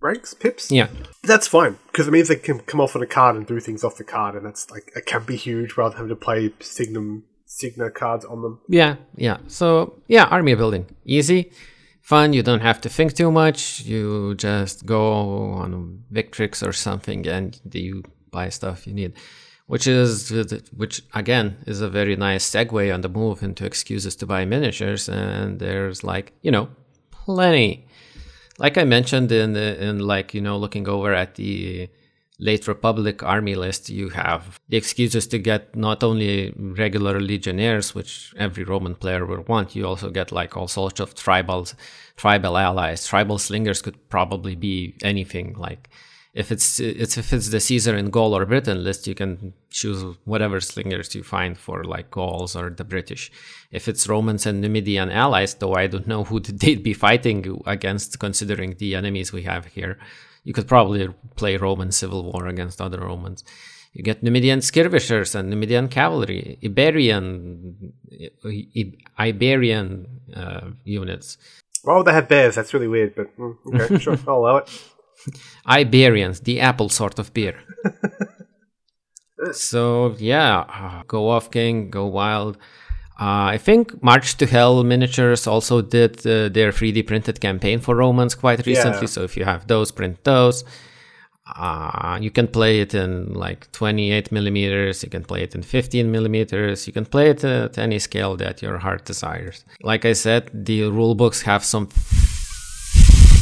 ranks, 0.01 0.35
pips. 0.35 0.71
Yeah. 0.71 0.89
That's 1.23 1.47
fine 1.47 1.79
because 1.87 2.09
it 2.09 2.11
means 2.11 2.29
they 2.29 2.37
can 2.37 2.61
come 2.61 2.81
off 2.81 2.97
on 2.97 3.03
a 3.03 3.07
card 3.07 3.37
and 3.37 3.47
do 3.47 3.61
things 3.61 3.85
off 3.85 3.97
the 3.97 4.05
card, 4.05 4.35
and 4.35 4.45
that's 4.45 4.71
like 4.71 4.91
it 4.97 5.07
can 5.07 5.25
be 5.25 5.37
huge 5.37 5.77
rather 5.77 5.91
than 5.91 5.99
having 5.99 6.17
to 6.17 6.25
play 6.25 6.53
Signum 6.61 7.25
Signa 7.53 7.91
cards 7.91 8.25
on 8.25 8.43
them. 8.43 8.61
Yeah, 8.69 8.95
yeah. 9.17 9.39
So 9.49 10.01
yeah, 10.07 10.25
army 10.25 10.55
building 10.55 10.87
easy, 11.05 11.51
fun. 12.01 12.33
You 12.33 12.45
don't 12.45 12.61
have 12.61 12.81
to 12.83 12.89
think 12.89 13.15
too 13.15 13.33
much. 13.33 13.81
You 13.81 14.37
just 14.37 14.87
go 14.87 15.51
on 15.63 16.05
Victrix 16.13 16.65
or 16.67 16.73
something, 16.73 17.27
and 17.27 17.61
you 17.73 18.05
buy 18.31 18.51
stuff 18.51 18.87
you 18.87 18.95
need. 18.95 19.15
Which 19.67 19.87
is, 19.87 20.31
which 20.77 21.03
again 21.13 21.57
is 21.67 21.81
a 21.81 21.89
very 21.89 22.17
nice 22.17 22.49
segue 22.49 22.95
on 22.95 23.01
the 23.01 23.09
move 23.09 23.43
into 23.43 23.65
excuses 23.65 24.15
to 24.17 24.27
buy 24.27 24.45
miniatures, 24.45 25.09
and 25.09 25.59
there's 25.59 26.05
like 26.05 26.33
you 26.43 26.53
know, 26.53 26.69
plenty 27.11 27.89
like 28.59 28.77
I 28.79 28.85
mentioned 28.85 29.33
in 29.33 29.55
the, 29.55 29.83
in 29.83 29.99
like 29.99 30.35
you 30.35 30.41
know 30.41 30.57
looking 30.57 30.87
over 30.87 31.13
at 31.13 31.35
the 31.35 31.89
late 32.41 32.67
Republic 32.67 33.23
army 33.23 33.55
list, 33.55 33.89
you 33.91 34.09
have 34.09 34.59
the 34.69 34.77
excuses 34.77 35.27
to 35.29 35.39
get 35.39 35.77
not 35.77 36.03
only 36.03 36.53
regular 36.57 37.21
legionnaires, 37.21 37.95
which 37.95 38.35
every 38.37 38.65
Roman 38.65 38.95
player 38.95 39.25
would 39.27 39.47
want. 39.47 39.77
You 39.77 39.87
also 39.87 40.11
get 40.11 40.33
like 40.33 40.57
all 40.57 40.67
sorts 40.67 41.01
of 41.01 41.15
tribals, 41.15 41.75
tribal 42.17 42.57
allies. 42.57 43.07
Tribal 43.07 43.39
slingers 43.39 43.83
could 43.83 44.09
probably 44.09 44.57
be 44.57 44.97
anything 45.03 45.55
like 45.55 45.91
if 46.33 46.53
it's 46.53 46.79
it's 46.79 47.19
if 47.19 47.33
it's 47.33 47.49
the 47.49 47.59
Caesar 47.59 47.97
in 47.97 48.11
Gaul 48.11 48.37
or 48.37 48.47
Britain 48.47 48.85
list, 48.85 49.07
you 49.09 49.15
can 49.17 49.53
choose 49.71 50.17
whatever 50.25 50.61
slingers 50.61 51.15
you 51.15 51.25
find 51.25 51.59
for 51.59 51.83
like 51.83 52.11
Gauls 52.11 52.55
or 52.55 52.71
the 52.71 52.85
British. 52.85 53.33
If 53.73 53.89
it's 53.89 54.09
Romans 54.09 54.47
and 54.47 54.61
Numidian 54.61 55.11
allies, 55.11 55.55
though 55.55 55.75
I 55.75 55.89
don't 55.89 56.07
know 56.07 56.25
who 56.25 56.39
they'd 56.63 56.85
be 56.85 56.95
fighting 56.95 57.61
against, 57.67 58.19
considering 58.21 58.77
the 58.79 58.95
enemies 58.95 59.33
we 59.33 59.43
have 59.43 59.67
here, 59.67 59.99
you 60.45 60.53
could 60.53 60.69
probably 60.69 61.09
play 61.37 61.57
Roman 61.57 61.93
civil 61.93 62.25
war 62.25 62.47
against 62.47 62.81
other 62.81 63.01
Romans. 63.01 63.45
You 63.93 64.05
get 64.05 64.23
Numidian 64.23 64.61
skirmishers 64.61 65.35
and 65.35 65.51
Numidian 65.51 65.89
cavalry, 65.89 66.59
Iberian, 66.65 67.93
Iberian 69.19 70.07
uh, 70.35 70.71
units. 70.85 71.39
Why 71.83 71.97
would 71.97 72.07
they 72.07 72.13
have 72.13 72.29
bears? 72.29 72.55
That's 72.55 72.73
really 72.73 72.89
weird, 72.89 73.15
but 73.17 73.37
mm, 73.37 73.57
okay, 73.75 73.99
sure, 74.03 74.17
I'll 74.29 74.39
allow 74.39 74.57
it. 74.59 74.71
Iberians, 75.67 76.41
the 76.41 76.61
apple 76.61 76.89
sort 76.89 77.19
of 77.19 77.35
beer. 77.35 77.59
so 79.53 80.15
yeah, 80.19 81.03
go 81.09 81.29
off 81.29 81.51
king, 81.51 81.91
go 81.91 82.07
wild. 82.07 82.59
Uh, 83.21 83.53
I 83.53 83.59
think 83.59 84.03
March 84.03 84.39
to 84.39 84.47
Hell 84.47 84.83
Miniatures 84.83 85.47
also 85.47 85.83
did 85.83 86.27
uh, 86.27 86.49
their 86.49 86.73
3D 86.73 87.07
printed 87.07 87.39
campaign 87.39 87.79
for 87.79 87.95
Romans 87.95 88.35
quite 88.35 88.65
recently. 88.67 89.03
Yeah. 89.03 89.07
So 89.09 89.25
if 89.25 89.37
you 89.37 89.45
have 89.45 89.67
those, 89.67 89.93
print 89.93 90.25
those. 90.25 90.65
Uh, 91.55 92.19
you 92.23 92.31
can 92.31 92.49
play 92.49 92.81
it 92.81 92.95
in 92.95 93.35
like 93.35 93.71
28 93.73 94.33
millimeters. 94.33 95.03
You 95.03 95.11
can 95.11 95.23
play 95.25 95.43
it 95.43 95.55
in 95.55 95.63
15 95.63 96.11
millimeters. 96.11 96.87
You 96.87 96.95
can 96.95 97.05
play 97.05 97.29
it 97.29 97.45
at 97.45 97.77
any 97.77 97.99
scale 97.99 98.37
that 98.37 98.63
your 98.63 98.79
heart 98.79 99.05
desires. 99.05 99.67
Like 99.83 100.07
I 100.07 100.15
said, 100.15 100.51
the 100.55 100.85
rule 100.85 101.15
books 101.15 101.43
have 101.43 101.63
some 101.63 101.89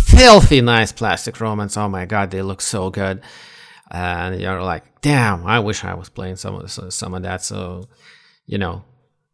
filthy 0.08 0.60
nice 0.60 0.90
plastic 0.90 1.40
Romans. 1.40 1.76
Oh 1.76 1.88
my 1.88 2.04
god, 2.04 2.32
they 2.32 2.42
look 2.42 2.62
so 2.62 2.90
good. 2.90 3.20
And 3.92 4.40
you're 4.40 4.60
like, 4.60 5.02
damn, 5.02 5.46
I 5.46 5.60
wish 5.60 5.84
I 5.84 5.94
was 5.94 6.08
playing 6.08 6.34
some 6.36 6.56
of 6.56 6.68
some 6.92 7.14
of 7.14 7.22
that. 7.22 7.44
So, 7.44 7.88
you 8.44 8.58
know. 8.58 8.82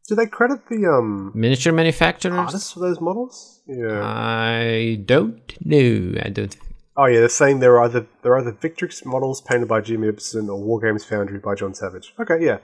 Do 0.09 0.15
they 0.15 0.27
credit 0.27 0.69
the 0.69 0.87
um 0.87 1.33
miniature 1.35 1.73
manufacturers 1.73 2.35
artists 2.35 2.73
for 2.73 2.81
those 2.81 3.01
models? 3.01 3.61
Yeah. 3.67 4.03
I 4.03 5.01
don't 5.05 5.55
know. 5.65 6.21
I 6.23 6.29
don't. 6.29 6.57
Oh 6.97 7.07
yeah, 7.07 7.21
they're 7.21 7.29
saying 7.29 7.61
they're 7.61 7.81
either 7.83 8.07
they're 8.23 8.39
either 8.39 8.53
Victrix 8.53 9.05
models 9.05 9.41
painted 9.41 9.69
by 9.69 9.81
Jim 9.81 10.05
Ibsen 10.05 10.49
or 10.51 10.59
Wargames 10.59 11.05
Foundry 11.07 11.39
by 11.39 11.55
John 11.55 11.75
Savage. 11.75 12.15
Okay, 12.21 12.45
yeah. 12.45 12.59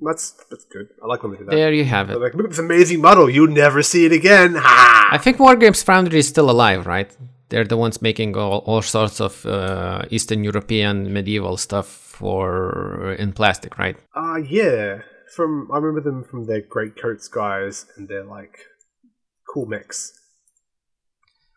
That's 0.00 0.32
that's 0.50 0.64
good. 0.64 0.88
I 1.02 1.06
like 1.06 1.22
when 1.22 1.32
they 1.32 1.38
do 1.38 1.44
that. 1.44 1.50
There 1.52 1.72
you 1.72 1.84
have 1.84 2.10
it. 2.10 2.18
Like, 2.18 2.34
look 2.34 2.44
at 2.44 2.50
this 2.50 2.58
amazing 2.58 3.00
model. 3.00 3.30
You'll 3.30 3.46
never 3.48 3.82
see 3.82 4.04
it 4.04 4.12
again. 4.12 4.54
Ha! 4.56 5.08
I 5.10 5.18
think 5.18 5.38
Wargames 5.38 5.82
Foundry 5.84 6.18
is 6.18 6.28
still 6.28 6.50
alive, 6.50 6.86
right? 6.86 7.10
they're 7.48 7.64
the 7.64 7.76
ones 7.76 8.02
making 8.02 8.36
all, 8.36 8.58
all 8.66 8.82
sorts 8.82 9.20
of 9.20 9.46
uh, 9.46 10.02
Eastern 10.10 10.44
European 10.44 11.12
medieval 11.12 11.56
stuff 11.56 11.86
for 11.86 13.14
in 13.18 13.32
plastic, 13.32 13.78
right? 13.78 13.96
Uh 14.14 14.36
yeah. 14.36 15.02
From 15.34 15.68
I 15.72 15.78
remember 15.78 16.00
them 16.00 16.24
from 16.24 16.46
their 16.46 16.60
great 16.60 17.00
coats 17.00 17.28
guys 17.28 17.86
and 17.96 18.08
their 18.08 18.24
like 18.24 18.58
cool 19.48 19.66
mix. 19.66 20.12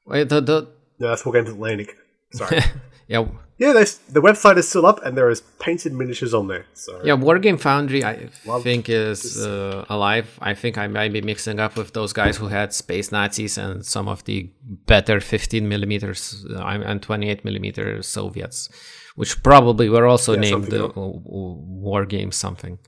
Wait, 0.06 0.30
the 0.30 0.42
the 0.42 0.68
no, 1.00 1.10
that's 1.10 1.24
Wargames 1.24 1.50
Atlantic. 1.50 1.96
Sorry. 2.32 2.60
yeah. 3.08 3.26
Yeah, 3.58 3.74
the 3.74 4.22
website 4.22 4.56
is 4.56 4.70
still 4.70 4.86
up, 4.86 5.04
and 5.04 5.18
there 5.18 5.30
is 5.30 5.42
painted 5.60 5.92
miniatures 5.92 6.34
on 6.34 6.48
there. 6.48 6.66
So 6.74 7.02
yeah, 7.04 7.18
Wargame 7.18 7.60
Foundry, 7.60 8.06
I 8.06 8.30
Love 8.46 8.64
think 8.64 8.88
is 8.88 9.46
uh, 9.46 9.84
alive. 9.90 10.40
I 10.42 10.54
think 10.54 10.78
I 10.78 10.88
might 10.88 11.12
be 11.12 11.20
mixing 11.20 11.60
up 11.60 11.76
with 11.76 11.92
those 11.92 12.14
guys 12.14 12.38
who 12.38 12.48
had 12.48 12.74
Space 12.74 13.12
Nazis 13.12 13.58
and 13.58 13.86
some 13.86 14.08
of 14.08 14.24
the 14.24 14.50
better 14.86 15.20
15 15.20 15.68
millimeters 15.68 16.46
uh, 16.50 16.62
and 16.64 17.02
28 17.02 17.44
millimeter 17.44 18.02
Soviets, 18.02 18.70
which 19.16 19.44
probably 19.44 19.90
were 19.90 20.08
also 20.08 20.36
yeah, 20.36 20.40
named 20.40 20.74
uh, 20.74 20.88
Wargame 20.96 22.34
something. 22.34 22.80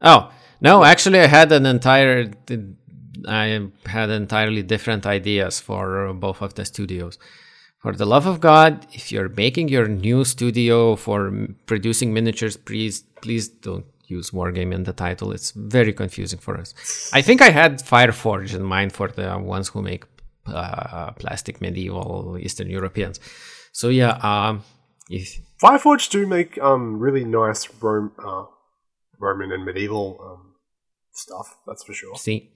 Oh 0.00 0.30
no, 0.60 0.84
actually, 0.84 1.20
I 1.20 1.26
had 1.26 1.52
an 1.52 1.66
entire. 1.66 2.30
I 3.26 3.68
had 3.86 4.10
entirely 4.10 4.62
different 4.62 5.06
ideas 5.06 5.60
for 5.60 6.12
both 6.14 6.42
of 6.42 6.54
the 6.54 6.64
studios. 6.64 7.18
For 7.78 7.92
the 7.92 8.06
love 8.06 8.26
of 8.26 8.40
God, 8.40 8.86
if 8.92 9.12
you're 9.12 9.28
making 9.28 9.68
your 9.68 9.88
new 9.88 10.24
studio 10.24 10.96
for 10.96 11.32
producing 11.66 12.14
miniatures, 12.14 12.56
please 12.56 13.04
please 13.20 13.48
don't 13.48 13.86
use 14.06 14.30
Wargame 14.30 14.72
in 14.72 14.84
the 14.84 14.92
title. 14.92 15.32
It's 15.32 15.50
very 15.52 15.92
confusing 15.92 16.38
for 16.38 16.56
us. 16.56 16.74
I 17.12 17.22
think 17.22 17.42
I 17.42 17.50
had 17.50 17.80
Fireforge 17.80 18.54
in 18.54 18.62
mind 18.62 18.92
for 18.92 19.08
the 19.08 19.38
ones 19.38 19.68
who 19.68 19.82
make 19.82 20.04
uh, 20.46 21.12
plastic 21.12 21.60
medieval 21.60 22.36
Eastern 22.38 22.70
Europeans. 22.70 23.20
So 23.72 23.88
yeah, 23.88 24.18
um, 24.22 24.62
if 25.10 25.40
Fireforge 25.62 26.10
do 26.10 26.26
make 26.26 26.58
um, 26.58 26.98
really 26.98 27.24
nice 27.24 27.68
Rome, 27.82 28.12
uh, 28.18 28.44
Roman 29.24 29.50
and 29.52 29.64
medieval 29.64 30.06
um, 30.26 30.42
stuff. 31.12 31.56
That's 31.66 31.82
for 31.84 31.94
sure. 31.94 32.16
See, 32.16 32.50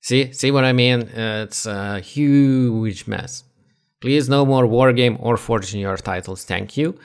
see, 0.00 0.32
see 0.32 0.50
what 0.50 0.64
I 0.64 0.72
mean? 0.72 1.02
Uh, 1.02 1.46
it's 1.46 1.66
a 1.66 2.00
huge 2.00 3.06
mess. 3.06 3.44
Please 4.00 4.28
no 4.28 4.46
more 4.46 4.64
wargame 4.64 5.16
or 5.20 5.36
forge 5.36 5.74
in 5.74 5.80
your 5.80 5.96
titles. 5.96 6.44
Thank 6.44 6.76
you. 6.76 6.98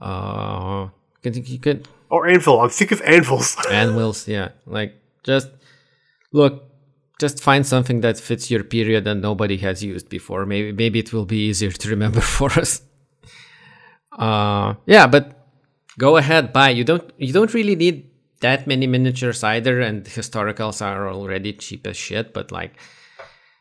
Uh, 0.00 0.88
could, 1.22 1.36
you 1.48 1.58
could 1.58 1.88
or 2.14 2.28
anvil. 2.28 2.60
I'm 2.60 2.70
sick 2.70 2.92
of 2.92 3.00
anvils. 3.02 3.56
anvils, 3.70 4.28
yeah. 4.28 4.50
Like 4.66 4.94
just 5.24 5.48
look, 6.32 6.64
just 7.18 7.42
find 7.42 7.66
something 7.66 8.02
that 8.02 8.18
fits 8.18 8.50
your 8.50 8.62
period 8.62 9.06
and 9.06 9.20
nobody 9.20 9.56
has 9.58 9.82
used 9.82 10.08
before. 10.08 10.46
Maybe 10.46 10.70
maybe 10.72 10.98
it 11.00 11.12
will 11.12 11.26
be 11.26 11.48
easier 11.48 11.70
to 11.70 11.88
remember 11.88 12.20
for 12.38 12.50
us. 12.52 12.82
Uh, 14.16 14.74
yeah, 14.86 15.06
but 15.06 15.24
go 15.98 16.16
ahead, 16.16 16.52
buy. 16.52 16.70
You 16.70 16.84
don't 16.84 17.10
you 17.18 17.32
don't 17.32 17.52
really 17.52 17.76
need 17.76 18.10
that 18.40 18.66
many 18.66 18.86
miniatures 18.86 19.42
either, 19.44 19.80
and 19.80 20.04
historicals 20.04 20.84
are 20.84 21.08
already 21.08 21.52
cheap 21.52 21.86
as 21.86 21.96
shit. 21.96 22.32
But 22.32 22.52
like 22.52 22.78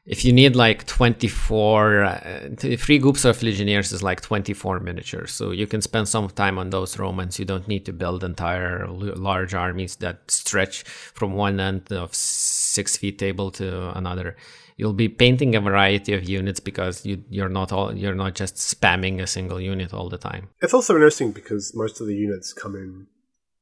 if 0.05 0.25
you 0.25 0.33
need 0.33 0.55
like 0.55 0.85
24 0.85 2.03
uh, 2.03 2.49
three 2.57 2.99
groups 2.99 3.23
of 3.23 3.41
legionnaires 3.41 3.93
is 3.93 4.03
like 4.03 4.19
24 4.19 4.81
miniatures. 4.81 5.31
So 5.31 5.51
you 5.51 5.65
can 5.65 5.81
spend 5.81 6.09
some 6.09 6.29
time 6.29 6.57
on 6.57 6.71
those 6.71 6.99
romans. 6.99 7.39
You 7.39 7.45
don't 7.45 7.67
need 7.67 7.85
to 7.85 7.93
build 7.93 8.23
entire 8.23 8.85
large 8.87 9.53
armies 9.53 9.95
that 9.97 10.29
stretch 10.29 10.83
from 10.83 11.33
one 11.33 11.59
end 11.59 11.91
of 11.91 12.13
six 12.13 12.97
feet 12.97 13.17
table 13.17 13.49
to 13.51 13.97
another. 13.97 14.35
You'll 14.75 14.91
be 14.93 15.07
painting 15.07 15.55
a 15.55 15.61
variety 15.61 16.13
of 16.13 16.27
units 16.27 16.59
because 16.59 17.05
you, 17.05 17.23
you're 17.29 17.47
not 17.47 17.71
all 17.71 17.95
you're 17.95 18.15
not 18.15 18.33
just 18.33 18.55
spamming 18.55 19.21
a 19.21 19.27
single 19.27 19.61
unit 19.61 19.93
all 19.93 20.09
the 20.09 20.17
time. 20.17 20.49
It's 20.61 20.73
also 20.73 20.95
interesting 20.95 21.31
because 21.31 21.73
most 21.75 22.01
of 22.01 22.07
the 22.07 22.15
units 22.15 22.51
come 22.51 22.75
in 22.75 23.07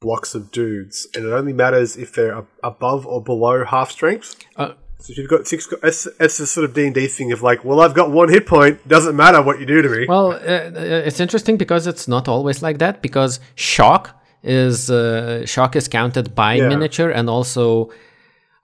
blocks 0.01 0.33
of 0.35 0.51
dudes 0.51 1.07
and 1.15 1.25
it 1.25 1.31
only 1.31 1.53
matters 1.53 1.95
if 1.95 2.11
they're 2.13 2.43
above 2.63 3.05
or 3.05 3.23
below 3.23 3.63
half 3.63 3.91
strength 3.91 4.35
uh, 4.57 4.73
So 4.99 5.11
if 5.11 5.17
you've 5.19 5.29
got 5.29 5.47
six, 5.47 5.71
it's, 5.83 6.07
it's 6.19 6.37
the 6.39 6.47
sort 6.47 6.65
of 6.65 6.73
D 6.73 6.87
and 6.87 6.95
D 6.95 7.07
thing 7.07 7.31
of 7.31 7.41
like, 7.43 7.63
well, 7.63 7.79
I've 7.81 7.93
got 7.93 8.11
one 8.11 8.29
hit 8.29 8.45
point. 8.47 8.75
Doesn't 8.87 9.15
matter 9.15 9.41
what 9.41 9.59
you 9.59 9.65
do 9.65 9.81
to 9.81 9.89
me. 9.89 10.05
Well, 10.07 10.31
uh, 10.33 10.35
uh, 10.35 11.07
it's 11.07 11.19
interesting 11.19 11.55
because 11.57 11.87
it's 11.87 12.07
not 12.07 12.27
always 12.27 12.61
like 12.61 12.77
that. 12.79 13.01
Because 13.01 13.39
shock 13.55 14.03
is 14.43 14.89
uh, 14.91 15.45
shock 15.45 15.75
is 15.75 15.87
counted 15.87 16.33
by 16.35 16.55
Yeah. 16.55 16.69
miniature, 16.69 17.09
and 17.09 17.29
also 17.29 17.89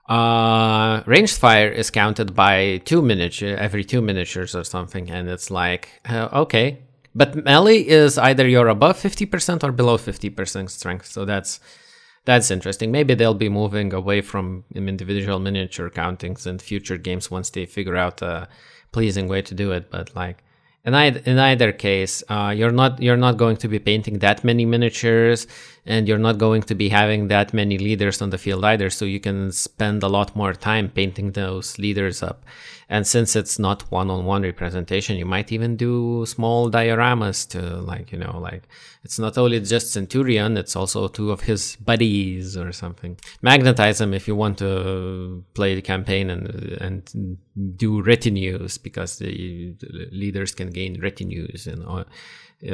uh, 0.08 1.02
ranged 1.06 1.38
fire 1.38 1.68
is 1.68 1.90
counted 1.90 2.34
by 2.34 2.80
two 2.84 3.02
miniature 3.02 3.56
every 3.56 3.84
two 3.84 4.00
miniatures 4.00 4.54
or 4.54 4.64
something. 4.64 5.10
And 5.10 5.28
it's 5.28 5.50
like 5.50 5.88
uh, 6.08 6.28
okay, 6.44 6.66
but 7.14 7.44
melee 7.44 7.78
is 7.78 8.18
either 8.18 8.46
you're 8.46 8.68
above 8.68 8.96
fifty 8.98 9.26
percent 9.26 9.64
or 9.64 9.72
below 9.72 9.98
fifty 9.98 10.30
percent 10.30 10.70
strength. 10.70 11.06
So 11.06 11.24
that's 11.24 11.60
that's 12.24 12.50
interesting. 12.50 12.92
Maybe 12.92 13.14
they'll 13.14 13.32
be 13.32 13.48
moving 13.48 13.92
away 13.94 14.20
from 14.20 14.64
individual 14.74 15.38
miniature 15.38 15.88
countings 15.88 16.46
in 16.46 16.58
future 16.58 16.98
games 16.98 17.30
once 17.30 17.50
they 17.50 17.64
figure 17.64 17.96
out 17.96 18.20
a 18.20 18.48
pleasing 18.92 19.28
way 19.28 19.42
to 19.42 19.54
do 19.54 19.72
it. 19.72 19.90
But 19.90 20.14
like 20.14 20.44
in 20.84 20.94
either, 20.94 21.20
in 21.24 21.38
either 21.38 21.72
case, 21.72 22.22
uh, 22.28 22.52
you're 22.56 22.70
not 22.70 23.02
you're 23.02 23.16
not 23.16 23.36
going 23.36 23.56
to 23.58 23.68
be 23.68 23.78
painting 23.78 24.18
that 24.18 24.44
many 24.44 24.64
miniatures, 24.64 25.46
and 25.86 26.06
you're 26.06 26.18
not 26.18 26.38
going 26.38 26.62
to 26.62 26.74
be 26.74 26.88
having 26.88 27.28
that 27.28 27.52
many 27.52 27.78
leaders 27.78 28.22
on 28.22 28.30
the 28.30 28.38
field 28.38 28.64
either. 28.64 28.90
So 28.90 29.04
you 29.04 29.20
can 29.20 29.50
spend 29.50 30.02
a 30.02 30.08
lot 30.08 30.36
more 30.36 30.52
time 30.52 30.88
painting 30.88 31.32
those 31.32 31.78
leaders 31.78 32.22
up. 32.22 32.44
And 32.90 33.06
since 33.06 33.36
it's 33.36 33.58
not 33.58 33.82
one-on-one 33.90 34.42
representation, 34.42 35.16
you 35.16 35.26
might 35.26 35.52
even 35.52 35.76
do 35.76 36.24
small 36.26 36.70
dioramas 36.70 37.46
to 37.50 37.60
like 37.82 38.12
you 38.12 38.18
know 38.18 38.38
like 38.38 38.62
it's 39.04 39.18
not 39.18 39.36
only 39.36 39.60
just 39.60 39.92
Centurion, 39.92 40.56
it's 40.56 40.74
also 40.74 41.06
two 41.08 41.30
of 41.30 41.42
his 41.42 41.76
buddies 41.76 42.56
or 42.56 42.72
something. 42.72 43.18
Magnetize 43.42 43.98
them 43.98 44.14
if 44.14 44.26
you 44.26 44.34
want 44.34 44.58
to 44.58 45.44
play 45.54 45.74
the 45.74 45.82
campaign 45.82 46.30
and 46.30 46.48
and 46.80 47.38
do 47.76 48.00
retinues 48.00 48.78
because 48.78 49.18
the, 49.18 49.74
leaders 50.10 50.52
can 50.52 50.70
gain 50.70 50.98
retinues 51.00 51.66
and 51.66 51.84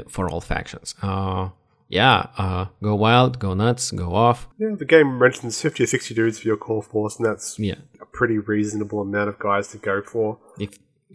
for 0.09 0.29
all 0.29 0.41
factions. 0.41 0.95
Uh, 1.03 1.49
yeah, 1.95 2.27
uh, 2.37 2.67
go 2.83 2.95
wild, 2.97 3.39
go 3.39 3.55
nuts, 3.55 3.91
go 3.93 4.15
off. 4.15 4.39
yeah, 4.59 4.75
the 4.83 4.85
game 4.85 5.19
mentions 5.19 5.61
fifty 5.63 5.85
or 5.85 5.87
sixty 5.87 6.13
dudes 6.15 6.39
for 6.41 6.49
your 6.49 6.57
core 6.67 6.83
force, 6.83 7.17
and 7.19 7.25
that's 7.27 7.59
Yeah, 7.59 7.79
a 8.01 8.07
pretty 8.19 8.39
reasonable 8.39 9.01
amount 9.01 9.29
of 9.31 9.39
guys 9.39 9.69
to 9.69 9.79
go 9.79 10.03
for. 10.03 10.39
if 10.59 10.71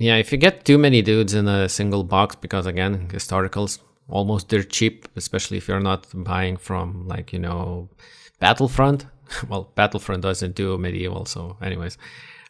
yeah, 0.07 0.15
if 0.23 0.31
you 0.31 0.37
get 0.37 0.63
too 0.65 0.77
many 0.77 1.01
dudes 1.01 1.33
in 1.33 1.47
a 1.47 1.67
single 1.67 2.03
box, 2.03 2.35
because 2.35 2.65
again, 2.65 3.07
historicals 3.09 3.79
almost 4.07 4.47
dirt 4.47 4.69
cheap, 4.69 5.07
especially 5.15 5.57
if 5.57 5.67
you're 5.67 5.79
not 5.91 6.07
buying 6.13 6.57
from 6.57 7.07
like 7.13 7.33
you 7.33 7.39
know 7.39 7.89
Battlefront. 8.39 9.05
well, 9.49 9.63
Battlefront 9.75 10.21
doesn't 10.23 10.55
do 10.55 10.77
medieval, 10.77 11.25
so 11.25 11.57
anyways. 11.61 11.97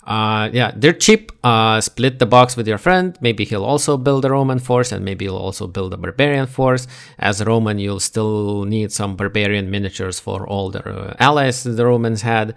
Uh, 0.09 0.49
yeah, 0.51 0.71
they're 0.75 0.91
cheap. 0.91 1.31
Uh, 1.43 1.79
split 1.79 2.17
the 2.17 2.25
box 2.25 2.57
with 2.57 2.67
your 2.67 2.79
friend. 2.79 3.15
Maybe 3.21 3.45
he'll 3.45 3.63
also 3.63 3.95
build 3.95 4.25
a 4.25 4.31
Roman 4.31 4.57
force, 4.57 4.91
and 4.91 5.05
maybe 5.05 5.25
he'll 5.25 5.37
also 5.37 5.67
build 5.67 5.93
a 5.93 5.97
barbarian 5.97 6.47
force. 6.47 6.87
As 7.19 7.39
a 7.39 7.45
Roman, 7.45 7.77
you'll 7.77 7.99
still 7.99 8.65
need 8.65 8.91
some 8.91 9.15
barbarian 9.15 9.69
miniatures 9.69 10.19
for 10.19 10.47
all 10.47 10.71
the 10.71 10.83
uh, 10.83 11.15
allies 11.19 11.63
the 11.63 11.85
Romans 11.85 12.23
had. 12.23 12.55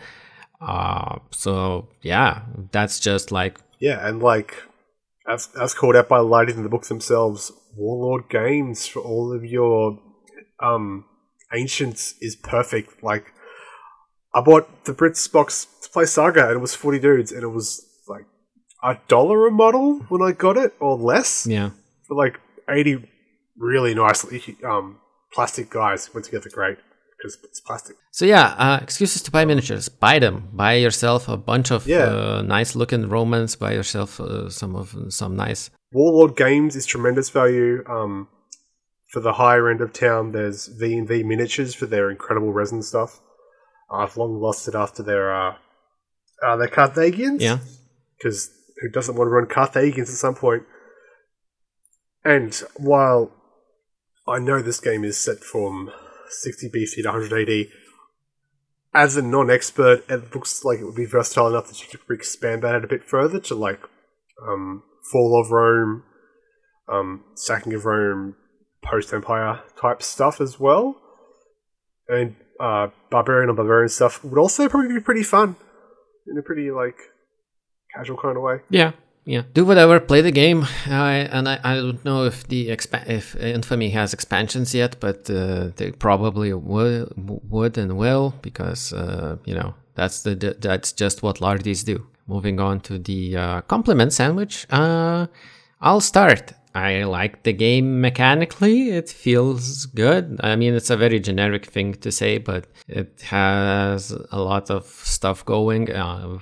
Uh, 0.63 1.19
so 1.31 1.89
yeah, 2.01 2.43
that's 2.71 2.99
just 2.99 3.31
like 3.31 3.59
Yeah, 3.81 4.07
and 4.07 4.23
like 4.23 4.55
as 5.29 5.51
as 5.61 5.75
called 5.75 5.97
out 5.97 6.09
by 6.09 6.21
Lighting 6.21 6.57
in 6.57 6.63
the 6.63 6.71
books 6.71 6.89
themselves, 6.89 7.53
Warlord 7.77 8.31
Games 8.31 8.87
for 8.87 9.01
all 9.01 9.33
of 9.35 9.45
your 9.45 9.99
um 10.61 11.05
ancients 11.53 12.15
is 12.23 12.35
perfect. 12.37 13.03
Like 13.03 13.32
I 14.35 14.41
bought 14.41 14.85
the 14.85 14.93
Brits 14.93 15.31
box 15.31 15.67
to 15.83 15.89
play 15.91 16.05
Saga 16.07 16.47
and 16.47 16.57
it 16.57 16.61
was 16.61 16.75
forty 16.75 16.99
dudes 16.99 17.33
and 17.33 17.43
it 17.43 17.49
was 17.49 17.87
like 18.09 18.27
a 18.83 18.97
dollar 19.09 19.47
a 19.47 19.51
model 19.51 19.99
when 20.09 20.23
I 20.23 20.33
got 20.33 20.57
it 20.57 20.75
or 20.81 20.97
less 20.97 21.47
yeah. 21.47 21.71
for 22.07 22.17
like 22.17 22.41
eighty 22.69 23.09
really 23.57 23.95
nice 23.95 24.25
um 24.65 24.99
plastic 25.33 25.71
guys 25.71 26.13
went 26.13 26.25
together 26.25 26.51
great 26.51 26.79
because 27.23 27.39
it's 27.45 27.61
plastic. 27.61 27.97
So 28.11 28.25
yeah, 28.25 28.55
uh, 28.59 28.79
excuses 28.83 29.23
to 29.23 29.31
buy 29.31 29.45
miniatures. 29.45 29.89
Buy 29.89 30.19
them. 30.19 30.49
Buy 30.53 30.75
yourself 30.75 31.29
a 31.29 31.37
bunch 31.37 31.71
of 31.71 31.87
Yeah. 31.87 32.07
uh, 32.07 32.43
nice 32.43 32.75
looking 32.75 33.09
Romans. 33.09 33.55
Buy 33.57 33.73
yourself 33.73 34.21
uh, 34.21 34.49
some 34.51 34.75
of 34.75 34.95
some 35.11 35.37
nice. 35.37 35.71
Warlord 35.93 36.37
Games 36.37 36.75
is 36.75 36.87
tremendous 36.87 37.31
value. 37.31 37.85
Um, 37.89 38.29
for 39.11 39.21
the 39.21 39.35
higher 39.35 39.69
end 39.69 39.81
of 39.83 39.93
town, 39.93 40.33
there's 40.33 40.67
V 40.67 40.97
and 40.97 41.07
V 41.07 41.23
miniatures 41.23 41.75
for 41.75 41.87
their 41.87 42.11
incredible 42.11 42.53
resin 42.53 42.83
stuff. 42.83 43.21
I've 43.93 44.17
long 44.17 44.41
lost 44.41 44.69
it 44.69 44.75
after 44.75 45.03
their 45.03 45.35
uh, 45.35 45.57
uh 46.43 46.57
their 46.57 46.69
Carthaginians. 46.69 47.43
Yeah. 47.43 47.59
because 48.17 48.51
who 48.81 48.89
doesn't 48.89 49.15
want 49.15 49.29
to 49.29 49.33
run 49.33 49.47
Carthaginians 49.47 50.09
at 50.09 50.17
some 50.17 50.35
point? 50.35 50.65
And 52.25 52.55
while 52.77 53.33
I 54.27 54.39
know 54.39 54.63
this 54.63 54.81
game 54.81 55.05
is 55.05 55.19
set 55.19 55.39
from 55.39 55.91
60 56.29 56.71
BC 56.71 57.03
to 57.03 57.11
100 57.11 57.49
AD, 57.49 57.67
as 58.95 59.17
a 59.17 59.23
non-expert, 59.23 60.05
it 60.09 60.35
looks 60.35 60.65
like 60.65 60.79
it 60.79 60.85
would 60.85 60.95
be 60.95 61.07
versatile 61.07 61.49
enough 61.49 61.69
that 61.69 61.81
you 61.83 61.99
could 61.99 62.15
expand 62.15 62.63
that 62.63 62.75
out 62.75 62.85
a 62.85 62.89
bit 62.89 63.05
further 63.05 63.41
to 63.41 63.55
like 63.55 63.81
um, 64.47 64.83
fall 65.11 65.41
of 65.41 65.51
Rome, 65.51 66.05
um, 66.89 67.25
sacking 67.35 67.73
of 67.73 67.85
Rome, 67.85 68.37
post-empire 68.83 69.63
type 69.81 70.03
stuff 70.03 70.41
as 70.41 70.61
well, 70.61 70.97
and 72.09 72.37
uh, 72.61 72.89
barbarian 73.11 73.51
on 73.51 73.57
barbarian 73.57 73.89
stuff 73.89 74.23
would 74.25 74.39
also 74.39 74.69
probably 74.69 74.95
be 74.95 75.01
pretty 75.01 75.23
fun 75.23 75.57
in 76.27 76.39
a 76.39 76.43
pretty 76.43 76.71
like 76.71 76.99
casual 77.95 78.17
kind 78.17 78.37
of 78.37 78.43
way. 78.43 78.61
Yeah. 78.71 78.93
Yeah. 79.25 79.43
Do 79.55 79.65
whatever. 79.65 80.01
Play 80.01 80.21
the 80.21 80.33
game. 80.33 80.67
I 80.87 81.29
and 81.31 81.49
I, 81.49 81.61
I 81.63 81.75
don't 81.77 82.05
know 82.05 82.25
if 82.25 82.47
the 82.49 82.69
expa- 82.69 83.09
if 83.09 83.37
Infamy 83.37 83.91
has 83.91 84.13
expansions 84.13 84.75
yet, 84.75 84.97
but 84.99 85.31
uh, 85.31 85.69
they 85.77 85.93
probably 85.93 86.53
will 86.53 87.09
would 87.17 87.79
and 87.79 87.97
will 87.97 88.35
because 88.43 88.93
uh, 88.93 89.37
you 89.45 89.55
know 89.55 89.75
that's 89.95 90.23
the 90.23 90.35
that's 90.59 90.93
just 90.93 91.23
what 91.23 91.39
Lardies 91.39 91.85
do. 91.85 92.07
Moving 92.27 92.59
on 92.61 92.81
to 92.81 92.99
the 92.99 93.37
uh, 93.37 93.61
compliment 93.63 94.13
sandwich. 94.13 94.67
Uh, 94.71 95.27
I'll 95.81 96.01
start. 96.01 96.53
I 96.75 97.05
like 97.05 97.43
the 97.43 97.53
game 97.53 98.01
mechanically. 98.01 98.91
It 98.91 99.11
feels 99.11 99.87
good. 99.87 100.41
I 100.43 100.57
mean, 100.57 100.75
it's 100.75 100.91
a 100.91 100.97
very 100.97 101.21
generic 101.21 101.67
thing 101.67 101.95
to 101.95 102.11
say, 102.11 102.39
but 102.39 102.67
it 102.89 103.23
has 103.23 104.11
a 104.31 104.41
lot 104.41 104.71
of 104.71 104.87
stuff 104.87 105.45
going. 105.45 105.93
Uh, 105.93 106.39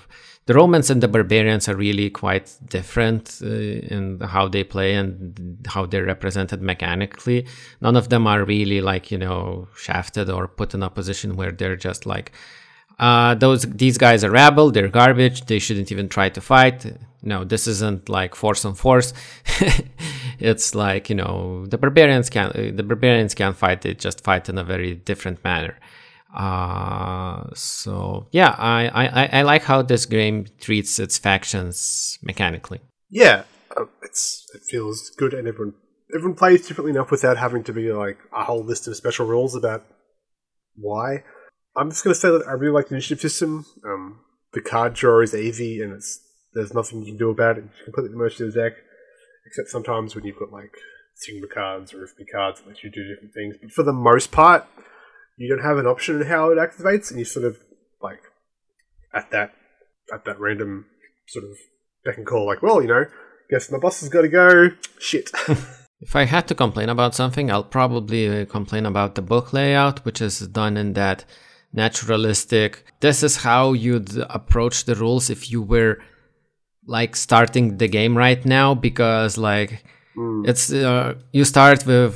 the 0.46 0.54
Romans 0.54 0.90
and 0.90 1.02
the 1.02 1.08
barbarians 1.08 1.68
are 1.68 1.76
really 1.76 2.10
quite 2.10 2.56
different 2.68 3.40
uh, 3.42 3.46
in 3.46 4.20
how 4.20 4.48
they 4.48 4.64
play 4.64 4.94
and 4.94 5.58
how 5.68 5.86
they're 5.86 6.04
represented 6.04 6.62
mechanically. 6.62 7.46
None 7.80 7.96
of 7.96 8.08
them 8.08 8.26
are 8.26 8.44
really 8.44 8.80
like, 8.80 9.10
you 9.10 9.18
know, 9.18 9.68
shafted 9.76 10.30
or 10.30 10.48
put 10.48 10.74
in 10.74 10.82
a 10.82 10.90
position 10.90 11.36
where 11.36 11.52
they're 11.52 11.76
just 11.76 12.06
like, 12.06 12.32
uh, 12.98 13.34
those 13.34 13.62
these 13.62 13.96
guys 13.96 14.22
are 14.24 14.30
rabble, 14.30 14.70
they're 14.70 14.88
garbage, 14.88 15.46
they 15.46 15.58
shouldn't 15.58 15.90
even 15.90 16.08
try 16.08 16.28
to 16.28 16.40
fight. 16.40 16.84
No, 17.22 17.44
this 17.44 17.66
isn't 17.66 18.08
like 18.08 18.34
force 18.34 18.64
on 18.64 18.74
force. 18.74 19.12
it's 20.38 20.74
like 20.74 21.10
you 21.10 21.16
know 21.16 21.66
the 21.66 21.78
barbarians 21.78 22.30
can 22.30 22.74
the 22.76 22.82
barbarians 22.82 23.34
can 23.34 23.52
fight. 23.52 23.82
They 23.82 23.94
just 23.94 24.24
fight 24.24 24.48
in 24.48 24.58
a 24.58 24.64
very 24.64 24.94
different 24.94 25.42
manner. 25.44 25.76
Uh, 26.34 27.48
so 27.54 28.28
yeah, 28.30 28.54
I, 28.56 28.88
I 28.88 29.40
I 29.40 29.42
like 29.42 29.62
how 29.62 29.82
this 29.82 30.06
game 30.06 30.46
treats 30.60 30.98
its 30.98 31.18
factions 31.18 32.18
mechanically. 32.22 32.80
Yeah, 33.10 33.44
uh, 33.76 33.86
it's 34.02 34.46
it 34.54 34.62
feels 34.62 35.10
good, 35.10 35.34
and 35.34 35.46
everyone 35.46 35.74
everyone 36.14 36.36
plays 36.36 36.66
differently 36.66 36.92
enough 36.92 37.10
without 37.10 37.36
having 37.36 37.64
to 37.64 37.72
be 37.72 37.92
like 37.92 38.18
a 38.32 38.44
whole 38.44 38.64
list 38.64 38.86
of 38.88 38.96
special 38.96 39.26
rules 39.26 39.54
about 39.54 39.84
why. 40.76 41.24
I'm 41.76 41.90
just 41.90 42.04
gonna 42.04 42.14
say 42.14 42.30
that 42.30 42.46
I 42.48 42.52
really 42.52 42.74
like 42.74 42.88
the 42.88 42.94
initiative 42.94 43.20
system. 43.20 43.66
Um, 43.84 44.20
the 44.52 44.60
card 44.60 44.94
draw 44.94 45.20
is 45.20 45.34
easy, 45.34 45.82
and 45.82 45.92
it's 45.92 46.20
there's 46.54 46.74
nothing 46.74 47.00
you 47.00 47.06
can 47.06 47.16
do 47.16 47.30
about 47.30 47.58
it. 47.58 47.64
You 47.64 47.84
completely 47.84 48.16
merge 48.16 48.36
to 48.36 48.50
the 48.50 48.60
deck, 48.62 48.72
except 49.46 49.68
sometimes 49.68 50.14
when 50.14 50.24
you've 50.24 50.38
got 50.38 50.52
like 50.52 50.74
Signa 51.14 51.46
cards 51.46 51.92
or 51.92 51.98
FB 51.98 52.24
cards 52.32 52.60
that 52.60 52.68
let 52.68 52.82
you 52.82 52.90
do 52.90 53.06
different 53.06 53.34
things. 53.34 53.56
But 53.60 53.72
for 53.72 53.82
the 53.82 53.92
most 53.92 54.32
part, 54.32 54.66
you 55.36 55.48
don't 55.48 55.64
have 55.64 55.78
an 55.78 55.86
option 55.86 56.20
in 56.20 56.26
how 56.26 56.50
it 56.50 56.58
activates, 56.58 57.10
and 57.10 57.18
you 57.18 57.24
sort 57.24 57.44
of 57.46 57.58
like 58.02 58.22
at 59.14 59.30
that 59.30 59.52
at 60.12 60.24
that 60.24 60.40
random 60.40 60.86
sort 61.28 61.44
of 61.44 61.56
beck 62.04 62.16
and 62.16 62.26
call, 62.26 62.46
like, 62.46 62.62
well, 62.62 62.82
you 62.82 62.88
know, 62.88 63.04
guess 63.50 63.70
my 63.70 63.78
boss 63.78 64.00
has 64.00 64.08
got 64.08 64.22
to 64.22 64.28
go. 64.28 64.70
Shit. 64.98 65.30
If 66.02 66.16
I 66.16 66.24
had 66.24 66.48
to 66.48 66.54
complain 66.54 66.88
about 66.88 67.14
something, 67.14 67.50
I'll 67.50 67.62
probably 67.62 68.26
uh, 68.26 68.46
complain 68.46 68.86
about 68.86 69.16
the 69.16 69.22
book 69.22 69.52
layout, 69.52 70.02
which 70.06 70.22
is 70.22 70.38
done 70.48 70.78
in 70.78 70.94
that 70.94 71.26
naturalistic. 71.74 72.84
This 73.00 73.22
is 73.22 73.36
how 73.36 73.74
you'd 73.74 74.16
approach 74.30 74.86
the 74.86 74.94
rules 74.94 75.28
if 75.28 75.50
you 75.50 75.60
were 75.60 75.98
like 76.98 77.12
starting 77.16 77.78
the 77.82 77.88
game 77.98 78.14
right 78.26 78.42
now, 78.44 78.68
because 78.88 79.38
like 79.50 79.70
it's 80.48 80.64
uh, 80.72 81.14
you 81.32 81.44
start 81.44 81.86
with 81.86 82.14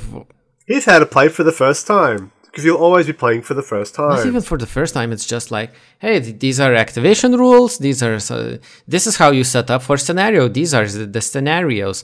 Here's 0.67 0.85
how 0.85 0.99
to 0.99 1.05
play 1.15 1.27
for 1.29 1.43
the 1.43 1.57
first 1.63 1.87
time. 1.87 2.31
because 2.45 2.63
you'll 2.65 2.85
always 2.87 3.05
be 3.13 3.17
playing 3.23 3.41
for 3.47 3.53
the 3.61 3.67
first 3.73 3.91
time. 3.99 4.15
Not 4.15 4.25
even 4.31 4.41
for 4.51 4.57
the 4.57 4.71
first 4.77 4.93
time. 4.97 5.09
It's 5.15 5.27
just 5.35 5.47
like, 5.57 5.69
hey, 6.03 6.15
th- 6.25 6.39
these 6.43 6.57
are 6.63 6.73
activation 6.85 7.31
rules. 7.43 7.71
These 7.85 7.99
are 8.07 8.17
so, 8.29 8.35
this 8.93 9.03
is 9.09 9.15
how 9.21 9.29
you 9.37 9.43
set 9.43 9.67
up 9.73 9.81
for 9.87 9.97
scenario. 9.97 10.41
These 10.59 10.71
are 10.77 10.87
the, 10.97 11.05
the 11.15 11.21
scenarios. 11.31 11.97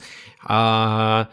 Uh, 0.56 1.24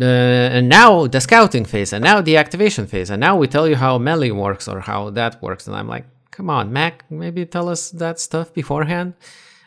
uh, 0.00 0.56
and 0.56 0.68
now 0.68 0.90
the 1.14 1.20
scouting 1.20 1.64
phase, 1.72 1.92
and 1.94 2.02
now 2.10 2.18
the 2.28 2.36
activation 2.44 2.86
phase, 2.86 3.10
and 3.10 3.20
now 3.20 3.34
we 3.40 3.46
tell 3.48 3.66
you 3.70 3.76
how 3.84 3.92
melee 3.98 4.30
works 4.46 4.68
or 4.68 4.78
how 4.90 5.10
that 5.18 5.32
works. 5.42 5.66
And 5.66 5.74
I'm 5.78 5.88
like, 5.88 6.06
come 6.30 6.48
on, 6.58 6.72
Mac, 6.72 6.94
maybe 7.10 7.44
tell 7.44 7.68
us 7.68 7.90
that 8.02 8.16
stuff 8.20 8.46
beforehand. 8.60 9.14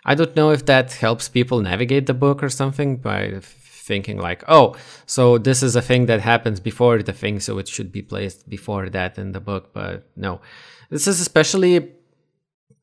I 0.05 0.15
don't 0.15 0.35
know 0.35 0.51
if 0.51 0.65
that 0.65 0.93
helps 0.93 1.29
people 1.29 1.59
navigate 1.61 2.07
the 2.07 2.13
book 2.13 2.41
or 2.41 2.49
something 2.49 2.97
by 2.97 3.39
thinking 3.41 4.17
like, 4.17 4.43
oh, 4.47 4.75
so 5.05 5.37
this 5.37 5.61
is 5.61 5.75
a 5.75 5.81
thing 5.81 6.05
that 6.07 6.21
happens 6.21 6.59
before 6.59 7.03
the 7.03 7.13
thing, 7.13 7.39
so 7.39 7.57
it 7.57 7.67
should 7.67 7.91
be 7.91 8.01
placed 8.01 8.49
before 8.49 8.89
that 8.89 9.17
in 9.17 9.31
the 9.31 9.39
book. 9.39 9.73
But 9.73 10.09
no, 10.15 10.41
this 10.89 11.07
is 11.07 11.19
especially 11.19 11.91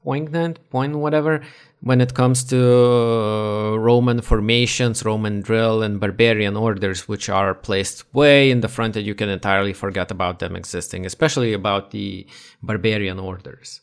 poignant, 0.02 0.58
point 0.70 0.96
whatever, 0.96 1.42
when 1.80 2.00
it 2.00 2.14
comes 2.14 2.44
to 2.44 2.58
uh, 2.58 3.76
Roman 3.76 4.20
formations, 4.20 5.04
Roman 5.04 5.40
drill, 5.40 5.82
and 5.82 6.00
barbarian 6.00 6.56
orders, 6.56 7.08
which 7.08 7.28
are 7.28 7.54
placed 7.54 8.12
way 8.14 8.50
in 8.50 8.60
the 8.60 8.68
front 8.68 8.94
that 8.94 9.02
you 9.02 9.14
can 9.14 9.28
entirely 9.28 9.72
forget 9.72 10.10
about 10.10 10.38
them 10.38 10.56
existing, 10.56 11.04
especially 11.04 11.52
about 11.52 11.90
the 11.90 12.26
barbarian 12.62 13.18
orders. 13.18 13.80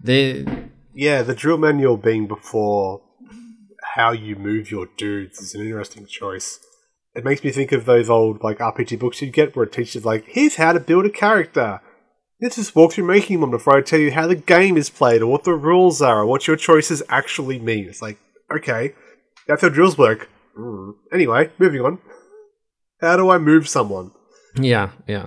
They, 0.00 0.44
yeah, 0.98 1.22
the 1.22 1.32
drill 1.32 1.58
manual 1.58 1.96
being 1.96 2.26
before 2.26 3.02
how 3.94 4.10
you 4.10 4.34
move 4.34 4.72
your 4.72 4.88
dudes 4.96 5.38
is 5.38 5.54
an 5.54 5.60
interesting 5.60 6.06
choice. 6.06 6.58
It 7.14 7.24
makes 7.24 7.44
me 7.44 7.52
think 7.52 7.70
of 7.70 7.84
those 7.84 8.10
old 8.10 8.42
like 8.42 8.58
RPG 8.58 8.98
books 8.98 9.22
you'd 9.22 9.32
get 9.32 9.54
where 9.54 9.64
it 9.64 9.72
teaches 9.72 10.04
like, 10.04 10.24
here's 10.26 10.56
how 10.56 10.72
to 10.72 10.80
build 10.80 11.06
a 11.06 11.10
character. 11.10 11.80
Let's 12.40 12.56
just 12.56 12.74
walk 12.74 12.94
through 12.94 13.06
making 13.06 13.40
one 13.40 13.52
before 13.52 13.76
I 13.76 13.80
tell 13.80 14.00
you 14.00 14.10
how 14.10 14.26
the 14.26 14.34
game 14.34 14.76
is 14.76 14.90
played 14.90 15.22
or 15.22 15.28
what 15.28 15.44
the 15.44 15.54
rules 15.54 16.02
are 16.02 16.22
or 16.22 16.26
what 16.26 16.48
your 16.48 16.56
choices 16.56 17.00
actually 17.08 17.60
mean. 17.60 17.88
It's 17.88 18.02
like, 18.02 18.18
okay, 18.52 18.94
that's 19.46 19.62
how 19.62 19.68
drills 19.68 19.96
work. 19.96 20.28
Mm. 20.58 20.94
Anyway, 21.12 21.52
moving 21.58 21.82
on. 21.82 21.98
How 23.00 23.16
do 23.16 23.30
I 23.30 23.38
move 23.38 23.68
someone? 23.68 24.10
Yeah, 24.56 24.90
yeah. 25.06 25.26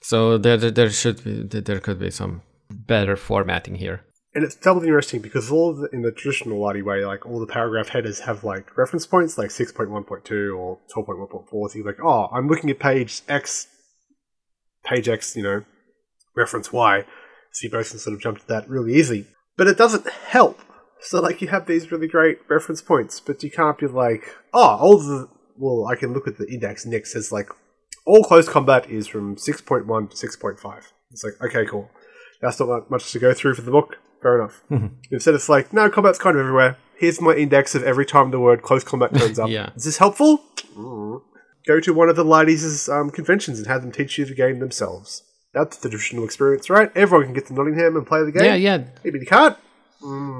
So 0.00 0.38
there, 0.38 0.56
there 0.56 0.90
should 0.90 1.24
be, 1.24 1.60
there 1.60 1.80
could 1.80 1.98
be 1.98 2.12
some 2.12 2.42
better 2.70 3.16
formatting 3.16 3.74
here. 3.74 4.04
And 4.32 4.44
it's 4.44 4.54
doubly 4.54 4.86
interesting 4.86 5.20
because 5.20 5.50
all 5.50 5.74
the, 5.74 5.88
in 5.92 6.02
the 6.02 6.12
traditional 6.12 6.60
Lardy 6.60 6.82
way, 6.82 7.04
like 7.04 7.26
all 7.26 7.40
the 7.40 7.46
paragraph 7.46 7.88
headers 7.88 8.20
have 8.20 8.44
like 8.44 8.76
reference 8.76 9.04
points, 9.06 9.36
like 9.36 9.50
six 9.50 9.72
point 9.72 9.90
one 9.90 10.04
point 10.04 10.24
two 10.24 10.56
or 10.56 10.78
twelve 10.92 11.06
point 11.06 11.18
one 11.18 11.28
point 11.28 11.48
four. 11.48 11.68
So 11.68 11.78
you're 11.78 11.86
like, 11.86 12.02
oh, 12.02 12.28
I'm 12.32 12.46
looking 12.46 12.70
at 12.70 12.78
page 12.78 13.22
X, 13.28 13.66
page 14.84 15.08
X, 15.08 15.34
you 15.34 15.42
know, 15.42 15.64
reference 16.36 16.72
Y. 16.72 17.04
So 17.52 17.64
you 17.64 17.70
both 17.70 17.90
can 17.90 17.98
sort 17.98 18.14
of 18.14 18.20
jump 18.20 18.38
to 18.38 18.46
that 18.46 18.68
really 18.68 18.94
easy. 18.94 19.26
But 19.56 19.66
it 19.66 19.76
doesn't 19.76 20.08
help. 20.08 20.60
So 21.00 21.20
like 21.20 21.42
you 21.42 21.48
have 21.48 21.66
these 21.66 21.90
really 21.90 22.06
great 22.06 22.38
reference 22.48 22.82
points, 22.82 23.18
but 23.18 23.42
you 23.42 23.50
can't 23.50 23.78
be 23.78 23.88
like, 23.88 24.36
oh, 24.54 24.76
all 24.76 24.98
the 24.98 25.28
well, 25.58 25.86
I 25.86 25.96
can 25.96 26.12
look 26.12 26.28
at 26.28 26.38
the 26.38 26.46
index 26.48 26.86
it 26.86 27.06
says 27.06 27.32
like 27.32 27.50
all 28.06 28.22
close 28.22 28.48
combat 28.48 28.88
is 28.88 29.06
from 29.08 29.36
six 29.36 29.60
point 29.60 29.86
one 29.86 30.06
to 30.06 30.16
six 30.16 30.36
point 30.36 30.60
five. 30.60 30.92
It's 31.10 31.24
like, 31.24 31.34
okay, 31.42 31.66
cool. 31.68 31.90
That's 32.40 32.60
not 32.60 32.90
much 32.90 33.10
to 33.10 33.18
go 33.18 33.34
through 33.34 33.54
for 33.54 33.62
the 33.62 33.72
book. 33.72 33.96
Fair 34.22 34.40
enough. 34.40 34.62
Mm-hmm. 34.70 34.94
Instead, 35.10 35.34
it's 35.34 35.48
like, 35.48 35.72
no, 35.72 35.88
combat's 35.88 36.18
kind 36.18 36.36
of 36.36 36.40
everywhere. 36.40 36.76
Here's 36.98 37.20
my 37.20 37.34
index 37.34 37.74
of 37.74 37.82
every 37.82 38.04
time 38.04 38.30
the 38.30 38.40
word 38.40 38.62
close 38.62 38.84
combat 38.84 39.14
turns 39.14 39.38
up. 39.38 39.48
Yeah. 39.48 39.70
Is 39.74 39.84
this 39.84 39.98
helpful? 39.98 40.42
Mm. 40.76 41.22
Go 41.66 41.80
to 41.80 41.94
one 41.94 42.08
of 42.08 42.16
the 42.16 42.24
Lardies' 42.24 42.92
um, 42.92 43.10
conventions 43.10 43.58
and 43.58 43.66
have 43.66 43.82
them 43.82 43.92
teach 43.92 44.18
you 44.18 44.24
the 44.26 44.34
game 44.34 44.58
themselves. 44.58 45.22
That's 45.54 45.78
the 45.78 45.88
traditional 45.88 46.24
experience, 46.24 46.70
right? 46.70 46.90
Everyone 46.94 47.26
can 47.26 47.34
get 47.34 47.46
to 47.46 47.54
Nottingham 47.54 47.96
and 47.96 48.06
play 48.06 48.22
the 48.24 48.32
game. 48.32 48.44
Yeah, 48.44 48.54
yeah. 48.54 48.84
Maybe 49.02 49.18
you 49.18 49.26
can't. 49.26 49.56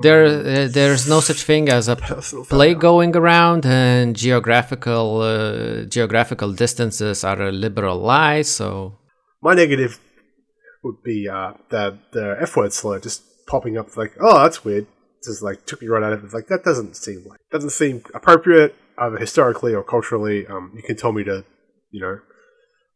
There, 0.02 0.24
uh, 0.24 0.68
there's 0.70 1.06
no 1.06 1.20
such 1.20 1.42
thing 1.42 1.68
as 1.68 1.88
a 1.88 1.96
Personal 1.96 2.46
play 2.46 2.72
going 2.72 3.14
around, 3.14 3.66
and 3.66 4.16
geographical 4.16 5.20
uh, 5.20 5.84
geographical 5.84 6.52
distances 6.54 7.24
are 7.24 7.42
a 7.42 7.52
liberal 7.52 7.98
lie. 7.98 8.40
So 8.40 8.94
My 9.42 9.52
negative 9.54 10.00
would 10.82 11.02
be 11.02 11.28
uh, 11.28 11.52
the 11.68 11.98
the 12.12 12.38
F 12.40 12.56
word 12.56 12.72
slur 12.72 13.00
just 13.00 13.22
popping 13.46 13.76
up 13.76 13.96
like, 13.96 14.12
oh, 14.20 14.42
that's 14.42 14.64
weird. 14.64 14.86
Just 15.24 15.42
like 15.42 15.66
took 15.66 15.82
me 15.82 15.88
right 15.88 16.02
out 16.02 16.12
of 16.12 16.22
it. 16.22 16.24
It's 16.24 16.34
like 16.34 16.46
that 16.48 16.64
doesn't 16.64 16.96
seem 16.96 17.24
like 17.28 17.40
doesn't 17.50 17.70
seem 17.70 18.02
appropriate 18.14 18.74
either 18.98 19.18
historically 19.18 19.74
or 19.74 19.82
culturally. 19.82 20.46
Um, 20.46 20.72
you 20.74 20.82
can 20.82 20.96
tell 20.96 21.12
me 21.12 21.24
to, 21.24 21.44
you 21.90 22.00
know, 22.00 22.20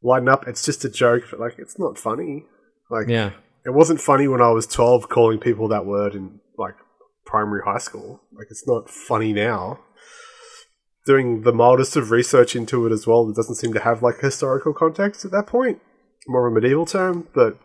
lighten 0.02 0.28
up. 0.28 0.46
It's 0.46 0.64
just 0.64 0.84
a 0.84 0.88
joke, 0.88 1.24
but 1.30 1.40
like 1.40 1.56
it's 1.58 1.78
not 1.78 1.98
funny. 1.98 2.44
Like 2.90 3.08
yeah, 3.08 3.32
it 3.66 3.74
wasn't 3.74 4.00
funny 4.00 4.26
when 4.28 4.40
I 4.40 4.50
was 4.50 4.66
twelve 4.66 5.08
calling 5.08 5.38
people 5.38 5.68
that 5.68 5.86
word 5.86 6.14
in 6.14 6.40
like 6.56 6.74
primary 7.26 7.62
high 7.64 7.78
school. 7.78 8.22
Like 8.32 8.46
it's 8.50 8.66
not 8.66 8.88
funny 8.88 9.32
now. 9.32 9.80
Doing 11.06 11.42
the 11.42 11.52
mildest 11.52 11.96
of 11.96 12.10
research 12.10 12.56
into 12.56 12.86
it 12.86 12.92
as 12.92 13.06
well, 13.06 13.28
it 13.28 13.36
doesn't 13.36 13.56
seem 13.56 13.74
to 13.74 13.80
have 13.80 14.02
like 14.02 14.20
historical 14.20 14.72
context 14.72 15.24
at 15.26 15.32
that 15.32 15.46
point. 15.46 15.80
More 16.26 16.46
of 16.46 16.52
a 16.52 16.54
medieval 16.54 16.86
term, 16.86 17.28
but 17.34 17.58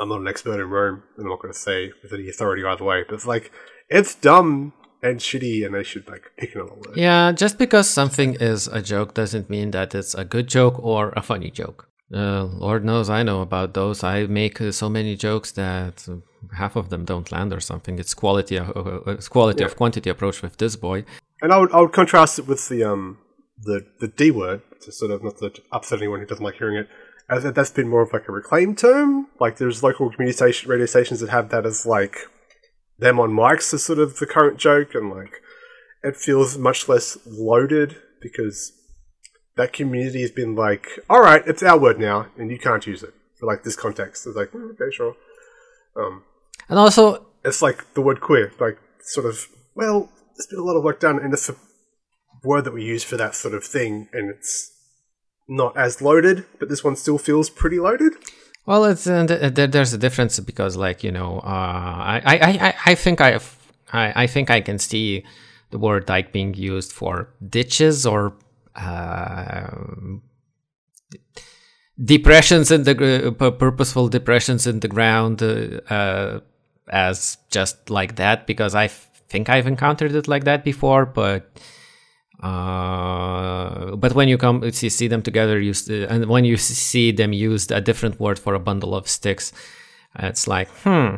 I'm 0.00 0.08
not 0.08 0.20
an 0.20 0.28
expert 0.28 0.60
in 0.60 0.68
Rome, 0.68 1.02
and 1.16 1.24
I'm 1.26 1.30
not 1.30 1.40
going 1.42 1.52
to 1.52 1.58
say 1.58 1.92
with 2.02 2.12
any 2.12 2.28
authority 2.28 2.64
either 2.64 2.84
way. 2.84 3.04
But 3.06 3.14
it's 3.14 3.26
like 3.26 3.52
it's 3.88 4.14
dumb 4.14 4.72
and 5.02 5.20
shitty, 5.20 5.64
and 5.64 5.74
they 5.74 5.82
should 5.82 6.08
like 6.08 6.32
pick 6.36 6.54
another 6.54 6.74
word. 6.74 6.96
yeah. 6.96 7.32
Just 7.32 7.58
because 7.58 7.88
something 7.88 8.36
is 8.40 8.66
a 8.68 8.82
joke 8.82 9.14
doesn't 9.14 9.48
mean 9.48 9.70
that 9.72 9.94
it's 9.94 10.14
a 10.14 10.24
good 10.24 10.48
joke 10.48 10.82
or 10.82 11.12
a 11.16 11.22
funny 11.22 11.50
joke. 11.50 11.88
Uh, 12.12 12.44
Lord 12.44 12.84
knows 12.84 13.08
I 13.08 13.22
know 13.22 13.40
about 13.40 13.74
those. 13.74 14.02
I 14.02 14.26
make 14.26 14.60
uh, 14.60 14.72
so 14.72 14.88
many 14.88 15.14
jokes 15.14 15.52
that 15.52 16.08
half 16.56 16.74
of 16.74 16.90
them 16.90 17.04
don't 17.04 17.30
land 17.30 17.52
or 17.52 17.60
something. 17.60 17.98
It's 17.98 18.14
quality, 18.14 18.58
uh, 18.58 18.64
uh, 18.64 19.00
it's 19.06 19.28
quality 19.28 19.62
of 19.62 19.76
quantity 19.76 20.10
approach 20.10 20.42
with 20.42 20.56
this 20.56 20.74
boy. 20.74 21.04
And 21.40 21.52
I 21.52 21.58
would 21.58 21.72
I 21.72 21.80
would 21.80 21.92
contrast 21.92 22.38
it 22.40 22.46
with 22.48 22.68
the 22.68 22.82
um 22.82 23.18
the 23.62 23.86
the 24.00 24.08
D 24.08 24.30
word 24.30 24.62
to 24.82 24.92
sort 24.92 25.12
of 25.12 25.22
not 25.22 25.38
to 25.38 25.52
upset 25.70 25.98
anyone 26.00 26.20
who 26.20 26.26
doesn't 26.26 26.44
like 26.44 26.56
hearing 26.56 26.76
it. 26.78 26.88
That's 27.30 27.70
been 27.70 27.88
more 27.88 28.02
of 28.02 28.12
like 28.12 28.28
a 28.28 28.32
reclaimed 28.32 28.78
term. 28.78 29.28
Like 29.38 29.58
there's 29.58 29.82
local 29.82 30.10
community 30.10 30.36
station 30.36 30.68
radio 30.68 30.86
stations 30.86 31.20
that 31.20 31.30
have 31.30 31.50
that 31.50 31.64
as 31.64 31.86
like 31.86 32.16
them 32.98 33.20
on 33.20 33.30
mics 33.30 33.72
is 33.72 33.84
sort 33.84 33.98
of 33.98 34.18
the 34.18 34.26
current 34.26 34.58
joke, 34.58 34.94
and 34.94 35.10
like 35.10 35.40
it 36.02 36.16
feels 36.16 36.58
much 36.58 36.88
less 36.88 37.16
loaded 37.26 37.96
because 38.20 38.72
that 39.56 39.72
community 39.72 40.22
has 40.22 40.30
been 40.30 40.54
like, 40.54 40.86
all 41.08 41.20
right, 41.20 41.42
it's 41.46 41.62
our 41.62 41.78
word 41.78 41.98
now, 41.98 42.26
and 42.36 42.50
you 42.50 42.58
can't 42.58 42.86
use 42.86 43.02
it 43.02 43.14
for 43.38 43.46
like 43.46 43.62
this 43.62 43.76
context. 43.76 44.26
It's 44.26 44.36
like 44.36 44.52
"Mm, 44.52 44.72
okay, 44.72 44.90
sure. 44.94 45.16
Um, 45.96 46.24
And 46.68 46.78
also, 46.78 47.26
it's 47.44 47.62
like 47.62 47.94
the 47.94 48.00
word 48.02 48.20
queer, 48.20 48.52
like 48.60 48.78
sort 49.02 49.26
of, 49.26 49.46
well, 49.74 50.10
there's 50.36 50.46
been 50.46 50.58
a 50.58 50.64
lot 50.64 50.76
of 50.76 50.84
work 50.84 51.00
done, 51.00 51.18
and 51.18 51.32
it's 51.32 51.48
a 51.48 51.56
word 52.44 52.64
that 52.64 52.72
we 52.74 52.84
use 52.84 53.04
for 53.04 53.16
that 53.16 53.34
sort 53.34 53.54
of 53.54 53.64
thing, 53.64 54.08
and 54.12 54.30
it's 54.30 54.70
not 55.50 55.76
as 55.76 56.00
loaded, 56.00 56.46
but 56.58 56.68
this 56.68 56.82
one 56.82 56.96
still 56.96 57.18
feels 57.18 57.50
pretty 57.50 57.78
loaded. 57.78 58.12
Well, 58.66 58.84
it's 58.84 59.06
uh, 59.06 59.26
th- 59.26 59.54
th- 59.54 59.70
there's 59.72 59.92
a 59.92 59.98
difference 59.98 60.38
because, 60.38 60.76
like 60.76 61.02
you 61.02 61.10
know, 61.10 61.40
uh, 61.40 61.46
I, 61.46 62.22
I, 62.24 62.68
I, 62.68 62.74
I 62.86 62.94
think 62.94 63.20
I, 63.20 63.40
I, 63.92 64.26
think 64.26 64.48
I 64.48 64.60
can 64.60 64.78
see 64.78 65.24
the 65.70 65.78
word 65.78 66.08
like 66.08 66.32
being 66.32 66.54
used 66.54 66.92
for 66.92 67.34
ditches 67.46 68.06
or 68.06 68.34
uh, 68.76 69.70
depressions 72.02 72.70
in 72.70 72.84
the 72.84 73.34
pu- 73.36 73.50
purposeful 73.50 74.08
depressions 74.08 74.66
in 74.66 74.80
the 74.80 74.88
ground 74.88 75.42
uh, 75.42 75.80
uh, 75.92 76.40
as 76.90 77.38
just 77.50 77.90
like 77.90 78.16
that 78.16 78.46
because 78.46 78.74
I 78.74 78.86
think 78.86 79.48
I've 79.48 79.66
encountered 79.66 80.14
it 80.14 80.28
like 80.28 80.44
that 80.44 80.64
before, 80.64 81.06
but. 81.06 81.50
Uh, 82.42 83.96
but 83.96 84.14
when 84.14 84.28
you 84.28 84.38
come 84.38 84.56
see, 84.72 84.88
see 84.88 85.08
them 85.08 85.22
together 85.22 85.60
used 85.60 85.90
and 85.90 86.26
when 86.26 86.44
you 86.44 86.56
see 86.56 87.12
them 87.12 87.32
used 87.34 87.70
a 87.70 87.80
different 87.82 88.18
word 88.18 88.38
for 88.38 88.54
a 88.54 88.58
bundle 88.58 88.94
of 88.94 89.06
sticks 89.06 89.52
it's 90.18 90.46
like 90.48 90.68
hmm 90.84 91.16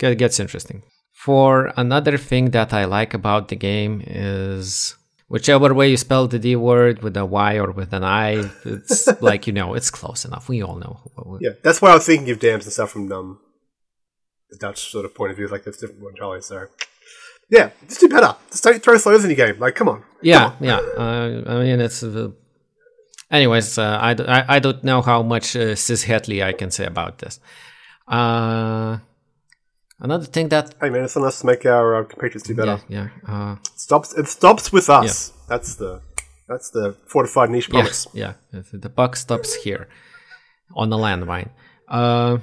it 0.00 0.16
gets 0.16 0.40
interesting 0.40 0.82
for 1.12 1.72
another 1.76 2.16
thing 2.16 2.52
that 2.52 2.72
i 2.72 2.86
like 2.86 3.12
about 3.12 3.48
the 3.48 3.56
game 3.56 4.02
is 4.06 4.96
whichever 5.28 5.74
way 5.74 5.90
you 5.90 5.98
spell 5.98 6.26
the 6.26 6.38
d 6.38 6.56
word 6.56 7.02
with 7.02 7.14
a 7.18 7.26
y 7.26 7.58
or 7.58 7.70
with 7.70 7.92
an 7.92 8.02
i 8.02 8.50
it's 8.64 9.08
like 9.20 9.46
you 9.46 9.52
know 9.52 9.74
it's 9.74 9.90
close 9.90 10.24
enough 10.24 10.48
we 10.48 10.62
all 10.62 10.76
know 10.76 11.00
Yeah, 11.40 11.54
that's 11.62 11.80
why 11.80 11.90
I 11.90 11.94
was 11.94 12.06
thinking 12.06 12.30
of 12.30 12.38
dams 12.38 12.64
and 12.64 12.72
stuff 12.72 12.90
from 12.92 13.10
um, 13.12 13.38
the 14.50 14.56
Dutch 14.56 14.90
sort 14.90 15.04
of 15.04 15.14
point 15.14 15.30
of 15.30 15.36
view. 15.36 15.48
Like 15.48 15.64
that's 15.64 15.78
different 15.78 16.02
from 16.02 16.14
Charlie. 16.16 16.42
So 16.42 16.66
yeah, 17.50 17.70
just 17.88 18.00
do 18.00 18.08
better. 18.08 18.34
Just 18.50 18.64
don't 18.64 18.82
throw 18.82 18.96
slurs 18.98 19.24
in 19.24 19.30
your 19.30 19.36
game. 19.46 19.58
Like, 19.60 19.74
come 19.74 19.88
on. 19.88 20.02
yeah 20.22 20.52
yeah 20.60 20.80
uh, 21.02 21.28
i 21.52 21.54
mean 21.64 21.80
it's 21.80 22.02
uh, 22.02 22.28
anyways 23.30 23.78
uh, 23.78 23.98
I, 24.08 24.10
I, 24.36 24.56
I 24.56 24.58
don't 24.60 24.82
know 24.84 25.00
how 25.10 25.22
much 25.22 25.56
uh, 25.56 25.74
cis-hetly 25.74 26.42
i 26.50 26.52
can 26.60 26.70
say 26.70 26.84
about 26.94 27.14
this 27.22 27.40
uh 28.16 28.98
another 30.06 30.26
thing 30.34 30.48
that 30.50 30.66
Hey 30.80 30.90
man, 30.90 31.04
it's 31.04 31.16
on 31.16 31.24
us 31.24 31.40
to 31.40 31.46
make 31.46 31.64
our 31.76 31.88
uh, 31.96 32.04
compatriots 32.10 32.46
do 32.48 32.54
better. 32.54 32.78
yeah 32.88 33.08
yeah 33.26 33.32
uh 33.32 33.54
It 33.74 33.80
stops. 33.86 34.08
It 34.20 34.28
stops 34.28 34.64
with 34.76 34.88
us. 34.98 35.32
That's 35.48 35.70
the 35.76 35.92
that's 36.50 36.68
the 36.76 36.84
fortified 37.12 37.48
niche 37.50 37.68
yeah 37.68 37.80
promise. 37.80 38.06
yeah 38.22 38.32
the 38.84 38.88
buck 38.98 39.12
stops 39.16 39.50
here 39.64 39.88
on 40.80 40.86
the 40.90 40.96
landmine. 41.04 41.48
Uh, 41.88 42.38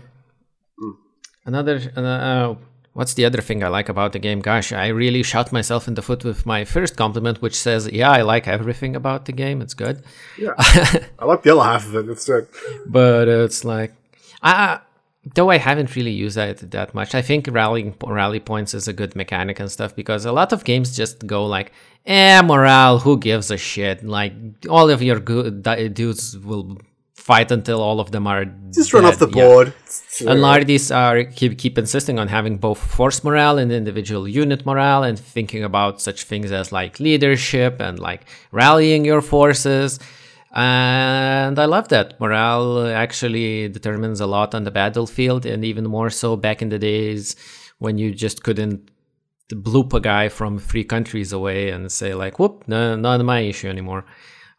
Another, 1.46 1.76
uh, 1.96 2.56
what's 2.98 3.14
the 3.14 3.26
other 3.26 3.42
thing 3.42 3.64
I 3.64 3.68
like 3.68 3.90
about 3.90 4.14
the 4.14 4.20
game? 4.28 4.40
Gosh, 4.40 4.74
I 4.74 4.88
really 4.88 5.22
shot 5.22 5.52
myself 5.52 5.88
in 5.88 5.94
the 5.94 6.02
foot 6.02 6.24
with 6.24 6.48
my 6.48 6.66
first 6.66 6.98
compliment, 6.98 7.42
which 7.44 7.56
says, 7.56 7.88
"Yeah, 8.00 8.12
I 8.20 8.24
like 8.24 8.48
everything 8.48 8.96
about 8.96 9.26
the 9.26 9.34
game. 9.44 9.62
It's 9.62 9.76
good." 9.76 9.98
Yeah, 10.38 10.56
I 11.20 11.26
like 11.26 11.44
the 11.44 11.52
other 11.56 11.70
half 11.72 11.86
of 11.88 11.96
it. 11.96 12.10
It's 12.10 12.26
good. 12.26 12.48
but 12.88 13.28
it's 13.28 13.64
like, 13.64 13.92
I 14.42 14.80
though 15.36 15.52
I 15.52 15.58
haven't 15.58 15.96
really 15.96 16.16
used 16.26 16.38
that 16.38 16.72
that 16.72 16.96
much. 16.96 17.14
I 17.14 17.22
think 17.22 17.48
rallying 17.52 17.94
rally 18.04 18.40
points 18.40 18.74
is 18.74 18.88
a 18.88 18.94
good 19.02 19.16
mechanic 19.16 19.60
and 19.60 19.72
stuff 19.72 19.96
because 19.96 20.26
a 20.26 20.32
lot 20.32 20.52
of 20.52 20.64
games 20.64 20.98
just 20.98 21.28
go 21.28 21.46
like, 21.46 21.72
"Eh, 22.08 22.42
morale. 22.42 22.98
Who 23.06 23.14
gives 23.30 23.52
a 23.52 23.58
shit?" 23.58 24.04
Like 24.04 24.34
all 24.76 24.90
of 24.90 25.04
your 25.04 25.20
good 25.20 25.64
dudes 25.94 26.36
will 26.50 26.80
fight 27.28 27.52
until 27.52 27.80
all 27.88 28.00
of 28.00 28.10
them 28.12 28.26
are 28.34 28.46
just 28.74 28.92
dead. 28.92 28.94
run 28.96 29.06
off 29.06 29.20
the 29.20 29.28
board. 29.28 29.68
Yeah. 30.22 30.32
And 30.32 30.40
Lardies 30.46 30.86
are 31.04 31.18
keep 31.40 31.54
keep 31.64 31.76
insisting 31.84 32.18
on 32.22 32.28
having 32.38 32.56
both 32.68 32.80
force 32.98 33.20
morale 33.28 33.58
and 33.62 33.70
individual 33.72 34.26
unit 34.44 34.62
morale, 34.66 35.04
and 35.04 35.18
thinking 35.36 35.64
about 35.72 35.94
such 36.08 36.20
things 36.24 36.50
as 36.60 36.72
like 36.72 36.94
leadership 37.08 37.74
and 37.88 38.00
like 38.00 38.22
rallying 38.52 39.04
your 39.12 39.22
forces. 39.22 40.00
And 40.54 41.60
I 41.60 41.66
love 41.66 41.88
that 41.90 42.20
morale 42.22 42.88
actually 43.06 43.68
determines 43.78 44.20
a 44.22 44.30
lot 44.36 44.56
on 44.56 44.64
the 44.64 44.72
battlefield, 44.82 45.46
and 45.46 45.60
even 45.66 45.86
more 45.98 46.10
so 46.10 46.30
back 46.36 46.62
in 46.64 46.70
the 46.70 46.80
days 46.80 47.36
when 47.84 47.98
you 48.02 48.08
just 48.26 48.44
couldn't 48.46 48.80
bloop 49.52 49.94
a 49.94 50.00
guy 50.00 50.30
from 50.30 50.52
three 50.70 50.84
countries 50.94 51.32
away 51.40 51.60
and 51.74 51.92
say 51.92 52.14
like, 52.24 52.40
"Whoop, 52.40 52.64
no, 52.68 52.96
not 52.96 53.24
my 53.34 53.42
issue 53.52 53.70
anymore." 53.76 54.04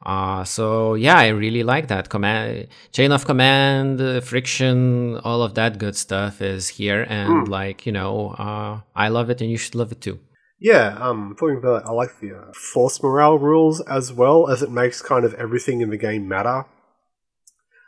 Uh, 0.05 0.45
so 0.45 0.95
yeah, 0.95 1.19
I 1.19 1.29
really 1.29 1.65
like 1.65 1.89
that 1.89 2.09
command, 2.09 2.69
chain 2.93 3.11
of 3.11 3.25
command, 3.25 4.01
uh, 4.01 4.21
friction, 4.21 5.19
all 5.25 5.43
of 5.43 5.55
that 5.55 5.79
good 5.79 5.97
stuff 5.97 6.41
is 6.41 6.69
here, 6.69 7.05
and 7.09 7.47
mm. 7.47 7.49
like 7.49 7.85
you 7.85 7.93
know, 7.93 8.31
uh, 8.39 8.81
I 8.95 9.09
love 9.09 9.29
it, 9.29 9.41
and 9.41 9.51
you 9.51 9.57
should 9.57 9.75
love 9.75 9.91
it 9.91 10.01
too. 10.01 10.21
Yeah, 10.61 10.97
um, 11.01 11.37
talking 11.39 11.59
about, 11.59 11.87
I 11.87 11.93
like 11.93 12.19
the 12.21 12.37
uh, 12.37 12.53
force 12.53 13.01
morale 13.03 13.39
rules 13.39 13.81
as 13.83 14.13
well, 14.13 14.49
as 14.49 14.61
it 14.61 14.71
makes 14.71 15.01
kind 15.01 15.25
of 15.25 15.35
everything 15.35 15.81
in 15.81 15.91
the 15.91 15.97
game 15.97 16.27
matter. 16.27 16.65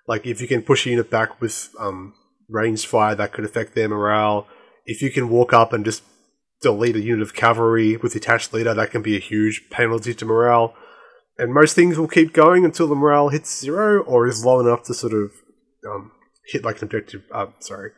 Like 0.07 0.27
if 0.27 0.41
you 0.41 0.47
can 0.47 0.63
push 0.63 0.87
a 0.87 0.91
unit 0.91 1.11
back 1.11 1.41
with 1.41 1.71
um, 1.81 2.15
ranged 2.49 2.87
fire, 2.87 3.15
that 3.17 3.33
could 3.33 3.45
affect 3.45 3.75
their 3.75 3.89
morale. 3.89 4.47
If 4.87 5.03
you 5.03 5.11
can 5.11 5.29
walk 5.29 5.53
up 5.53 5.73
and 5.73 5.85
just 5.85 6.03
delete 6.63 6.97
a 6.97 7.01
unit 7.01 7.23
of 7.23 7.35
cavalry 7.35 7.97
with 7.97 8.13
the 8.13 8.19
attached 8.19 8.53
leader, 8.53 8.75
that 8.75 8.91
can 8.91 9.03
be 9.03 9.17
a 9.17 9.21
huge 9.21 9.69
penalty 9.71 10.15
to 10.15 10.25
morale 10.25 10.75
and 11.41 11.55
most 11.55 11.75
things 11.75 11.99
will 11.99 12.07
keep 12.07 12.35
going 12.35 12.65
until 12.65 12.87
the 12.87 12.95
morale 12.95 13.31
hits 13.31 13.59
zero 13.59 14.03
or 14.03 14.27
is 14.27 14.45
low 14.45 14.61
enough 14.61 14.83
to 14.85 14.95
sort 14.95 15.15
of 15.15 15.33
um, 15.89 16.13
hit 16.47 16.63
like 16.63 16.77
an 16.79 16.85
objective. 16.85 17.23
Uh, 17.33 17.47
sorry, 17.61 17.93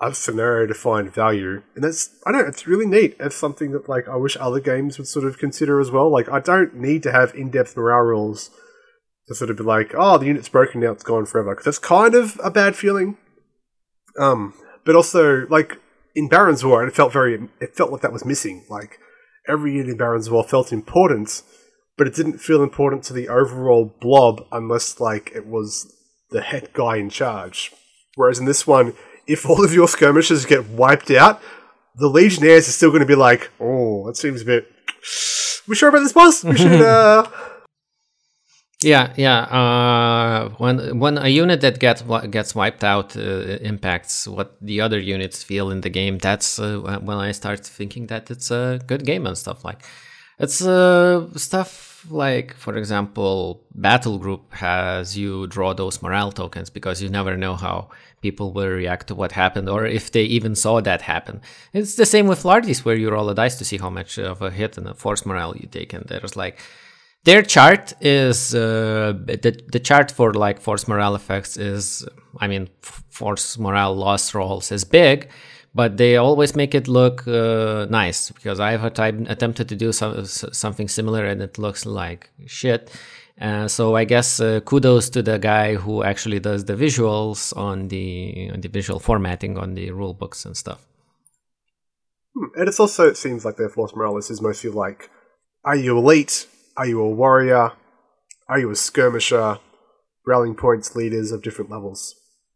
a 0.00 0.14
scenario 0.14 0.66
defined 0.66 1.12
value, 1.12 1.62
and 1.74 1.82
that's 1.82 2.10
I 2.26 2.30
don't 2.30 2.42
know. 2.42 2.48
It's 2.48 2.66
really 2.66 2.86
neat. 2.86 3.16
It's 3.18 3.36
something 3.36 3.72
that 3.72 3.88
like 3.88 4.06
I 4.06 4.16
wish 4.16 4.36
other 4.38 4.60
games 4.60 4.98
would 4.98 5.08
sort 5.08 5.24
of 5.24 5.38
consider 5.38 5.80
as 5.80 5.90
well. 5.90 6.12
Like 6.12 6.28
I 6.28 6.40
don't 6.40 6.74
need 6.74 7.02
to 7.04 7.12
have 7.12 7.34
in 7.34 7.50
depth 7.50 7.76
morale 7.76 8.00
rules 8.00 8.50
to 9.28 9.34
sort 9.34 9.50
of 9.50 9.56
be 9.56 9.62
like, 9.62 9.94
oh, 9.96 10.18
the 10.18 10.26
unit's 10.26 10.48
broken 10.48 10.80
now, 10.80 10.90
it's 10.90 11.04
gone 11.04 11.24
forever, 11.24 11.52
because 11.52 11.64
that's 11.64 11.78
kind 11.78 12.14
of 12.14 12.38
a 12.44 12.50
bad 12.50 12.76
feeling. 12.76 13.16
Um, 14.18 14.52
but 14.84 14.94
also 14.94 15.46
like 15.46 15.78
in 16.14 16.28
Barons 16.28 16.64
War, 16.64 16.86
it 16.86 16.94
felt 16.94 17.14
very, 17.14 17.48
it 17.60 17.74
felt 17.74 17.90
like 17.92 18.02
that 18.02 18.12
was 18.12 18.26
missing. 18.26 18.66
Like 18.68 18.98
every 19.48 19.72
unit 19.72 19.90
in 19.90 19.96
Barons 19.96 20.28
War 20.28 20.44
felt 20.44 20.70
important 20.70 21.42
but 21.96 22.06
it 22.06 22.14
didn't 22.14 22.38
feel 22.38 22.62
important 22.62 23.04
to 23.04 23.12
the 23.12 23.28
overall 23.28 23.94
blob 24.00 24.44
unless 24.50 25.00
like 25.00 25.32
it 25.34 25.46
was 25.46 25.94
the 26.30 26.40
head 26.40 26.70
guy 26.72 26.96
in 26.96 27.10
charge. 27.10 27.72
Whereas 28.14 28.38
in 28.38 28.44
this 28.44 28.66
one, 28.66 28.94
if 29.26 29.48
all 29.48 29.64
of 29.64 29.72
your 29.72 29.88
skirmishers 29.88 30.44
get 30.44 30.68
wiped 30.68 31.10
out, 31.10 31.40
the 31.96 32.08
legionnaires 32.08 32.68
are 32.68 32.72
still 32.72 32.90
going 32.90 33.00
to 33.00 33.06
be 33.06 33.14
like, 33.14 33.50
"Oh, 33.60 34.06
that 34.06 34.16
seems 34.16 34.42
a 34.42 34.44
bit." 34.44 34.66
We 35.68 35.76
sure 35.76 35.90
about 35.90 36.00
this, 36.00 36.12
boss? 36.12 36.42
We 36.42 36.56
should. 36.56 36.82
uh 36.82 37.24
Yeah, 38.82 39.12
yeah. 39.16 39.42
Uh, 39.42 40.48
when 40.58 40.98
when 40.98 41.18
a 41.18 41.28
unit 41.28 41.60
that 41.60 41.78
gets 41.78 42.02
gets 42.30 42.54
wiped 42.54 42.82
out 42.82 43.16
uh, 43.16 43.20
impacts 43.70 44.26
what 44.26 44.56
the 44.60 44.80
other 44.80 44.98
units 44.98 45.44
feel 45.44 45.70
in 45.70 45.82
the 45.82 45.90
game, 45.90 46.18
that's 46.18 46.58
uh, 46.58 46.98
when 47.00 47.18
I 47.18 47.30
start 47.32 47.64
thinking 47.64 48.08
that 48.08 48.28
it's 48.30 48.50
a 48.50 48.80
good 48.86 49.04
game 49.04 49.26
and 49.26 49.38
stuff 49.38 49.64
like. 49.64 49.84
It's 50.38 50.62
uh, 50.64 51.28
stuff 51.36 52.06
like, 52.10 52.54
for 52.54 52.76
example, 52.76 53.62
Battle 53.74 54.18
Group 54.18 54.52
has 54.54 55.16
you 55.16 55.46
draw 55.46 55.72
those 55.72 56.02
morale 56.02 56.32
tokens 56.32 56.70
because 56.70 57.02
you 57.02 57.08
never 57.08 57.36
know 57.36 57.54
how 57.54 57.90
people 58.22 58.52
will 58.52 58.68
react 58.68 59.08
to 59.08 59.14
what 59.14 59.32
happened 59.32 59.68
or 59.68 59.86
if 59.86 60.10
they 60.10 60.24
even 60.24 60.54
saw 60.54 60.80
that 60.80 61.02
happen. 61.02 61.40
It's 61.72 61.94
the 61.94 62.06
same 62.06 62.26
with 62.26 62.42
Lardies 62.42 62.84
where 62.84 62.96
you 62.96 63.10
roll 63.10 63.28
a 63.28 63.34
dice 63.34 63.56
to 63.58 63.64
see 63.64 63.78
how 63.78 63.90
much 63.90 64.18
of 64.18 64.42
a 64.42 64.50
hit 64.50 64.78
and 64.78 64.88
a 64.88 64.94
force 64.94 65.24
morale 65.26 65.56
you 65.56 65.68
take. 65.68 65.92
And 65.92 66.06
there's 66.06 66.36
like, 66.36 66.58
their 67.24 67.42
chart 67.42 67.92
is 68.00 68.54
uh, 68.54 69.12
the 69.26 69.62
the 69.70 69.78
chart 69.78 70.10
for 70.10 70.34
like 70.34 70.60
force 70.60 70.88
morale 70.88 71.14
effects 71.14 71.56
is 71.56 72.04
I 72.38 72.48
mean 72.48 72.68
force 72.80 73.58
morale 73.58 73.94
loss 73.94 74.34
rolls 74.34 74.72
is 74.72 74.84
big, 74.84 75.28
but 75.74 75.96
they 75.96 76.16
always 76.16 76.54
make 76.54 76.74
it 76.74 76.88
look 76.88 77.26
uh, 77.26 77.86
nice 77.88 78.30
because 78.30 78.60
I've 78.60 78.84
attempted 78.84 79.68
to 79.68 79.76
do 79.76 79.92
some, 79.92 80.24
something 80.24 80.88
similar 80.88 81.24
and 81.24 81.40
it 81.40 81.58
looks 81.58 81.86
like 81.86 82.30
shit. 82.46 82.90
Uh, 83.40 83.66
so 83.66 83.96
I 83.96 84.04
guess 84.04 84.40
uh, 84.40 84.60
kudos 84.60 85.08
to 85.10 85.22
the 85.22 85.38
guy 85.38 85.74
who 85.74 86.02
actually 86.02 86.38
does 86.38 86.66
the 86.66 86.74
visuals 86.74 87.56
on 87.56 87.88
the 87.88 88.50
on 88.52 88.60
the 88.60 88.68
visual 88.68 89.00
formatting 89.00 89.56
on 89.56 89.74
the 89.74 89.90
rule 89.90 90.12
books 90.12 90.44
and 90.44 90.56
stuff. 90.56 90.86
Hmm. 92.34 92.48
And 92.56 92.68
it's 92.68 92.78
also 92.78 93.08
it 93.08 93.16
seems 93.16 93.44
like 93.44 93.56
their 93.56 93.70
force 93.70 93.96
morales 93.96 94.30
is 94.30 94.42
mostly 94.42 94.70
like, 94.70 95.10
are 95.64 95.76
you 95.76 95.96
elite? 95.96 96.46
Are 96.76 96.86
you 96.86 97.00
a 97.00 97.08
warrior? 97.08 97.72
Are 98.48 98.58
you 98.58 98.70
a 98.70 98.76
skirmisher? 98.76 99.58
Rallying 100.26 100.54
points 100.54 100.94
leaders 100.94 101.32
of 101.32 101.42
different 101.42 101.70
levels. 101.70 102.14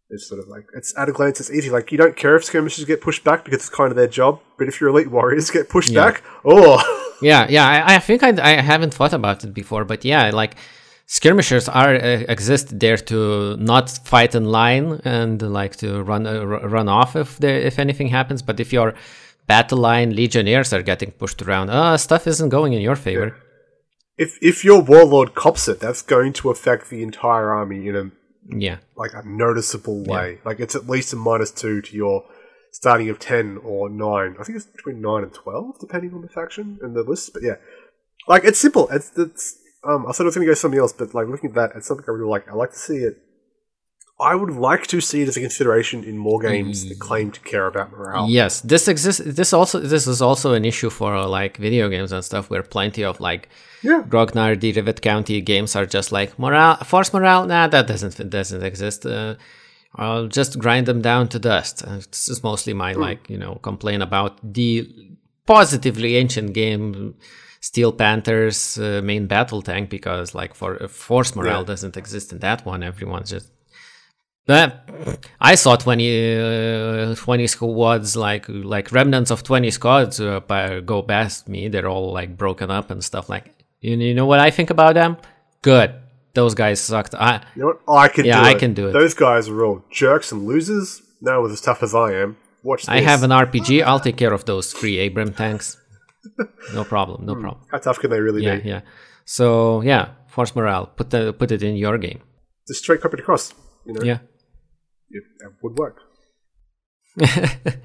It's 0.08 0.28
sort 0.28 0.40
of 0.40 0.46
like 0.46 0.66
it's 0.74 0.96
at 0.96 1.08
a 1.08 1.12
glance 1.12 1.40
it's 1.40 1.50
easy. 1.50 1.68
Like 1.68 1.90
you 1.90 1.98
don't 1.98 2.16
care 2.16 2.36
if 2.36 2.44
skirmishers 2.44 2.84
get 2.84 3.00
pushed 3.00 3.24
back 3.24 3.44
because 3.44 3.60
it's 3.60 3.68
kind 3.68 3.90
of 3.90 3.96
their 3.96 4.06
job, 4.06 4.40
but 4.56 4.68
if 4.68 4.80
your 4.80 4.90
elite 4.90 5.10
warriors 5.10 5.50
get 5.50 5.68
pushed 5.68 5.90
yeah. 5.90 6.04
back, 6.04 6.22
oh 6.44 6.80
yeah, 7.22 7.46
yeah. 7.48 7.66
I, 7.66 7.96
I 7.96 7.98
think 7.98 8.22
I, 8.22 8.30
I 8.40 8.60
haven't 8.60 8.94
thought 8.94 9.12
about 9.12 9.42
it 9.42 9.52
before, 9.52 9.84
but 9.84 10.04
yeah, 10.04 10.30
like 10.30 10.54
skirmishers 11.06 11.68
are 11.68 11.94
uh, 11.96 12.24
exist 12.28 12.78
there 12.78 12.96
to 12.96 13.56
not 13.56 13.90
fight 14.04 14.36
in 14.36 14.44
line 14.44 15.00
and 15.04 15.42
like 15.42 15.74
to 15.76 16.02
run 16.02 16.24
uh, 16.24 16.44
run 16.44 16.88
off 16.88 17.16
if 17.16 17.38
there 17.38 17.58
if 17.58 17.80
anything 17.80 18.08
happens. 18.08 18.42
But 18.42 18.60
if 18.60 18.72
your 18.72 18.94
battle 19.48 19.78
line 19.78 20.14
legionnaires 20.14 20.72
are 20.72 20.82
getting 20.82 21.10
pushed 21.10 21.42
around, 21.42 21.70
uh, 21.70 21.96
stuff 21.96 22.28
isn't 22.28 22.50
going 22.50 22.74
in 22.74 22.80
your 22.80 22.96
favor. 22.96 23.26
Yeah. 23.26 23.42
If 24.18 24.38
if 24.40 24.64
your 24.64 24.82
warlord 24.82 25.34
cops 25.34 25.66
it, 25.66 25.80
that's 25.80 26.02
going 26.02 26.32
to 26.34 26.50
affect 26.50 26.90
the 26.90 27.02
entire 27.02 27.50
army 27.50 27.88
in 27.88 27.96
a 27.96 28.10
yeah. 28.50 28.78
Like 28.96 29.12
a 29.14 29.22
noticeable 29.26 30.04
way. 30.04 30.32
Yeah. 30.32 30.38
Like 30.44 30.60
it's 30.60 30.74
at 30.74 30.88
least 30.88 31.12
a 31.12 31.16
minus 31.16 31.50
two 31.50 31.82
to 31.82 31.96
your 31.96 32.24
starting 32.72 33.08
of 33.08 33.18
10 33.18 33.58
or 33.64 33.88
9. 33.88 34.36
I 34.38 34.44
think 34.44 34.56
it's 34.56 34.66
between 34.66 35.00
9 35.00 35.22
and 35.22 35.32
12, 35.32 35.80
depending 35.80 36.12
on 36.14 36.22
the 36.22 36.28
faction 36.28 36.78
and 36.82 36.94
the 36.94 37.02
list. 37.02 37.32
But 37.32 37.42
yeah. 37.42 37.56
Like 38.28 38.44
it's 38.44 38.58
simple. 38.58 38.88
It's, 38.88 39.16
it's 39.16 39.58
um, 39.84 40.06
I 40.06 40.12
thought 40.12 40.24
I 40.24 40.24
was 40.24 40.34
going 40.34 40.46
to 40.46 40.50
go 40.50 40.54
something 40.54 40.80
else, 40.80 40.92
but 40.92 41.14
like 41.14 41.28
looking 41.28 41.50
at 41.50 41.56
that, 41.56 41.72
it's 41.76 41.86
something 41.86 42.04
I 42.08 42.12
really 42.12 42.28
like. 42.28 42.48
I 42.48 42.54
like 42.54 42.70
to 42.72 42.78
see 42.78 42.96
it 42.96 43.18
I 44.18 44.34
would 44.34 44.54
like 44.54 44.86
to 44.86 45.00
see 45.02 45.22
it 45.22 45.28
as 45.28 45.36
a 45.36 45.40
consideration 45.40 46.02
in 46.02 46.16
more 46.16 46.40
games 46.40 46.88
that 46.88 46.98
claim 46.98 47.30
to 47.32 47.40
care 47.40 47.66
about 47.66 47.92
morale. 47.92 48.30
Yes, 48.30 48.62
this 48.62 48.88
exists. 48.88 49.20
This 49.24 49.52
also 49.52 49.78
this 49.78 50.06
is 50.06 50.22
also 50.22 50.54
an 50.54 50.64
issue 50.64 50.88
for 50.88 51.14
uh, 51.14 51.26
like 51.26 51.58
video 51.58 51.90
games 51.90 52.12
and 52.12 52.24
stuff, 52.24 52.48
where 52.48 52.62
plenty 52.62 53.04
of 53.04 53.20
like 53.20 53.50
yeah. 53.82 54.02
Grognard, 54.08 54.60
the 54.60 54.72
Rivet 54.72 55.02
County 55.02 55.42
games 55.42 55.76
are 55.76 55.84
just 55.84 56.12
like 56.12 56.38
morale, 56.38 56.76
force 56.76 57.12
morale. 57.12 57.44
Nah, 57.44 57.66
that 57.68 57.86
doesn't 57.86 58.30
doesn't 58.30 58.62
exist. 58.62 59.04
Uh, 59.04 59.34
I'll 59.96 60.28
just 60.28 60.58
grind 60.58 60.86
them 60.86 61.02
down 61.02 61.28
to 61.28 61.38
dust. 61.38 61.82
Uh, 61.86 61.96
this 61.96 62.28
is 62.30 62.42
mostly 62.42 62.72
my 62.72 62.94
mm. 62.94 62.98
like 62.98 63.28
you 63.28 63.36
know 63.36 63.56
complain 63.56 64.00
about 64.00 64.38
the 64.42 64.90
positively 65.44 66.16
ancient 66.16 66.54
game. 66.54 67.16
Steel 67.60 67.92
Panther's 67.92 68.78
uh, 68.78 69.00
main 69.02 69.26
battle 69.26 69.60
tank 69.60 69.90
because 69.90 70.34
like 70.34 70.54
for 70.54 70.82
uh, 70.82 70.88
force 70.88 71.34
morale 71.34 71.60
yeah. 71.60 71.66
doesn't 71.66 71.96
exist 71.96 72.32
in 72.32 72.38
that 72.38 72.64
one. 72.64 72.82
Everyone's 72.82 73.30
just 73.30 73.50
that 74.46 74.88
I 75.40 75.54
saw 75.56 75.76
20, 75.76 76.36
uh, 76.38 77.14
20 77.14 77.46
squads 77.46 78.16
like 78.16 78.46
like 78.48 78.92
remnants 78.92 79.30
of 79.30 79.42
20 79.42 79.70
squads 79.70 80.20
uh, 80.20 80.40
go 80.84 81.02
past 81.02 81.48
me. 81.48 81.68
They're 81.68 81.88
all 81.88 82.12
like 82.12 82.36
broken 82.36 82.70
up 82.70 82.90
and 82.90 83.04
stuff 83.04 83.28
like. 83.28 83.52
You, 83.80 83.96
you 83.96 84.14
know 84.14 84.26
what 84.26 84.40
I 84.40 84.50
think 84.50 84.70
about 84.70 84.94
them? 84.94 85.18
Good. 85.62 85.94
Those 86.34 86.54
guys 86.54 86.80
sucked. 86.80 87.14
I 87.14 87.42
you 87.54 87.62
know 87.62 87.66
what? 87.68 87.80
Oh, 87.86 87.96
I 87.96 88.08
can 88.08 88.24
yeah, 88.24 88.42
I 88.42 88.54
can 88.54 88.74
do 88.74 88.88
it. 88.88 88.92
Those 88.92 89.14
guys 89.14 89.48
are 89.48 89.64
all 89.64 89.84
jerks 89.90 90.32
and 90.32 90.46
losers. 90.46 91.02
Now 91.20 91.42
with 91.42 91.52
as 91.52 91.60
tough 91.60 91.82
as 91.82 91.94
I 91.94 92.12
am. 92.12 92.36
Watch 92.62 92.82
this. 92.82 92.88
I 92.88 93.00
have 93.00 93.22
an 93.22 93.30
RPG. 93.30 93.82
I'll 93.82 94.00
take 94.00 94.16
care 94.16 94.32
of 94.32 94.44
those 94.44 94.72
three 94.72 95.04
Abram 95.06 95.32
tanks. 95.32 95.78
No 96.74 96.84
problem. 96.84 97.24
No 97.24 97.34
hmm. 97.34 97.42
problem. 97.42 97.64
How 97.70 97.78
tough 97.78 98.00
can 98.00 98.10
they 98.10 98.20
really 98.20 98.44
yeah, 98.44 98.56
be? 98.56 98.68
Yeah. 98.68 98.80
So 99.24 99.80
yeah, 99.82 100.10
force 100.28 100.54
morale. 100.54 100.86
Put 100.86 101.10
the 101.10 101.32
put 101.32 101.50
it 101.52 101.62
in 101.62 101.76
your 101.76 101.96
game. 101.98 102.20
Just 102.68 102.82
straight 102.82 103.00
copy 103.00 103.18
across 103.18 103.54
you 103.86 103.92
know, 103.94 104.02
Yeah. 104.02 104.18
It, 105.10 105.24
it 105.40 105.52
would 105.62 105.76
work. 105.76 105.96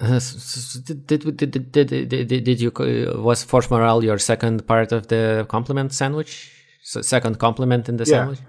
Uh, 0.00 0.18
Did, 0.84 1.06
did, 1.06 1.36
did, 1.36 1.50
did, 1.70 2.08
did, 2.08 2.44
did, 2.44 2.60
you 2.60 2.72
was 3.22 3.44
Force 3.44 3.70
Morale 3.70 4.02
your 4.02 4.18
second 4.18 4.66
part 4.66 4.90
of 4.90 5.06
the 5.06 5.46
compliment 5.48 5.92
sandwich? 5.92 6.50
S 6.82 7.06
second 7.06 7.38
compliment 7.38 7.88
in 7.88 7.96
the 7.98 8.04
Yeah. 8.04 8.16
sandwich? 8.16 8.40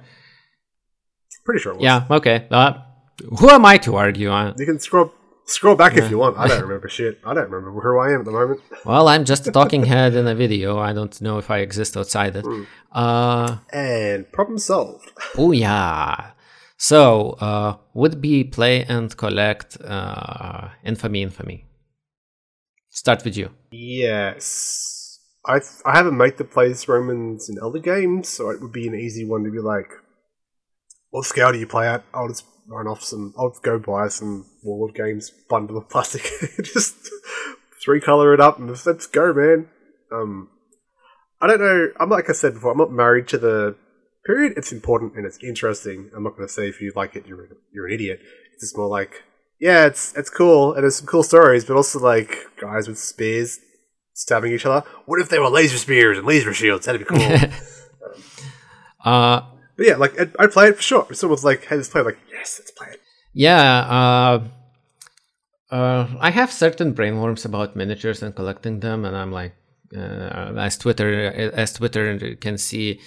Pretty 1.45 1.59
sure 1.61 1.73
it 1.73 1.75
was. 1.75 1.83
Yeah. 1.83 2.07
Okay. 2.09 2.47
Uh, 2.49 2.73
who 3.39 3.49
am 3.49 3.65
I 3.65 3.77
to 3.85 3.95
argue? 3.97 4.31
Uh, 4.31 4.53
You 4.57 4.65
can 4.65 4.79
scroll 4.79 5.13
scroll 5.45 5.75
back 5.75 5.95
if 5.97 6.09
you 6.09 6.17
want. 6.17 6.37
I 6.37 6.47
don't 6.47 6.61
remember 6.67 6.89
shit. 6.89 7.19
I 7.25 7.33
don't 7.33 7.49
remember 7.49 7.79
who 7.81 7.97
I 7.99 8.11
am 8.13 8.19
at 8.19 8.25
the 8.25 8.31
moment. 8.31 8.61
well, 8.85 9.07
I'm 9.07 9.25
just 9.25 9.47
a 9.47 9.51
talking 9.51 9.85
head 9.85 10.15
in 10.15 10.27
a 10.27 10.35
video. 10.35 10.79
I 10.79 10.93
don't 10.93 11.19
know 11.21 11.37
if 11.37 11.49
I 11.51 11.59
exist 11.59 11.95
outside 11.97 12.35
it. 12.35 12.45
Hmm. 12.45 12.63
Uh, 12.91 13.57
And 13.71 14.31
problem 14.31 14.57
solved. 14.57 15.11
oh 15.37 15.51
yeah. 15.51 16.31
So, 16.77 17.37
uh, 17.39 17.77
would 17.93 18.19
be 18.21 18.43
play 18.43 18.83
and 18.83 19.15
collect 19.15 19.77
uh, 19.81 20.69
infamy, 20.83 21.21
infamy. 21.21 21.65
Start 22.89 23.23
with 23.23 23.37
you. 23.37 23.49
Yes. 23.71 25.19
I 25.45 25.59
I 25.85 25.97
haven't 25.97 26.17
made 26.17 26.37
the 26.37 26.43
plays 26.45 26.87
Romans 26.87 27.49
in 27.49 27.57
other 27.59 27.79
games, 27.79 28.29
so 28.29 28.49
it 28.49 28.61
would 28.61 28.71
be 28.71 28.87
an 28.87 28.95
easy 28.95 29.25
one 29.25 29.43
to 29.43 29.51
be 29.51 29.59
like, 29.59 29.91
what 31.13 31.25
scale 31.25 31.51
do 31.51 31.59
you 31.59 31.67
play 31.67 31.87
at? 31.87 32.03
I'll 32.11 32.27
just 32.27 32.43
run 32.67 32.87
off 32.87 33.03
some, 33.03 33.35
I'll 33.37 33.55
go 33.61 33.77
buy 33.77 34.07
some 34.07 34.47
Warlord 34.63 34.95
games, 34.95 35.29
bundle 35.47 35.77
of 35.77 35.87
plastic, 35.87 36.23
just 36.63 36.95
three 37.83 38.01
color 38.01 38.33
it 38.33 38.39
up, 38.39 38.57
and 38.57 38.67
just, 38.67 38.87
let's 38.87 39.05
go, 39.05 39.31
man. 39.31 39.69
Um, 40.11 40.49
I 41.39 41.45
don't 41.45 41.59
know. 41.59 41.89
I'm 41.99 42.09
like 42.09 42.31
I 42.31 42.33
said 42.33 42.55
before. 42.55 42.71
I'm 42.71 42.79
not 42.79 42.91
married 42.91 43.27
to 43.27 43.37
the 43.37 43.75
period. 44.25 44.53
It's 44.57 44.71
important 44.71 45.13
and 45.15 45.23
it's 45.23 45.37
interesting. 45.43 46.09
I'm 46.15 46.23
not 46.23 46.35
going 46.35 46.47
to 46.47 46.53
say 46.53 46.67
if 46.67 46.81
you 46.81 46.91
like 46.95 47.15
it, 47.15 47.27
you're 47.27 47.47
you're 47.71 47.85
an 47.85 47.93
idiot. 47.93 48.19
It's 48.53 48.63
just 48.63 48.77
more 48.77 48.87
like, 48.87 49.21
yeah, 49.59 49.85
it's 49.85 50.15
it's 50.15 50.31
cool 50.31 50.73
and 50.73 50.81
there's 50.81 50.95
some 50.95 51.05
cool 51.05 51.21
stories, 51.21 51.63
but 51.63 51.75
also 51.75 51.99
like 51.99 52.37
guys 52.59 52.87
with 52.87 52.97
spears 52.97 53.59
stabbing 54.13 54.51
each 54.51 54.65
other. 54.65 54.87
What 55.05 55.21
if 55.21 55.29
they 55.29 55.37
were 55.37 55.49
laser 55.49 55.77
spears 55.77 56.17
and 56.17 56.25
laser 56.25 56.53
shields? 56.55 56.87
That'd 56.87 57.01
be 57.01 57.05
cool. 57.05 57.37
Uh, 59.03 59.41
but 59.75 59.85
yeah, 59.85 59.95
like 59.95 60.19
I'd, 60.19 60.35
I'd 60.39 60.51
play 60.51 60.67
it 60.69 60.77
for 60.77 60.81
sure. 60.81 61.07
If 61.09 61.17
someone's 61.17 61.43
like, 61.43 61.65
"Hey, 61.65 61.75
let's 61.77 61.89
play," 61.89 62.01
like, 62.01 62.19
yes, 62.31 62.59
let's 62.59 62.71
play 62.71 62.87
it. 62.91 63.01
Yeah, 63.33 63.61
uh, 63.61 64.47
uh, 65.73 66.07
I 66.19 66.29
have 66.29 66.51
certain 66.51 66.93
brainworms 66.93 67.45
about 67.45 67.75
miniatures 67.75 68.21
and 68.21 68.35
collecting 68.35 68.79
them, 68.79 69.05
and 69.05 69.17
I'm 69.17 69.31
like, 69.31 69.53
uh, 69.95 70.53
as 70.57 70.77
Twitter 70.77 71.51
as 71.53 71.73
Twitter 71.73 72.35
can 72.35 72.57
see, 72.57 72.99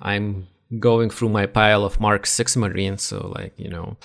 I'm 0.00 0.46
going 0.78 1.10
through 1.10 1.30
my 1.30 1.46
pile 1.46 1.84
of 1.84 2.00
Mark 2.00 2.26
Six 2.26 2.56
Marines. 2.56 3.02
So 3.02 3.32
like 3.34 3.54
you 3.56 3.68
know, 3.68 3.96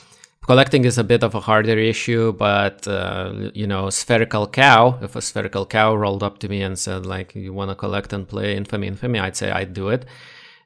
collecting 0.45 0.85
is 0.85 0.97
a 0.97 1.03
bit 1.03 1.23
of 1.23 1.35
a 1.35 1.39
harder 1.39 1.77
issue, 1.77 2.33
but 2.33 2.87
uh, 2.87 3.51
you 3.53 3.67
know, 3.67 3.89
spherical 3.89 4.47
cow. 4.47 4.97
If 5.01 5.15
a 5.15 5.21
spherical 5.21 5.65
cow 5.65 5.95
rolled 5.95 6.23
up 6.23 6.39
to 6.39 6.49
me 6.49 6.63
and 6.63 6.77
said 6.77 7.05
like, 7.05 7.35
"You 7.35 7.53
want 7.53 7.69
to 7.69 7.75
collect 7.75 8.13
and 8.13 8.27
play 8.27 8.55
Infamy, 8.55 8.87
Infamy," 8.87 9.19
I'd 9.19 9.37
say 9.37 9.51
I'd 9.51 9.73
do 9.73 9.89
it. 9.89 10.05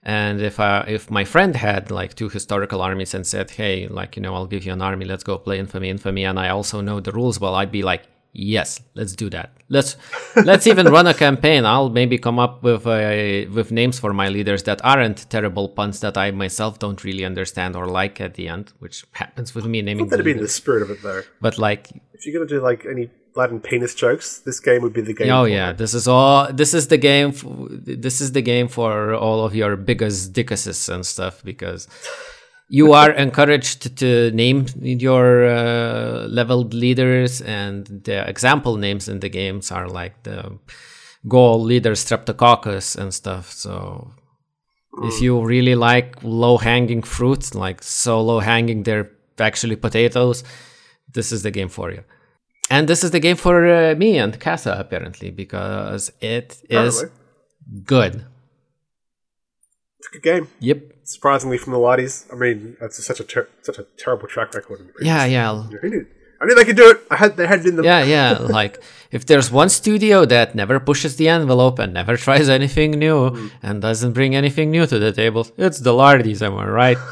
And 0.03 0.41
if 0.41 0.59
uh, 0.59 0.83
if 0.87 1.11
my 1.11 1.23
friend 1.25 1.55
had 1.55 1.91
like 1.91 2.15
two 2.15 2.29
historical 2.29 2.81
armies 2.81 3.13
and 3.13 3.25
said, 3.25 3.51
"Hey, 3.51 3.87
like 3.87 4.15
you 4.15 4.21
know, 4.23 4.33
I'll 4.33 4.47
give 4.47 4.65
you 4.65 4.73
an 4.73 4.81
army. 4.81 5.05
Let's 5.05 5.23
go 5.23 5.37
play 5.37 5.59
Infamy, 5.59 5.89
Infamy," 5.89 6.23
and 6.23 6.39
I 6.39 6.49
also 6.49 6.81
know 6.81 6.99
the 6.99 7.11
rules 7.11 7.39
well, 7.39 7.53
I'd 7.53 7.71
be 7.71 7.83
like, 7.83 8.03
"Yes, 8.33 8.81
let's 8.95 9.15
do 9.15 9.29
that. 9.29 9.51
Let's 9.69 9.97
let's 10.43 10.65
even 10.65 10.87
run 10.87 11.05
a 11.05 11.13
campaign. 11.13 11.65
I'll 11.65 11.91
maybe 11.91 12.17
come 12.17 12.39
up 12.39 12.63
with 12.63 12.87
a, 12.87 13.45
with 13.47 13.71
names 13.71 13.99
for 13.99 14.11
my 14.11 14.29
leaders 14.29 14.63
that 14.63 14.83
aren't 14.83 15.29
terrible 15.29 15.69
puns 15.69 15.99
that 15.99 16.17
I 16.17 16.31
myself 16.31 16.79
don't 16.79 17.03
really 17.03 17.23
understand 17.23 17.75
or 17.75 17.85
like 17.85 18.19
at 18.19 18.33
the 18.33 18.47
end, 18.47 18.73
which 18.79 19.05
happens 19.11 19.53
with 19.53 19.65
me 19.67 19.83
naming. 19.83 20.07
That'd 20.07 20.25
be 20.25 20.31
in 20.31 20.39
the 20.39 20.47
spirit 20.47 20.81
of 20.81 20.89
it, 20.89 21.03
though. 21.03 21.21
But 21.41 21.59
like, 21.59 21.91
If 22.13 22.25
you're 22.25 22.33
gonna 22.33 22.49
do 22.49 22.59
like 22.59 22.87
any 22.89 23.11
Latin 23.35 23.59
penis 23.61 23.95
jokes, 23.95 24.39
this 24.39 24.59
game 24.59 24.81
would 24.81 24.93
be 24.93 25.01
the 25.01 25.13
game. 25.13 25.31
Oh 25.31 25.45
yeah, 25.45 25.69
it. 25.71 25.77
this 25.77 25.93
is 25.93 26.07
all. 26.07 26.51
This 26.51 26.73
is 26.73 26.87
the 26.87 26.97
game. 26.97 27.29
f- 27.29 27.45
This 28.05 28.21
is 28.21 28.31
the 28.33 28.41
game 28.41 28.67
for 28.67 29.13
all 29.15 29.45
of 29.45 29.55
your 29.55 29.75
biggest 29.77 30.33
dickuses 30.33 30.89
and 30.93 31.05
stuff 31.05 31.41
because 31.43 31.87
you 32.69 32.93
are 33.01 33.11
encouraged 33.11 33.95
to 33.97 34.31
name 34.31 34.65
your 34.81 35.45
uh, 35.45 36.27
leveled 36.27 36.73
leaders, 36.73 37.41
and 37.41 37.87
the 38.03 38.27
example 38.29 38.75
names 38.77 39.07
in 39.07 39.19
the 39.21 39.29
games 39.29 39.71
are 39.71 39.87
like 39.87 40.23
the 40.23 40.57
goal 41.27 41.61
leader 41.61 41.91
Streptococcus 41.93 42.95
and 42.97 43.13
stuff. 43.13 43.51
So 43.51 44.11
if 45.03 45.21
you 45.21 45.39
really 45.41 45.75
like 45.75 46.15
low 46.23 46.57
hanging 46.57 47.03
fruits, 47.03 47.55
like 47.55 47.81
so 47.83 48.21
low 48.21 48.39
hanging 48.39 48.83
they're 48.83 49.09
actually 49.39 49.75
potatoes, 49.77 50.43
this 51.13 51.31
is 51.31 51.43
the 51.43 51.51
game 51.51 51.69
for 51.69 51.91
you. 51.91 52.03
And 52.69 52.87
this 52.87 53.03
is 53.03 53.11
the 53.11 53.19
game 53.19 53.35
for 53.35 53.67
uh, 53.67 53.95
me 53.95 54.17
and 54.17 54.39
Casa 54.39 54.75
apparently 54.79 55.29
because 55.31 56.11
it 56.21 56.61
is 56.69 57.05
good. 57.83 58.25
It's 59.99 60.07
a 60.07 60.11
good 60.13 60.23
game. 60.23 60.47
Yep. 60.59 60.79
Surprisingly, 61.03 61.57
from 61.57 61.73
the 61.73 61.79
Lardies. 61.79 62.31
I 62.31 62.35
mean, 62.35 62.77
that's 62.79 63.03
such 63.05 63.19
a 63.19 63.23
ter- 63.23 63.49
such 63.61 63.77
a 63.77 63.85
terrible 63.97 64.27
track 64.27 64.53
record. 64.53 64.89
Yeah, 65.01 65.25
yeah. 65.25 65.65
Knew? 65.83 66.05
I 66.41 66.45
knew 66.45 66.55
they 66.55 66.63
could 66.63 66.75
do 66.75 66.89
it. 66.89 67.01
I 67.11 67.17
had 67.17 67.37
they 67.37 67.45
had 67.45 67.59
it 67.59 67.67
in 67.67 67.75
them. 67.75 67.85
Yeah, 67.85 68.03
yeah. 68.03 68.37
like 68.39 68.81
if 69.11 69.25
there's 69.25 69.51
one 69.51 69.69
studio 69.69 70.25
that 70.25 70.55
never 70.55 70.79
pushes 70.79 71.17
the 71.17 71.27
envelope 71.29 71.77
and 71.77 71.93
never 71.93 72.17
tries 72.25 72.49
anything 72.49 72.91
new 72.91 73.51
and 73.61 73.81
doesn't 73.81 74.13
bring 74.13 74.35
anything 74.35 74.71
new 74.71 74.87
to 74.87 74.97
the 74.97 75.11
table, 75.11 75.47
it's 75.57 75.79
the 75.79 75.91
Lardies, 75.91 76.41
am 76.41 76.57
I 76.57 76.65
right? 76.67 76.97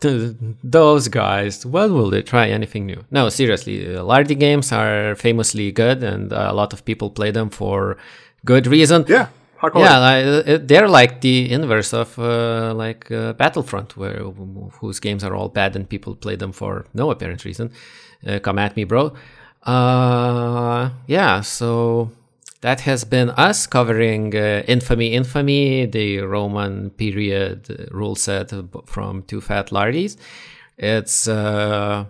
Th- 0.00 0.34
those 0.62 1.08
guys, 1.08 1.64
when 1.66 1.92
will 1.94 2.10
they 2.10 2.22
try 2.22 2.48
anything 2.48 2.86
new? 2.86 3.04
No, 3.10 3.28
seriously, 3.28 3.96
uh, 3.96 4.02
Lardy 4.02 4.34
games 4.34 4.72
are 4.72 5.14
famously 5.14 5.72
good, 5.72 6.02
and 6.02 6.32
uh, 6.32 6.48
a 6.50 6.54
lot 6.54 6.72
of 6.72 6.84
people 6.84 7.10
play 7.10 7.30
them 7.30 7.50
for 7.50 7.96
good 8.44 8.66
reason. 8.66 9.04
yeah. 9.08 9.28
Yeah, 9.80 9.98
like, 9.98 10.46
uh, 10.48 10.58
they're 10.62 10.88
like 10.88 11.22
the 11.22 11.50
inverse 11.50 11.94
of 11.94 12.18
uh, 12.18 12.74
like 12.74 13.10
uh, 13.10 13.32
Battlefront, 13.32 13.96
where 13.96 14.18
whose 14.80 15.00
games 15.00 15.24
are 15.24 15.34
all 15.34 15.48
bad 15.48 15.74
and 15.74 15.88
people 15.88 16.14
play 16.16 16.36
them 16.36 16.52
for 16.52 16.84
no 16.92 17.10
apparent 17.10 17.44
reason. 17.46 17.70
Uh, 18.26 18.38
come 18.40 18.58
at 18.58 18.76
me, 18.76 18.84
bro. 18.84 19.14
Uh, 19.62 20.90
yeah, 21.06 21.40
so 21.40 22.10
that 22.64 22.80
has 22.80 23.04
been 23.04 23.28
us 23.48 23.66
covering 23.66 24.34
uh, 24.34 24.62
Infamy, 24.66 25.12
Infamy, 25.12 25.84
the 25.84 26.20
Roman 26.20 26.88
period 26.88 27.88
rule 27.90 28.14
set 28.16 28.52
from 28.86 29.22
Too 29.24 29.42
Fat 29.42 29.66
Lardies. 29.70 30.16
It's 30.78 31.28
uh, 31.28 32.06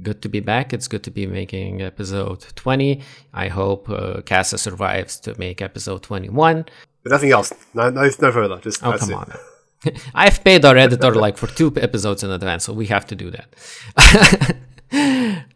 good 0.00 0.22
to 0.22 0.28
be 0.28 0.38
back. 0.38 0.72
It's 0.72 0.86
good 0.86 1.02
to 1.02 1.10
be 1.10 1.26
making 1.26 1.82
episode 1.82 2.46
20. 2.54 3.00
I 3.32 3.48
hope 3.48 3.90
uh, 3.90 4.22
Casa 4.22 4.58
survives 4.58 5.18
to 5.20 5.36
make 5.40 5.60
episode 5.60 6.04
21. 6.04 6.66
But 7.02 7.10
nothing 7.10 7.32
else. 7.32 7.52
No, 7.74 7.90
no, 7.90 8.02
no 8.02 8.30
further. 8.32 8.58
Just 8.60 8.80
Oh, 8.86 8.96
come 8.96 9.10
it. 9.10 9.14
on. 9.16 9.32
I've 10.14 10.44
paid 10.44 10.64
our 10.64 10.76
editor 10.76 11.12
like 11.16 11.36
for 11.36 11.48
two 11.48 11.72
episodes 11.76 12.22
in 12.22 12.30
advance, 12.30 12.62
so 12.64 12.72
we 12.72 12.86
have 12.86 13.06
to 13.08 13.16
do 13.16 13.30
that. 13.32 13.48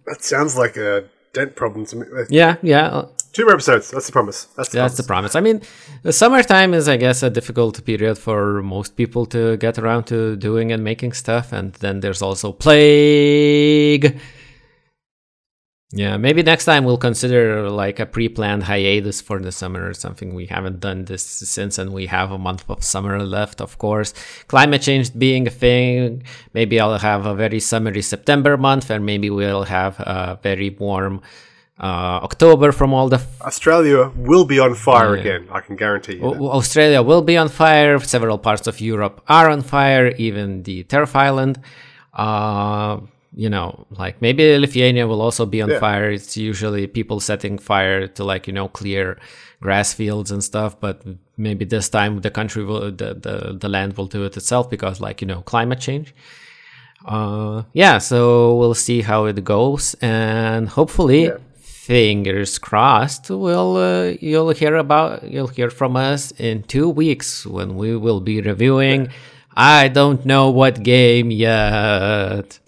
That 0.09 0.23
sounds 0.23 0.57
like 0.57 0.77
a 0.77 1.05
dent 1.35 1.55
problem 1.55 1.87
to 1.87 1.97
me. 1.97 2.07
Yeah, 2.31 2.57
yeah, 2.63 3.05
Two 3.39 3.45
more 3.45 3.55
episodes. 3.55 3.93
That's 3.93 4.07
the 4.07 4.11
promise. 4.11 4.47
That's 4.57 4.71
the 4.71 4.79
that's 4.79 4.97
the 4.97 5.05
promise. 5.05 5.31
promise. 5.31 5.37
I 5.37 5.41
mean, 5.41 5.63
the 6.03 6.13
summertime 6.13 6.75
is, 6.75 6.89
I 6.89 6.97
guess, 6.97 7.23
a 7.23 7.31
difficult 7.31 7.85
period 7.85 8.19
for 8.19 8.65
most 8.65 8.97
people 8.97 9.27
to 9.27 9.57
get 9.59 9.79
around 9.79 10.09
to 10.09 10.35
doing 10.35 10.73
and 10.73 10.83
making 10.83 11.13
stuff, 11.13 11.53
and 11.53 11.73
then 11.75 12.01
there's 12.01 12.21
also 12.21 12.51
plague. 12.51 14.19
Yeah, 15.93 16.17
maybe 16.17 16.43
next 16.43 16.65
time 16.65 16.85
we'll 16.85 16.99
consider 16.99 17.71
like 17.71 18.01
a 18.01 18.07
pre-planned 18.07 18.65
hiatus 18.65 19.21
for 19.21 19.39
the 19.39 19.53
summer 19.53 19.89
or 19.89 19.95
something. 19.95 20.35
We 20.35 20.47
haven't 20.47 20.81
done 20.81 21.05
this 21.05 21.23
since, 21.23 21.79
and 21.79 21.93
we 21.93 22.07
have 22.07 22.33
a 22.33 22.39
month 22.39 22.69
of 22.69 22.83
summer 22.83 23.23
left, 23.23 23.61
of 23.61 23.79
course. 23.79 24.15
Climate 24.49 24.83
change 24.83 25.17
being 25.17 25.47
a 25.47 25.51
thing, 25.51 26.25
maybe 26.55 26.81
I'll 26.81 26.99
have 26.99 27.25
a 27.25 27.37
very 27.37 27.61
summery 27.61 28.03
September 28.03 28.57
month, 28.57 28.91
and 28.91 29.07
maybe 29.07 29.31
we'll 29.31 29.63
have 29.63 30.01
a 30.01 30.41
very 30.43 30.71
warm 30.71 31.23
uh, 31.81 32.21
October 32.29 32.73
from 32.73 32.93
all 32.93 33.09
the 33.09 33.21
Australia 33.43 34.11
will 34.17 34.45
be 34.45 34.59
on 34.59 34.75
fire 34.75 35.15
Yeah. 35.15 35.21
again. 35.21 35.43
I 35.53 35.61
can 35.61 35.77
guarantee 35.77 36.17
you. 36.17 36.25
O- 36.25 36.51
Australia 36.61 37.01
will 37.03 37.23
be 37.23 37.37
on 37.37 37.49
fire. 37.49 37.99
Several 38.01 38.39
parts 38.39 38.67
of 38.67 38.81
Europe 38.81 39.21
are 39.29 39.49
on 39.51 39.63
fire. 39.63 40.09
Even 40.19 40.63
the 40.65 40.83
Turf 40.85 41.15
Island. 41.15 41.61
Uh, 42.15 42.99
you 43.37 43.49
know, 43.49 43.87
like 43.91 44.21
maybe 44.21 44.59
Lithuania 44.59 45.07
will 45.07 45.21
also 45.23 45.47
be 45.47 45.63
on 45.63 45.71
Yeah. 45.71 45.79
fire. 45.79 46.11
It's 46.11 46.37
usually 46.37 46.87
people 46.89 47.21
setting 47.21 47.59
fire 47.59 48.09
to 48.17 48.25
like 48.25 48.47
you 48.49 48.53
know 48.55 48.69
clear 48.69 49.17
grass 49.61 49.95
fields 49.95 50.31
and 50.33 50.43
stuff. 50.43 50.81
But 50.81 51.03
maybe 51.37 51.65
this 51.65 51.89
time 51.89 52.21
the 52.23 52.31
country 52.31 52.65
will, 52.65 52.91
the 52.91 53.15
the, 53.15 53.57
the 53.61 53.69
land 53.69 53.97
will 53.97 54.07
do 54.09 54.25
it 54.25 54.37
itself 54.37 54.69
because 54.69 55.01
like 55.01 55.21
you 55.23 55.29
know 55.29 55.43
climate 55.43 55.79
change. 55.81 56.13
Uh, 57.07 57.63
yeah, 57.73 57.99
so 57.99 58.57
we'll 58.57 58.75
see 58.75 59.03
how 59.03 59.27
it 59.27 59.45
goes, 59.45 59.95
and 60.01 60.69
hopefully 60.69 61.25
Yeah. 61.27 61.37
Fingers 61.89 62.59
crossed, 62.59 63.31
we'll 63.31 63.77
uh, 63.79 64.13
you'll 64.21 64.51
hear 64.51 64.77
about 64.77 65.25
you'll 65.25 65.49
hear 65.49 65.71
from 65.71 65.97
us 65.97 66.33
in 66.33 66.63
two 66.63 66.87
weeks 66.87 67.47
when 67.47 67.77
we 67.77 67.97
will 67.97 68.21
be 68.21 68.43
reviewing. 68.43 69.09
I 69.57 69.89
don't 69.89 70.27
know 70.27 70.51
what 70.51 70.83
game 70.83 71.31
yet. 71.31 72.59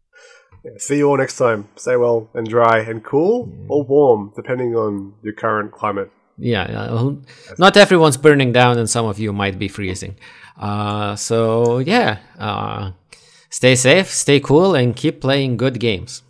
See 0.78 0.96
you 0.96 1.10
all 1.10 1.18
next 1.18 1.36
time. 1.36 1.68
Stay 1.76 1.96
well 1.96 2.30
and 2.32 2.48
dry 2.48 2.78
and 2.78 3.04
cool 3.04 3.52
or 3.68 3.84
warm, 3.84 4.32
depending 4.34 4.74
on 4.74 5.12
your 5.22 5.34
current 5.34 5.70
climate. 5.70 6.10
Yeah, 6.38 6.64
uh, 6.64 7.16
not 7.58 7.76
everyone's 7.76 8.16
burning 8.16 8.52
down, 8.52 8.78
and 8.78 8.88
some 8.88 9.04
of 9.04 9.18
you 9.18 9.34
might 9.34 9.58
be 9.58 9.68
freezing. 9.68 10.16
Uh, 10.58 11.16
so 11.16 11.78
yeah, 11.80 12.20
uh, 12.38 12.92
stay 13.50 13.74
safe, 13.76 14.08
stay 14.08 14.40
cool, 14.40 14.74
and 14.74 14.96
keep 14.96 15.20
playing 15.20 15.58
good 15.58 15.78
games. 15.78 16.22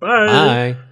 Bye. 0.00 0.26
Bye. 0.26 0.87